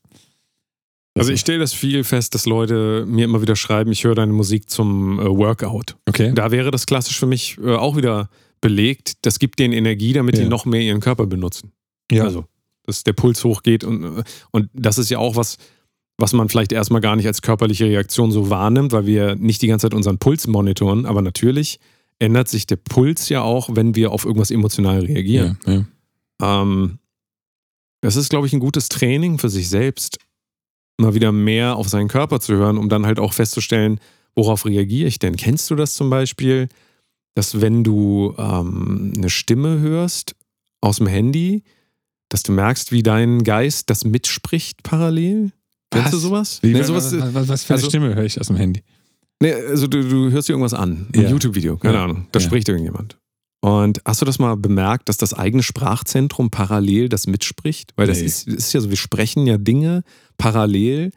Also 1.18 1.32
ich 1.32 1.40
stelle 1.40 1.58
das 1.58 1.72
viel 1.72 2.04
fest, 2.04 2.34
dass 2.34 2.46
Leute 2.46 3.04
mir 3.06 3.24
immer 3.24 3.42
wieder 3.42 3.56
schreiben, 3.56 3.90
ich 3.92 4.04
höre 4.04 4.14
deine 4.14 4.32
Musik 4.32 4.70
zum 4.70 5.18
äh, 5.18 5.24
Workout. 5.24 5.96
Okay. 6.08 6.32
Da 6.34 6.50
wäre 6.50 6.70
das 6.70 6.86
klassisch 6.86 7.18
für 7.18 7.26
mich 7.26 7.58
äh, 7.62 7.74
auch 7.74 7.96
wieder 7.96 8.28
belegt. 8.60 9.14
Das 9.22 9.38
gibt 9.38 9.58
denen 9.58 9.72
Energie, 9.74 10.12
damit 10.12 10.36
Ja. 10.36 10.44
die 10.44 10.48
noch 10.48 10.64
mehr 10.64 10.80
ihren 10.82 11.00
Körper 11.00 11.26
benutzen. 11.26 11.72
Ja. 12.10 12.24
Also, 12.24 12.44
dass 12.84 13.04
der 13.04 13.12
Puls 13.12 13.44
hochgeht 13.44 13.84
und, 13.84 14.02
äh, 14.02 14.22
und 14.50 14.68
das 14.72 14.98
ist 14.98 15.10
ja 15.10 15.18
auch 15.18 15.36
was, 15.36 15.56
was 16.18 16.32
man 16.32 16.48
vielleicht 16.48 16.72
erstmal 16.72 17.00
gar 17.00 17.14
nicht 17.16 17.26
als 17.26 17.42
körperliche 17.42 17.84
Reaktion 17.84 18.32
so 18.32 18.50
wahrnimmt, 18.50 18.92
weil 18.92 19.06
wir 19.06 19.36
nicht 19.36 19.62
die 19.62 19.68
ganze 19.68 19.84
Zeit 19.84 19.94
unseren 19.94 20.18
Puls 20.18 20.46
monitoren, 20.48 21.06
aber 21.06 21.22
natürlich 21.22 21.78
ändert 22.18 22.48
sich 22.48 22.66
der 22.66 22.76
Puls 22.76 23.28
ja 23.28 23.42
auch, 23.42 23.70
wenn 23.74 23.94
wir 23.94 24.10
auf 24.10 24.24
irgendwas 24.24 24.50
emotional 24.50 25.00
reagieren. 25.04 25.58
ja, 25.66 25.72
ja. 26.40 26.62
Ähm, 26.62 26.98
das 28.00 28.16
ist, 28.16 28.30
glaube 28.30 28.46
ich, 28.46 28.52
ein 28.52 28.60
gutes 28.60 28.88
Training 28.88 29.38
für 29.38 29.48
sich 29.48 29.68
selbst, 29.68 30.18
mal 30.98 31.14
wieder 31.14 31.32
mehr 31.32 31.76
auf 31.76 31.88
seinen 31.88 32.08
Körper 32.08 32.40
zu 32.40 32.54
hören, 32.54 32.76
um 32.78 32.88
dann 32.88 33.06
halt 33.06 33.18
auch 33.18 33.32
festzustellen, 33.32 34.00
worauf 34.34 34.66
reagiere 34.66 35.08
ich 35.08 35.18
denn? 35.18 35.36
Kennst 35.36 35.70
du 35.70 35.74
das 35.76 35.94
zum 35.94 36.10
Beispiel, 36.10 36.68
dass 37.34 37.60
wenn 37.60 37.84
du 37.84 38.34
ähm, 38.36 39.12
eine 39.16 39.30
Stimme 39.30 39.78
hörst 39.80 40.34
aus 40.80 40.96
dem 40.96 41.06
Handy, 41.06 41.62
dass 42.28 42.42
du 42.42 42.52
merkst, 42.52 42.92
wie 42.92 43.02
dein 43.02 43.42
Geist 43.44 43.90
das 43.90 44.04
mitspricht 44.04 44.82
parallel? 44.82 45.52
Kennst 45.90 46.12
du 46.12 46.16
Was? 46.16 46.22
sowas? 46.22 46.58
Wie, 46.62 46.72
Nee, 46.72 46.80
was, 46.80 46.86
sowas 46.88 47.12
was, 47.18 47.34
was, 47.34 47.48
was 47.48 47.64
für 47.64 47.74
eine 47.74 47.78
also- 47.78 47.88
Stimme 47.88 48.14
höre 48.14 48.24
ich 48.24 48.40
aus 48.40 48.48
dem 48.48 48.56
Handy? 48.56 48.82
Nee, 49.40 49.52
also 49.52 49.86
du, 49.86 50.02
du 50.06 50.30
hörst 50.32 50.48
dir 50.48 50.54
irgendwas 50.54 50.74
an, 50.74 51.06
ein 51.14 51.22
Ja. 51.22 51.30
YouTube-Video, 51.30 51.76
keine 51.76 51.94
Ja. 51.94 52.04
Ahnung, 52.04 52.26
da 52.32 52.40
Ja. 52.40 52.44
spricht 52.46 52.68
irgendjemand. 52.68 53.16
Und 53.60 54.00
hast 54.04 54.20
du 54.20 54.24
das 54.24 54.38
mal 54.38 54.56
bemerkt, 54.56 55.08
dass 55.08 55.16
das 55.16 55.34
eigene 55.34 55.62
Sprachzentrum 55.64 56.50
parallel 56.50 57.08
das 57.08 57.26
mitspricht? 57.26 57.92
Weil 57.96 58.06
das 58.06 58.18
Nee. 58.20 58.26
ist, 58.26 58.46
ist 58.46 58.72
ja 58.72 58.80
so, 58.80 58.90
wir 58.90 58.96
sprechen 58.96 59.46
ja 59.46 59.58
Dinge 59.58 60.04
parallel. 60.36 61.10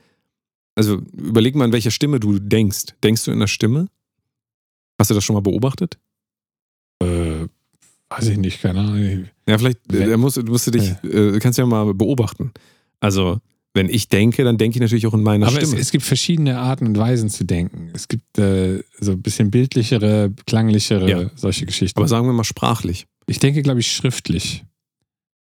Also 0.76 0.96
überleg 1.16 1.56
mal, 1.56 1.66
in 1.66 1.72
welcher 1.72 1.92
Stimme 1.92 2.20
du 2.20 2.40
denkst. 2.40 2.96
Denkst 3.04 3.26
du 3.26 3.32
in 3.32 3.40
der 3.40 3.48
Stimme? 3.48 3.88
Hast 5.00 5.12
du 5.12 5.14
das 5.16 5.24
schon 5.24 5.36
mal 5.36 5.42
beobachtet? 5.42 6.00
Äh, 7.04 7.48
weiß 8.10 8.28
ich 8.30 8.38
nicht, 8.38 8.62
keine 8.62 8.80
Ahnung. 8.80 9.26
Ja, 9.48 9.58
vielleicht 9.58 9.94
äh, 9.94 10.18
musst, 10.18 10.42
musst 10.44 10.68
du 10.68 10.72
dich, 10.72 10.92
äh, 11.04 11.40
kannst 11.40 11.58
du 11.60 11.64
ja 11.64 11.68
mal 11.68 11.94
beobachten. 11.94 12.52
Also, 13.00 13.40
wenn 13.74 13.88
ich 13.90 14.10
denke, 14.10 14.44
dann 14.44 14.58
denke 14.58 14.78
ich 14.78 14.82
natürlich 14.82 15.08
auch 15.08 15.14
in 15.14 15.24
meiner 15.24 15.48
Aber 15.48 15.58
es, 15.62 15.68
Stimme. 15.68 15.82
es 15.82 15.92
gibt 15.92 16.04
verschiedene 16.04 16.60
Arten 16.60 16.88
und 16.88 16.98
Weisen 16.98 17.30
zu 17.30 17.46
denken. 17.46 17.90
Es 17.94 18.08
gibt 18.08 18.38
äh, 18.38 18.84
so 19.00 19.12
ein 19.14 19.22
bisschen 19.22 19.50
bildlichere, 19.52 20.32
klanglichere, 20.46 21.10
Ja. 21.10 21.32
solche 21.36 21.66
Geschichten. 21.66 21.98
Aber 22.00 22.08
sagen 22.08 22.26
wir 22.28 22.34
mal 22.34 22.44
sprachlich. 22.44 23.06
ich 23.28 23.40
denke, 23.40 23.62
glaube 23.62 23.80
ich, 23.80 23.92
schriftlich. 23.92 24.66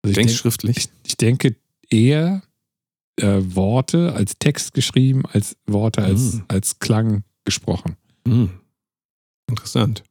Also 0.03 0.11
ich, 0.11 0.15
Denkst 0.17 0.33
denk, 0.33 0.41
schriftlich? 0.41 0.77
ich, 0.79 0.89
ich 1.05 1.17
denke 1.17 1.57
eher 1.91 2.43
äh, 3.21 3.39
Worte 3.41 4.13
als 4.15 4.35
Text 4.39 4.75
geschrieben, 4.75 5.25
als 5.27 5.57
Worte 5.67 6.03
als, 6.03 6.35
Hm. 6.35 6.45
als 6.49 6.79
Klang 6.81 7.23
gesprochen. 7.45 7.97
Hm. 8.27 8.51
Interessant. 9.49 10.03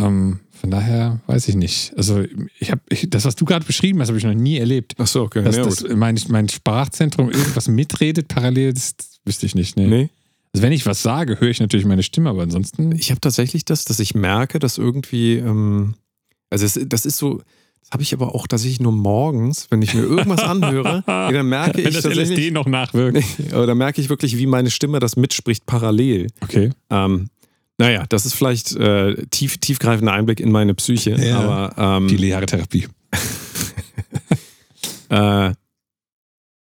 Ähm, 0.00 0.40
von 0.50 0.70
daher 0.70 1.20
weiß 1.26 1.48
ich 1.48 1.56
nicht. 1.56 1.92
Also 1.96 2.24
ich 2.58 2.70
habe 2.70 2.80
ich, 2.88 3.08
das, 3.10 3.24
was 3.24 3.36
du 3.36 3.44
gerade 3.44 3.66
beschrieben 3.66 4.00
hast, 4.00 4.08
habe 4.08 4.18
ich 4.18 4.24
noch 4.24 4.34
nie 4.34 4.58
erlebt. 4.58 4.94
Ach 4.98 5.06
so, 5.06 5.22
okay. 5.22 5.42
Dass 5.42 5.56
ja, 5.56 5.64
das, 5.64 5.84
mein, 5.94 6.18
mein 6.28 6.48
Sprachzentrum 6.48 7.30
irgendwas 7.30 7.68
mitredet 7.68 8.28
parallel, 8.28 8.72
das, 8.72 8.96
das 8.96 9.20
wüsste 9.24 9.46
ich 9.46 9.54
nicht. 9.54 9.76
Nee. 9.76 9.86
Nee. 9.86 10.10
Also 10.54 10.62
wenn 10.62 10.72
ich 10.72 10.86
was 10.86 11.02
sage, 11.02 11.40
höre 11.40 11.50
ich 11.50 11.60
natürlich 11.60 11.84
meine 11.84 12.02
Stimme, 12.02 12.30
aber 12.30 12.42
ansonsten. 12.42 12.92
Ich 12.92 13.10
habe 13.10 13.20
tatsächlich 13.20 13.64
das, 13.64 13.84
dass 13.84 13.98
ich 13.98 14.14
merke, 14.14 14.60
dass 14.60 14.78
irgendwie, 14.78 15.34
ähm, 15.34 15.94
also 16.48 16.64
es, 16.64 16.78
das 16.88 17.06
ist 17.06 17.18
so, 17.18 17.42
das 17.80 17.90
habe 17.90 18.02
ich 18.02 18.14
aber 18.14 18.34
auch 18.34 18.46
tatsächlich 18.46 18.80
nur 18.80 18.92
morgens, 18.92 19.66
wenn 19.70 19.82
ich 19.82 19.92
mir 19.94 20.02
irgendwas 20.02 20.40
anhöre, 20.44 21.02
dann 21.06 21.48
merke 21.48 21.78
wenn 21.78 21.88
ich 21.88 22.00
das 22.00 22.04
LSD 22.04 22.52
noch 22.52 22.66
nachwirkt. 22.66 23.22
aber 23.52 23.66
da 23.66 23.74
merke 23.74 24.00
ich 24.00 24.08
wirklich, 24.08 24.38
wie 24.38 24.46
meine 24.46 24.70
Stimme 24.70 25.00
das 25.00 25.16
mitspricht 25.16 25.66
parallel. 25.66 26.28
Okay. 26.40 26.70
Ähm, 26.88 27.28
naja, 27.78 28.04
das 28.08 28.24
ist 28.26 28.34
vielleicht 28.34 28.74
äh, 28.76 29.26
tief, 29.30 29.58
tiefgreifender 29.58 30.12
Einblick 30.12 30.40
in 30.40 30.50
meine 30.52 30.74
Psyche, 30.74 31.16
Ja. 31.16 31.40
aber 31.40 31.98
ähm, 32.02 32.08
Viele 32.08 32.26
Jahre 32.28 32.46
Therapie. 32.46 32.86
Äh, 35.10 35.52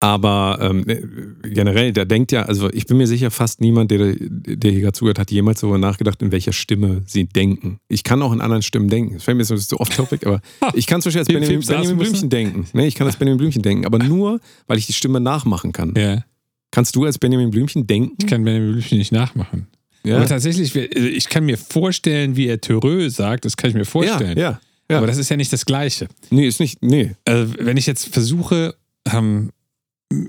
aber 0.01 0.59
ähm, 0.61 0.87
äh, 0.87 1.49
generell, 1.49 1.91
da 1.91 2.05
denkt 2.05 2.31
ja, 2.31 2.43
also 2.43 2.71
ich 2.71 2.85
bin 2.85 2.95
mir 2.97 3.07
sicher, 3.07 3.31
fast 3.31 3.59
niemand, 3.59 3.91
der, 3.91 4.15
der 4.17 4.71
hier 4.71 4.79
gerade 4.81 4.93
zugehört, 4.93 5.19
hat 5.19 5.29
jemals 5.29 5.59
darüber 5.59 5.77
nachgedacht, 5.77 6.21
in 6.21 6.31
welcher 6.31 6.53
Stimme 6.53 7.01
sie 7.05 7.25
denken. 7.25 7.79
Ich 7.89 8.03
kann 8.05 8.21
auch 8.21 8.31
in 8.31 8.39
anderen 8.39 8.61
Stimmen 8.61 8.87
denken. 8.87 9.15
Das 9.15 9.23
fällt 9.25 9.35
mir 9.37 9.43
jetzt 9.43 9.67
so 9.69 9.77
off-topic, 9.77 10.25
aber 10.25 10.39
ich 10.73 10.87
kann 10.87 11.01
zum 11.01 11.09
Beispiel 11.09 11.19
als 11.19 11.27
Benjamin, 11.27 11.59
Benjamin? 11.65 11.97
Blümchen 11.97 12.29
denken. 12.29 12.65
Nee, 12.71 12.87
ich 12.87 12.95
kann 12.95 13.07
als 13.07 13.17
Benjamin 13.17 13.39
Blümchen 13.39 13.61
denken, 13.61 13.85
aber 13.85 13.99
nur, 13.99 14.39
weil 14.67 14.77
ich 14.77 14.85
die 14.87 14.93
Stimme 14.93 15.19
nachmachen 15.19 15.73
kann. 15.73 15.93
Ja. 15.97 16.23
Kannst 16.71 16.95
du 16.95 17.03
als 17.03 17.17
Benjamin 17.17 17.49
Blümchen 17.49 17.85
denken? 17.85 18.15
Ich 18.21 18.27
kann 18.27 18.43
Benjamin 18.45 18.71
Blümchen 18.73 18.99
nicht 18.99 19.11
nachmachen. 19.11 19.67
Ja, 20.03 20.17
Aber 20.17 20.25
tatsächlich, 20.27 20.75
also 20.75 21.07
ich 21.07 21.27
kann 21.29 21.45
mir 21.45 21.57
vorstellen, 21.57 22.35
wie 22.35 22.47
er 22.47 22.61
Törö 22.61 23.09
sagt, 23.09 23.45
das 23.45 23.57
kann 23.57 23.69
ich 23.69 23.73
mir 23.75 23.81
ja, 23.81 23.85
vorstellen. 23.85 24.37
ja. 24.37 24.59
ja. 24.89 24.97
Aber 24.97 25.07
das 25.07 25.17
ist 25.17 25.29
ja 25.29 25.37
nicht 25.37 25.51
das 25.51 25.65
Gleiche. 25.65 26.07
Nee, 26.29 26.47
ist 26.47 26.59
nicht, 26.59 26.81
nee. 26.81 27.15
Also, 27.25 27.53
wenn 27.59 27.77
ich 27.77 27.85
jetzt 27.85 28.07
versuche, 28.13 28.75
ähm, 29.11 29.51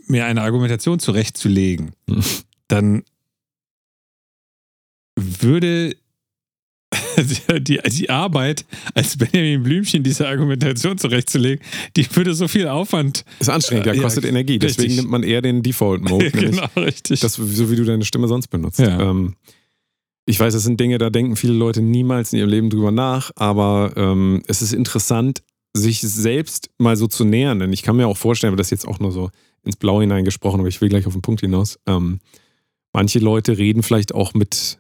mir 0.07 0.27
eine 0.27 0.43
Argumentation 0.43 0.99
zurechtzulegen, 0.99 1.93
Hm. 2.09 2.23
dann 2.69 3.03
würde 5.17 5.95
die, 7.61 7.79
die 7.87 8.11
Arbeit, 8.11 8.65
als 8.95 9.17
Benjamin 9.17 9.63
Blümchen 9.63 10.03
diese 10.03 10.27
Argumentation 10.27 10.99
zurechtzulegen, 10.99 11.65
die 11.97 12.07
würde 12.17 12.35
so 12.35 12.49
viel 12.49 12.67
Aufwand. 12.67 13.25
Ist 13.39 13.49
anstrengend, 13.49 13.87
ja, 13.87 13.95
Ja, 13.95 14.03
kostet 14.03 14.25
Energie. 14.25 14.59
Deswegen 14.59 14.83
richtig. 14.83 14.97
nimmt 14.99 15.11
man 15.11 15.23
eher 15.23 15.41
den 15.43 15.63
Default-Mode. 15.63 16.31
genau, 16.33 16.67
richtig. 16.77 17.21
Das, 17.21 17.35
so 17.35 17.71
wie 17.71 17.77
du 17.77 17.85
deine 17.85 18.05
Stimme 18.05 18.27
sonst 18.29 18.49
benutzt. 18.49 18.81
Ja. 18.81 19.11
Ähm, 19.11 19.35
ich 20.31 20.41
weiß, 20.41 20.55
das 20.55 20.63
sind 20.63 20.81
Dinge, 20.81 20.99
da 20.99 21.11
denken 21.11 21.37
viele 21.37 21.53
Leute 21.53 21.83
niemals 21.83 22.33
in 22.33 22.39
ihrem 22.39 22.49
Leben 22.49 22.71
drüber 22.71 22.93
nach, 22.93 23.31
aber 23.37 23.93
ähm, 23.97 24.43
es 24.47 24.63
ist 24.63 24.73
interessant, 24.73 25.43
sich 25.75 26.01
selbst 26.01 26.71
mal 26.79 26.97
so 26.97 27.07
zu 27.07 27.25
nähern. 27.25 27.59
Denn 27.59 27.73
ich 27.73 27.83
kann 27.83 27.97
mir 27.97 28.07
auch 28.07 28.17
vorstellen, 28.17 28.53
aber 28.53 28.59
das 28.59 28.71
jetzt 28.71 28.87
auch 28.87 29.01
nur 29.01 29.13
so 29.13 29.31
ins 29.65 29.77
Blaue 29.77 30.03
hineingesprochen, 30.03 30.61
aber 30.61 30.69
ich 30.69 30.81
will 30.81 30.89
gleich 30.89 31.07
auf 31.07 31.13
den 31.13 31.23
Punkt 31.23 31.41
hinaus. 31.41 31.79
Ähm, 31.87 32.21
manche 32.93 33.19
Leute 33.19 33.59
reden 33.59 33.83
vielleicht 33.83 34.15
auch 34.15 34.33
mit 34.33 34.79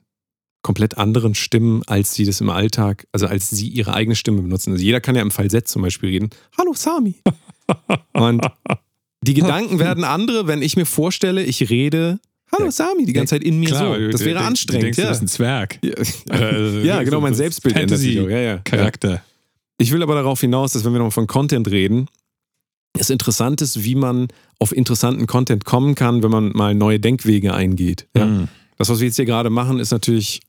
komplett 0.62 0.98
anderen 0.98 1.34
Stimmen, 1.34 1.82
als 1.86 2.14
sie 2.14 2.24
das 2.24 2.40
im 2.40 2.50
Alltag, 2.50 3.06
also 3.12 3.26
als 3.26 3.50
sie 3.50 3.68
ihre 3.68 3.94
eigene 3.94 4.14
Stimme 4.14 4.42
benutzen. 4.42 4.72
Also 4.72 4.84
jeder 4.84 5.00
kann 5.00 5.16
ja 5.16 5.22
im 5.22 5.30
Falsett 5.30 5.68
zum 5.68 5.82
Beispiel 5.82 6.10
reden. 6.10 6.30
Hallo 6.58 6.74
Sami. 6.74 7.16
Und 8.12 8.46
die 9.22 9.34
Gedanken 9.34 9.78
werden 9.78 10.04
andere, 10.04 10.46
wenn 10.46 10.62
ich 10.62 10.76
mir 10.76 10.86
vorstelle, 10.86 11.42
ich 11.42 11.70
rede 11.70 12.20
Hallo. 12.58 12.70
Sami 12.70 13.04
die 13.04 13.12
ganze 13.12 13.36
Zeit 13.36 13.44
in 13.44 13.60
mir 13.60 13.66
Klar, 13.68 13.94
so. 13.94 14.00
du- 14.00 14.10
Das 14.10 14.20
du- 14.20 14.26
wäre 14.26 14.38
du 14.40 14.44
anstrengend. 14.44 14.84
denkst, 14.84 14.96
du 14.96 15.02
ja. 15.02 15.08
bist 15.10 15.22
ein 15.22 15.28
Zwerg. 15.28 15.78
Ja, 15.82 15.94
Also, 16.30 16.78
ja, 16.80 17.02
genau, 17.02 17.20
mein 17.20 17.34
Selbstbild 17.34 17.76
ändert 17.76 17.98
sich. 17.98 18.14
Ja, 18.16 18.28
ja. 18.28 18.58
Charakter. 18.58 19.22
Ich 19.78 19.92
will 19.92 20.02
aber 20.02 20.14
darauf 20.14 20.40
hinaus, 20.40 20.72
dass 20.72 20.84
wenn 20.84 20.92
wir 20.92 20.98
noch 20.98 21.12
von 21.12 21.26
Content 21.26 21.70
reden, 21.70 22.06
es 22.98 23.08
interessant 23.08 23.62
ist, 23.62 23.84
wie 23.84 23.94
man 23.94 24.28
auf 24.58 24.72
interessanten 24.76 25.26
Content 25.26 25.64
kommen 25.64 25.94
kann, 25.94 26.22
wenn 26.22 26.30
man 26.30 26.50
mal 26.52 26.74
neue 26.74 26.98
Denkwege 27.00 27.54
eingeht. 27.54 28.06
Mhm. 28.14 28.48
Das, 28.76 28.88
was 28.88 29.00
wir 29.00 29.06
jetzt 29.06 29.16
hier 29.16 29.24
gerade 29.26 29.48
machen, 29.48 29.78
ist 29.78 29.90
natürlich 29.92 30.40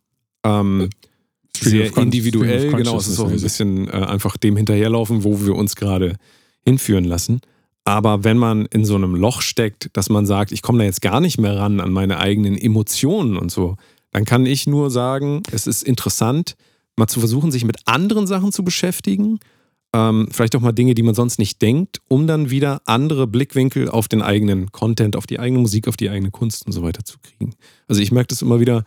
ähm, 0.43 0.89
sehr 1.59 1.95
individuell. 1.97 2.71
Genau, 2.71 2.97
es 2.97 3.07
ist 3.07 3.19
auch 3.19 3.29
ein 3.29 3.39
bisschen 3.39 3.87
äh, 3.87 3.91
einfach 3.91 4.37
dem 4.37 4.57
hinterherlaufen, 4.57 5.23
wo 5.23 5.45
wir 5.45 5.55
uns 5.55 5.75
gerade 5.75 6.15
hinführen 6.65 7.03
lassen. 7.05 7.41
Aber 7.91 8.23
wenn 8.23 8.37
man 8.37 8.67
in 8.67 8.85
so 8.85 8.95
einem 8.95 9.15
Loch 9.15 9.41
steckt, 9.41 9.89
dass 9.97 10.09
man 10.09 10.25
sagt, 10.25 10.53
ich 10.53 10.61
komme 10.61 10.77
da 10.79 10.85
jetzt 10.85 11.01
gar 11.01 11.19
nicht 11.19 11.37
mehr 11.37 11.57
ran 11.57 11.81
an 11.81 11.91
meine 11.91 12.19
eigenen 12.19 12.57
Emotionen 12.57 13.35
und 13.35 13.51
so, 13.51 13.75
dann 14.11 14.23
kann 14.23 14.45
ich 14.45 14.65
nur 14.65 14.89
sagen, 14.89 15.43
es 15.51 15.67
ist 15.67 15.83
interessant, 15.83 16.55
mal 16.95 17.07
zu 17.07 17.19
versuchen, 17.19 17.51
sich 17.51 17.65
mit 17.65 17.79
anderen 17.83 18.27
Sachen 18.27 18.53
zu 18.53 18.63
beschäftigen. 18.63 19.39
Ähm, 19.93 20.29
vielleicht 20.31 20.55
auch 20.55 20.61
mal 20.61 20.71
Dinge, 20.71 20.95
die 20.95 21.03
man 21.03 21.15
sonst 21.15 21.37
nicht 21.37 21.61
denkt, 21.61 21.99
um 22.07 22.27
dann 22.27 22.49
wieder 22.49 22.81
andere 22.85 23.27
Blickwinkel 23.27 23.89
auf 23.89 24.07
den 24.07 24.21
eigenen 24.21 24.71
Content, 24.71 25.17
auf 25.17 25.27
die 25.27 25.39
eigene 25.39 25.59
Musik, 25.59 25.89
auf 25.89 25.97
die 25.97 26.09
eigene 26.09 26.31
Kunst 26.31 26.65
und 26.65 26.71
so 26.71 26.83
weiter 26.83 27.03
zu 27.03 27.17
kriegen. 27.19 27.55
Also 27.89 28.01
ich 28.01 28.13
merke 28.13 28.27
das 28.27 28.41
immer 28.41 28.61
wieder, 28.61 28.85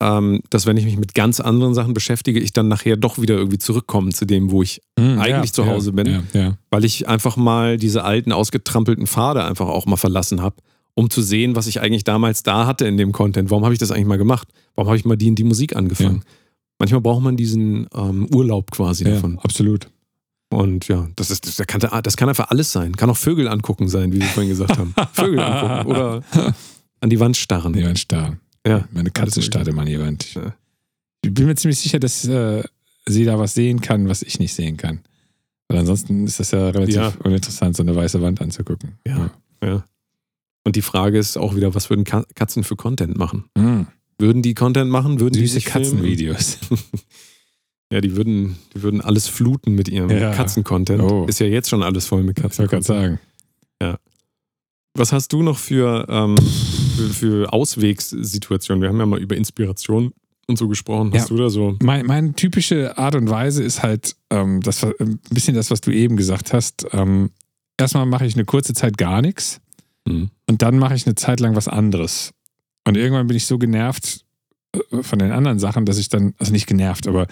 ähm, 0.00 0.40
dass 0.50 0.66
wenn 0.66 0.76
ich 0.76 0.84
mich 0.84 0.98
mit 0.98 1.14
ganz 1.14 1.40
anderen 1.40 1.74
Sachen 1.74 1.94
beschäftige, 1.94 2.38
ich 2.40 2.52
dann 2.52 2.68
nachher 2.68 2.96
doch 2.96 3.18
wieder 3.18 3.34
irgendwie 3.34 3.58
zurückkomme 3.58 4.10
zu 4.10 4.26
dem, 4.26 4.50
wo 4.50 4.62
ich 4.62 4.82
Hm, 4.98 5.18
eigentlich 5.18 5.50
ja, 5.50 5.54
zu 5.54 5.66
Hause 5.66 5.92
ja, 5.96 6.02
bin, 6.02 6.26
Ja, 6.32 6.58
weil 6.70 6.84
ich 6.84 7.08
einfach 7.08 7.36
mal 7.36 7.78
diese 7.78 8.04
alten, 8.04 8.32
ausgetrampelten 8.32 9.06
Pfade 9.06 9.44
einfach 9.44 9.68
auch 9.68 9.86
mal 9.86 9.96
verlassen 9.96 10.42
habe, 10.42 10.56
um 10.94 11.08
zu 11.08 11.22
sehen, 11.22 11.56
was 11.56 11.66
ich 11.66 11.80
eigentlich 11.80 12.04
damals 12.04 12.42
da 12.42 12.66
hatte 12.66 12.86
in 12.86 12.96
dem 12.96 13.12
Content. 13.12 13.50
Warum 13.50 13.64
habe 13.64 13.74
ich 13.74 13.78
das 13.78 13.90
eigentlich 13.90 14.06
mal 14.06 14.18
gemacht? 14.18 14.48
Warum 14.74 14.88
habe 14.88 14.98
ich 14.98 15.04
mal 15.04 15.16
die 15.16 15.28
in 15.28 15.34
die 15.34 15.44
Musik 15.44 15.76
angefangen? 15.76 16.22
Manchmal 16.78 17.00
braucht 17.00 17.22
man 17.22 17.36
diesen 17.36 17.86
ähm, 17.94 18.28
Urlaub 18.34 18.70
quasi 18.70 19.04
davon. 19.04 19.38
absolut. 19.42 19.88
Und 20.48 20.86
ja, 20.88 21.08
das, 21.16 21.30
ist, 21.30 21.58
das, 21.58 21.66
kann, 21.66 21.80
das 22.02 22.16
kann 22.16 22.28
einfach 22.28 22.50
alles 22.50 22.70
sein. 22.70 22.96
Kann 22.96 23.10
auch 23.10 23.16
Vögel 23.16 23.48
angucken 23.48 23.88
sein, 23.88 24.12
wie 24.12 24.20
wir 24.20 24.26
vorhin 24.28 24.50
gesagt 24.50 24.78
haben. 24.78 24.94
Vögel 25.12 25.40
angucken 25.40 25.90
oder 25.90 26.22
an 27.00 27.10
die 27.10 27.18
Wand 27.18 27.36
starren. 27.36 27.72
Die 27.72 27.84
Wand 27.84 27.98
starren. 27.98 28.40
Ja. 28.66 28.88
Meine 28.92 29.10
Katze 29.10 29.40
an 29.40 29.86
die 29.86 29.98
Wand. 30.00 30.34
Ja. 30.34 30.54
Ich 31.22 31.32
bin 31.32 31.46
mir 31.46 31.54
ziemlich 31.54 31.78
sicher, 31.78 31.98
dass 31.98 32.24
äh, 32.26 32.62
sie 33.06 33.24
da 33.24 33.38
was 33.38 33.54
sehen 33.54 33.80
kann, 33.80 34.08
was 34.08 34.22
ich 34.22 34.38
nicht 34.38 34.54
sehen 34.54 34.76
kann. 34.76 35.00
Weil 35.68 35.78
ansonsten 35.78 36.24
ist 36.26 36.38
das 36.40 36.50
ja 36.52 36.68
relativ 36.70 36.94
Ja. 36.96 37.12
uninteressant, 37.24 37.76
so 37.76 37.82
eine 37.82 37.94
weiße 37.96 38.20
Wand 38.22 38.40
anzugucken. 38.40 38.98
Ja. 39.06 39.30
Ja. 39.62 39.84
Und 40.64 40.76
die 40.76 40.82
Frage 40.82 41.18
ist 41.18 41.36
auch 41.38 41.54
wieder, 41.56 41.74
was 41.74 41.90
würden 41.90 42.04
Ka 42.04 42.24
Katzen 42.34 42.64
für 42.64 42.76
Content 42.76 43.16
machen? 43.16 43.44
Mhm. 43.56 43.86
Würden 44.18 44.42
die 44.42 44.54
Content 44.54 44.90
machen? 44.90 45.20
Würden 45.20 45.34
die 45.34 45.46
Süße 45.46 45.60
filmen? 45.60 45.84
Katzenvideos. 45.84 46.58
Ja, 47.92 48.00
die 48.00 48.16
würden, 48.16 48.56
die 48.74 48.82
würden 48.82 49.00
alles 49.00 49.28
fluten 49.28 49.76
mit 49.76 49.88
ihrem 49.88 50.10
Ja. 50.10 50.32
Katzen-Content. 50.34 51.00
Oh. 51.00 51.24
Ist 51.28 51.38
ja 51.38 51.46
jetzt 51.46 51.68
schon 51.70 51.84
alles 51.84 52.04
voll 52.06 52.24
mit 52.24 52.36
Ich 52.36 52.42
wollte 52.42 52.56
gerade 52.56 52.68
Katzen. 52.78 52.96
sagen. 52.96 53.20
Was 54.96 55.12
hast 55.12 55.32
du 55.32 55.42
noch 55.42 55.58
für, 55.58 56.06
ähm, 56.08 56.36
für, 56.96 57.08
für 57.10 57.52
Auswegssituationen? 57.52 58.82
Wir 58.82 58.88
haben 58.88 58.98
ja 58.98 59.06
mal 59.06 59.20
über 59.20 59.36
Inspiration 59.36 60.12
und 60.48 60.58
so 60.58 60.68
gesprochen. 60.68 61.12
Hast 61.14 61.30
Ja. 61.30 61.36
du 61.36 61.42
da 61.42 61.50
so? 61.50 61.76
Mein, 61.82 62.06
meine 62.06 62.32
typische 62.34 62.96
Art 62.96 63.14
und 63.14 63.28
Weise 63.28 63.62
ist 63.62 63.82
halt 63.82 64.16
ähm, 64.30 64.60
das, 64.62 64.82
ein 64.84 65.18
bisschen 65.30 65.54
das, 65.54 65.70
was 65.70 65.80
du 65.80 65.90
eben 65.90 66.16
gesagt 66.16 66.52
hast. 66.52 66.86
Ähm, 66.92 67.30
erstmal 67.78 68.06
mache 68.06 68.26
ich 68.26 68.34
eine 68.34 68.44
kurze 68.44 68.74
Zeit 68.74 68.96
gar 68.98 69.22
nichts 69.22 69.60
Mhm. 70.08 70.30
und 70.48 70.62
dann 70.62 70.78
mache 70.78 70.94
ich 70.94 71.04
eine 71.04 71.16
Zeit 71.16 71.40
lang 71.40 71.56
was 71.56 71.66
anderes. 71.66 72.30
Und 72.86 72.96
irgendwann 72.96 73.26
bin 73.26 73.36
ich 73.36 73.44
so 73.46 73.58
genervt 73.58 74.24
äh, 74.72 75.02
von 75.02 75.18
den 75.18 75.32
anderen 75.32 75.58
Sachen, 75.58 75.84
dass 75.84 75.98
ich 75.98 76.08
dann, 76.08 76.32
also 76.38 76.52
nicht 76.52 76.68
genervt, 76.68 77.08
aber 77.08 77.26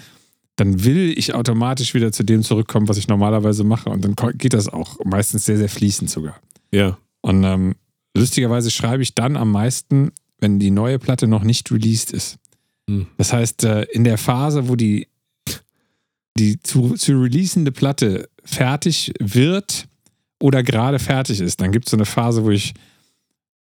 dann 0.57 0.83
will 0.85 1.15
ich 1.17 1.35
automatisch 1.37 1.95
wieder 1.95 2.11
zu 2.11 2.25
dem 2.25 2.43
zurückkommen, 2.43 2.89
was 2.89 2.97
ich 2.97 3.07
normalerweise 3.07 3.63
mache. 3.63 3.91
Und 3.91 4.05
dann 4.05 4.17
geht 4.37 4.55
das 4.55 4.69
auch 4.69 4.97
meistens 5.05 5.45
sehr, 5.45 5.57
sehr 5.57 5.69
fließend 5.69 6.11
sogar. 6.11 6.35
Ja. 6.73 6.99
Und 7.25 7.43
ähm, 7.43 7.75
lustigerweise 8.15 8.71
schreibe 8.71 9.03
ich 9.03 9.15
dann 9.15 9.39
am 9.39 9.51
meisten, 9.51 10.13
wenn 10.41 10.59
die 10.59 10.71
neue 10.71 10.99
Platte 10.99 11.27
noch 11.27 11.43
nicht 11.43 11.73
released 11.73 12.13
ist. 12.13 12.37
Hm. 12.87 13.07
Das 13.17 13.33
heißt, 13.33 13.65
äh, 13.65 13.85
in 13.85 14.05
der 14.05 14.19
Phase, 14.19 14.69
wo 14.69 14.77
die, 14.77 15.09
die 16.37 16.61
zu, 16.61 16.97
zu 16.97 17.19
releasende 17.23 17.73
Platte 17.73 18.29
fertig 18.45 19.11
wird 19.21 19.89
oder 20.39 20.63
gerade 20.63 20.99
fertig 20.99 21.41
ist, 21.41 21.63
dann 21.63 21.73
gibt 21.73 21.87
es 21.87 21.93
so 21.93 21.97
eine 21.97 22.05
Phase, 22.05 22.45
wo 22.45 22.51
ich 22.51 22.75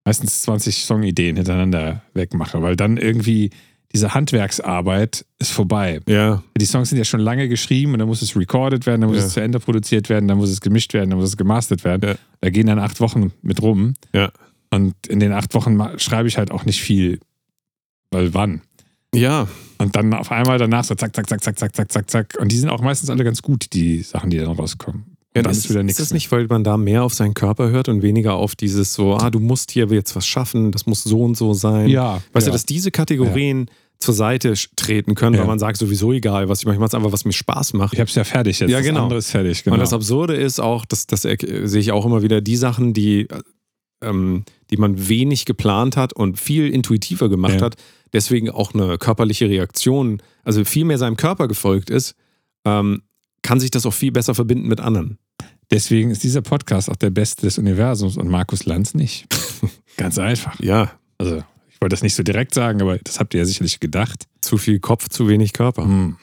meistens 0.06 0.40
20 0.40 0.86
Songideen 0.86 1.36
hintereinander 1.36 2.02
wegmache, 2.14 2.62
weil 2.62 2.74
dann 2.74 2.96
irgendwie 2.96 3.50
diese 3.94 4.14
Handwerksarbeit 4.14 5.24
ist 5.38 5.52
vorbei. 5.52 6.00
Ja. 6.08 6.42
Die 6.58 6.64
Songs 6.64 6.88
sind 6.88 6.98
ja 6.98 7.04
schon 7.04 7.20
lange 7.20 7.48
geschrieben 7.48 7.92
und 7.92 7.98
dann 7.98 8.08
muss 8.08 8.22
es 8.22 8.36
recorded 8.36 8.86
werden, 8.86 9.02
dann 9.02 9.10
muss 9.10 9.18
Ja. 9.20 9.26
es 9.26 9.32
zu 9.34 9.40
Ende 9.40 9.60
produziert 9.60 10.08
werden, 10.08 10.28
dann 10.28 10.38
muss 10.38 10.50
es 10.50 10.60
gemischt 10.60 10.94
werden, 10.94 11.10
dann 11.10 11.18
muss 11.18 11.28
es 11.28 11.36
gemastert 11.36 11.84
werden. 11.84 12.10
Ja. 12.10 12.14
Da 12.40 12.50
gehen 12.50 12.66
dann 12.66 12.78
acht 12.78 13.00
Wochen 13.00 13.32
mit 13.42 13.60
rum. 13.62 13.94
Ja. 14.12 14.30
Und 14.70 14.94
in 15.06 15.20
den 15.20 15.32
acht 15.32 15.54
Wochen 15.54 15.78
schreibe 15.98 16.28
ich 16.28 16.38
halt 16.38 16.50
auch 16.50 16.64
nicht 16.64 16.80
viel. 16.80 17.20
Weil 18.10 18.32
wann? 18.34 18.62
Ja. 19.14 19.46
Und 19.78 19.94
dann 19.96 20.14
auf 20.14 20.30
einmal 20.32 20.58
danach 20.58 20.84
so 20.84 20.94
zack, 20.94 21.14
zack, 21.14 21.28
zack, 21.28 21.42
zack, 21.42 21.58
zack, 21.58 21.74
zack, 21.76 21.92
zack, 21.92 22.10
zack. 22.10 22.36
Und 22.40 22.50
die 22.52 22.56
sind 22.58 22.70
auch 22.70 22.80
meistens 22.80 23.10
alle 23.10 23.24
ganz 23.24 23.42
gut, 23.42 23.66
die 23.74 24.02
Sachen, 24.02 24.30
die 24.30 24.38
dann 24.38 24.52
rauskommen. 24.52 25.11
Ja, 25.34 25.42
dann 25.42 25.44
das 25.50 25.58
ist 25.58 25.70
wieder 25.70 25.80
ist 25.80 25.86
nichts. 25.86 25.98
das 25.98 26.12
nicht, 26.12 26.30
weil 26.30 26.46
man 26.46 26.62
da 26.62 26.76
mehr 26.76 27.04
auf 27.04 27.14
seinen 27.14 27.32
Körper 27.34 27.70
hört 27.70 27.88
und 27.88 28.02
weniger 28.02 28.34
auf 28.34 28.54
dieses 28.54 28.92
so, 28.92 29.14
ah, 29.16 29.30
du 29.30 29.38
musst 29.40 29.70
hier 29.70 29.86
jetzt 29.86 30.14
was 30.14 30.26
schaffen, 30.26 30.72
das 30.72 30.84
muss 30.86 31.02
so 31.04 31.22
und 31.22 31.36
so 31.36 31.54
sein. 31.54 31.88
Ja. 31.88 32.22
Weißt 32.32 32.46
ja. 32.46 32.50
du, 32.50 32.54
dass 32.54 32.66
diese 32.66 32.90
Kategorien 32.90 33.70
zur 33.98 34.12
Seite 34.14 34.52
treten 34.76 35.14
können, 35.14 35.34
Ja. 35.36 35.40
weil 35.42 35.46
man 35.46 35.58
sagt, 35.58 35.78
sowieso 35.78 36.12
egal, 36.12 36.48
was 36.48 36.58
ich 36.58 36.66
mache, 36.66 36.74
ich 36.74 36.80
mache 36.80 36.88
es 36.88 36.94
einfach, 36.94 37.12
was 37.12 37.24
mir 37.24 37.32
Spaß 37.32 37.72
macht. 37.74 37.94
ich 37.94 38.00
hab's 38.00 38.14
ja 38.14 38.24
fertig 38.24 38.58
jetzt. 38.60 38.68
Ja, 38.68 38.78
Das 38.78 38.86
genau. 38.86 39.04
andere 39.04 39.20
ist 39.20 39.30
fertig, 39.30 39.62
genau. 39.64 39.74
Und 39.74 39.80
das 39.80 39.92
Absurde 39.92 40.34
ist 40.34 40.60
auch, 40.60 40.84
das, 40.84 41.06
das 41.06 41.22
sehe 41.22 41.36
ich 41.80 41.92
auch 41.92 42.04
immer 42.04 42.22
wieder, 42.22 42.40
die 42.40 42.56
Sachen, 42.56 42.92
die, 42.94 43.28
ähm, 44.02 44.44
die 44.70 44.76
man 44.76 45.08
wenig 45.08 45.44
geplant 45.44 45.96
hat 45.96 46.12
und 46.12 46.38
viel 46.38 46.68
intuitiver 46.68 47.28
gemacht 47.28 47.60
Ja. 47.60 47.62
hat, 47.66 47.76
deswegen 48.12 48.50
auch 48.50 48.74
eine 48.74 48.98
körperliche 48.98 49.48
Reaktion, 49.48 50.20
also 50.44 50.64
viel 50.64 50.84
mehr 50.84 50.98
seinem 50.98 51.16
Körper 51.16 51.46
gefolgt 51.48 51.88
ist, 51.88 52.14
ähm, 52.64 53.02
kann 53.42 53.60
sich 53.60 53.70
das 53.70 53.86
auch 53.86 53.94
viel 53.94 54.12
besser 54.12 54.34
verbinden 54.34 54.68
mit 54.68 54.80
anderen. 54.80 55.18
Deswegen 55.72 56.10
ist 56.10 56.22
dieser 56.22 56.42
Podcast 56.42 56.90
auch 56.90 56.96
der 56.96 57.10
beste 57.10 57.42
des 57.42 57.58
Universums 57.58 58.16
und 58.18 58.28
Markus 58.28 58.66
Lanz 58.66 58.94
nicht. 58.94 59.26
Ganz 59.96 60.18
einfach. 60.18 60.58
Ja, 60.60 60.92
Also, 61.18 61.42
ich 61.70 61.80
wollte 61.80 61.94
das 61.94 62.02
nicht 62.02 62.14
so 62.14 62.22
direkt 62.22 62.54
sagen, 62.54 62.82
aber 62.82 62.98
das 62.98 63.18
habt 63.18 63.34
ihr 63.34 63.38
ja 63.40 63.46
sicherlich 63.46 63.80
gedacht. 63.80 64.26
zu 64.40 64.58
viel 64.58 64.80
Kopf, 64.80 65.08
zu 65.08 65.28
wenig 65.28 65.52
Körper. 65.52 65.84
Hm. 65.84 66.16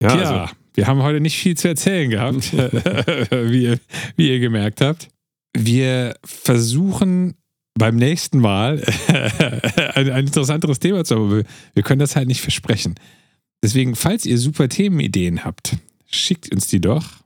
Ja, 0.00 0.08
Tja, 0.10 0.20
also, 0.42 0.54
wir 0.74 0.86
haben 0.86 1.02
heute 1.02 1.20
nicht 1.20 1.36
viel 1.36 1.56
zu 1.56 1.68
erzählen 1.68 2.08
gehabt, 2.10 2.52
wie, 2.52 3.64
ihr, 3.64 3.80
wie 4.16 4.28
ihr 4.30 4.38
gemerkt 4.40 4.80
habt. 4.80 5.08
Wir 5.56 6.16
versuchen 6.24 7.34
beim 7.74 7.96
nächsten 7.96 8.38
Mal 8.38 8.82
ein, 9.94 10.10
ein 10.10 10.26
interessanteres 10.26 10.78
Thema 10.78 11.04
zu 11.04 11.16
haben, 11.16 11.44
wir 11.74 11.82
können 11.82 11.98
das 11.98 12.14
halt 12.14 12.28
nicht 12.28 12.40
versprechen. 12.40 12.94
Deswegen, 13.62 13.96
falls 13.96 14.26
ihr 14.26 14.38
super 14.38 14.68
Themenideen 14.68 15.44
habt, 15.44 15.76
schickt 16.06 16.52
uns 16.54 16.68
die 16.68 16.80
doch. 16.80 17.25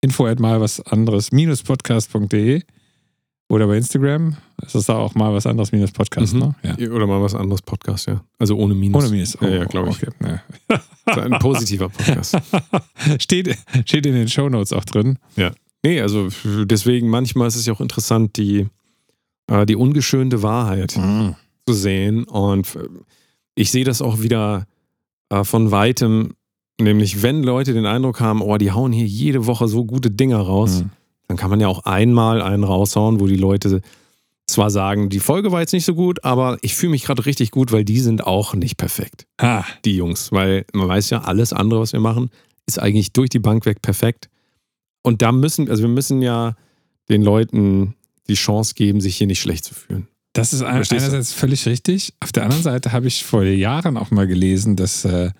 Info 0.00 0.26
at 0.26 0.40
mal 0.40 0.60
was 0.60 0.80
anderes 0.80 1.32
minus 1.32 1.62
podcast.de 1.62 2.62
oder 3.48 3.66
bei 3.66 3.76
Instagram. 3.76 4.36
Das 4.58 4.74
ist 4.74 4.88
da 4.88 4.96
auch 4.96 5.14
mal 5.14 5.32
was 5.34 5.44
anderes 5.46 5.72
minus 5.72 5.90
Podcast, 5.92 6.34
Mhm. 6.34 6.40
ne? 6.62 6.76
Ja. 6.78 6.90
oder 6.90 7.06
mal 7.06 7.20
was 7.20 7.34
anderes 7.34 7.62
Podcast, 7.62 8.06
ja. 8.06 8.22
Also 8.38 8.56
ohne 8.56 8.74
Minus. 8.74 9.02
Ohne 9.04 9.12
Minus. 9.12 9.36
Ja, 9.40 9.48
ja, 9.48 9.64
glaube 9.64 9.90
ich. 9.90 9.96
Okay. 10.06 10.12
Ja. 10.68 10.80
Also 11.06 11.20
ein 11.22 11.38
positiver 11.40 11.88
Podcast. 11.88 12.36
steht, 13.18 13.56
steht 13.86 14.06
in 14.06 14.14
den 14.14 14.28
Shownotes 14.28 14.72
auch 14.72 14.84
drin. 14.84 15.18
Nee, 15.82 16.00
also 16.00 16.28
deswegen 16.64 17.08
manchmal 17.08 17.48
ist 17.48 17.56
es 17.56 17.66
ja 17.66 17.72
auch 17.72 17.80
interessant, 17.80 18.36
die, 18.36 18.68
äh, 19.48 19.66
die 19.66 19.76
ungeschönte 19.76 20.42
Wahrheit 20.42 20.92
zu 20.92 21.72
sehen. 21.74 22.24
Und 22.24 22.76
äh, 22.76 22.86
ich 23.56 23.70
sehe 23.72 23.84
das 23.84 24.00
auch 24.02 24.20
wieder 24.20 24.66
äh, 25.30 25.42
von 25.42 25.70
weitem, 25.72 26.34
nämlich 26.80 27.22
wenn 27.22 27.42
Leute 27.42 27.72
den 27.74 27.86
Eindruck 27.86 28.20
haben, 28.20 28.42
oh, 28.42 28.56
die 28.56 28.72
hauen 28.72 28.92
hier 28.92 29.06
jede 29.06 29.46
Woche 29.46 29.68
so 29.68 29.84
gute 29.84 30.10
Dinger 30.10 30.38
raus, 30.40 30.80
Mhm. 30.82 30.90
dann 31.28 31.36
kann 31.36 31.50
man 31.50 31.60
ja 31.60 31.68
auch 31.68 31.84
einmal 31.84 32.42
einen 32.42 32.64
raushauen, 32.64 33.20
wo 33.20 33.26
die 33.26 33.36
Leute 33.36 33.80
zwar 34.46 34.70
sagen, 34.70 35.08
die 35.10 35.20
Folge 35.20 35.52
war 35.52 35.60
jetzt 35.60 35.72
nicht 35.72 35.84
so 35.84 35.94
gut, 35.94 36.24
aber 36.24 36.58
ich 36.62 36.74
fühle 36.74 36.90
mich 36.90 37.04
gerade 37.04 37.24
richtig 37.24 37.52
gut, 37.52 37.70
weil 37.70 37.84
die 37.84 38.00
sind 38.00 38.26
auch 38.26 38.54
nicht 38.54 38.76
perfekt, 38.76 39.26
Ah, 39.38 39.64
die 39.84 39.94
Jungs. 39.96 40.32
Weil 40.32 40.64
man 40.72 40.88
weiß 40.88 41.10
ja, 41.10 41.20
alles 41.22 41.52
andere, 41.52 41.80
was 41.80 41.92
wir 41.92 42.00
machen, 42.00 42.30
ist 42.66 42.78
eigentlich 42.80 43.12
durch 43.12 43.30
die 43.30 43.38
Bank 43.38 43.64
weg 43.66 43.80
perfekt. 43.80 44.28
Und 45.02 45.22
da 45.22 45.30
müssen, 45.32 45.70
also 45.70 45.82
wir 45.84 45.88
müssen 45.88 46.20
ja 46.20 46.56
den 47.08 47.22
Leuten 47.22 47.94
die 48.28 48.34
Chance 48.34 48.74
geben, 48.74 49.00
sich 49.00 49.16
hier 49.16 49.26
nicht 49.28 49.40
schlecht 49.40 49.64
zu 49.64 49.74
fühlen. 49.74 50.08
das 50.32 50.52
ist 50.52 50.62
ein, 50.62 50.82
einerseits 50.88 51.32
völlig 51.32 51.66
richtig. 51.66 52.12
Auf 52.20 52.32
der 52.32 52.42
anderen 52.44 52.62
Seite 52.62 52.92
habe 52.92 53.06
ich 53.08 53.24
vor 53.24 53.42
Jahren 53.44 53.96
auch 53.96 54.10
mal 54.10 54.26
gelesen, 54.26 54.76
dass, 54.76 55.04
äh, 55.04 55.30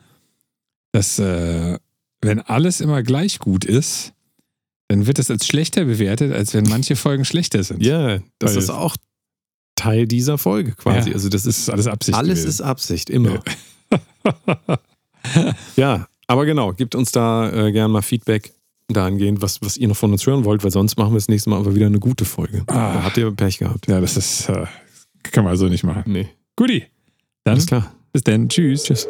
dass 0.93 1.19
äh, 1.19 1.79
wenn 2.23 2.41
alles 2.41 2.81
immer 2.81 3.03
gleich 3.03 3.39
gut 3.39 3.65
ist, 3.65 4.13
dann 4.89 5.07
wird 5.07 5.19
es 5.19 5.31
als 5.31 5.47
schlechter 5.47 5.85
bewertet, 5.85 6.33
als 6.33 6.53
wenn 6.55 6.65
manche 6.69 6.97
Folgen 6.97 7.25
schlechter 7.25 7.63
sind. 7.63 7.83
Ja, 7.83 8.19
das 8.39 8.53
Weil- 8.55 8.59
ist 8.59 8.71
auch 8.71 8.97
Teil 9.77 10.07
dieser 10.07 10.37
Folge 10.37 10.73
quasi. 10.73 11.09
Ja, 11.11 11.15
also 11.15 11.29
das 11.29 11.45
Das 11.45 11.55
ist 11.57 11.59
ist 11.63 11.71
alles 11.71 11.87
Absicht. 11.87 12.17
alles 12.19 12.31
gewesen. 12.41 12.49
ist 12.49 12.61
Absicht, 12.61 13.09
immer. 13.09 13.43
ja, 15.77 16.07
aber 16.27 16.45
genau, 16.47 16.73
gebt 16.73 16.95
uns 16.95 17.13
da 17.13 17.51
äh, 17.51 17.73
gerne 17.73 17.93
mal 17.93 18.03
Feedback 18.03 18.53
dahingehend, 18.89 19.41
was, 19.41 19.63
was 19.63 19.77
ihr 19.77 19.89
noch 19.89 19.97
von 19.97 20.13
uns 20.13 20.27
hören 20.27 20.45
wollt, 20.45 20.65
weil 20.65 20.71
sonst 20.71 20.99
machen 20.99 21.13
wir 21.13 21.17
das 21.19 21.29
nächste 21.29 21.49
Mal 21.51 21.59
aber 21.61 21.75
wieder 21.75 21.87
eine 21.87 22.01
gute 22.01 22.25
Folge. 22.25 22.63
Ah. 22.67 22.95
Da 22.95 23.03
habt 23.05 23.17
ihr 23.17 23.31
Pech 23.31 23.59
gehabt. 23.59 23.87
Ja, 23.89 24.01
das 24.01 24.17
ist, 24.17 24.49
äh, 24.49 24.67
kann 25.23 25.45
man 25.45 25.57
so 25.57 25.69
nicht 25.69 25.85
machen. 25.85 26.03
Nee. 26.07 26.29
Guti, 26.57 26.85
dann 27.45 27.55
Alles 27.55 27.67
klar. 27.67 27.95
bis 28.13 28.23
dann. 28.25 28.49
Tschüss. 28.49 28.83
Tschüss. 28.85 29.07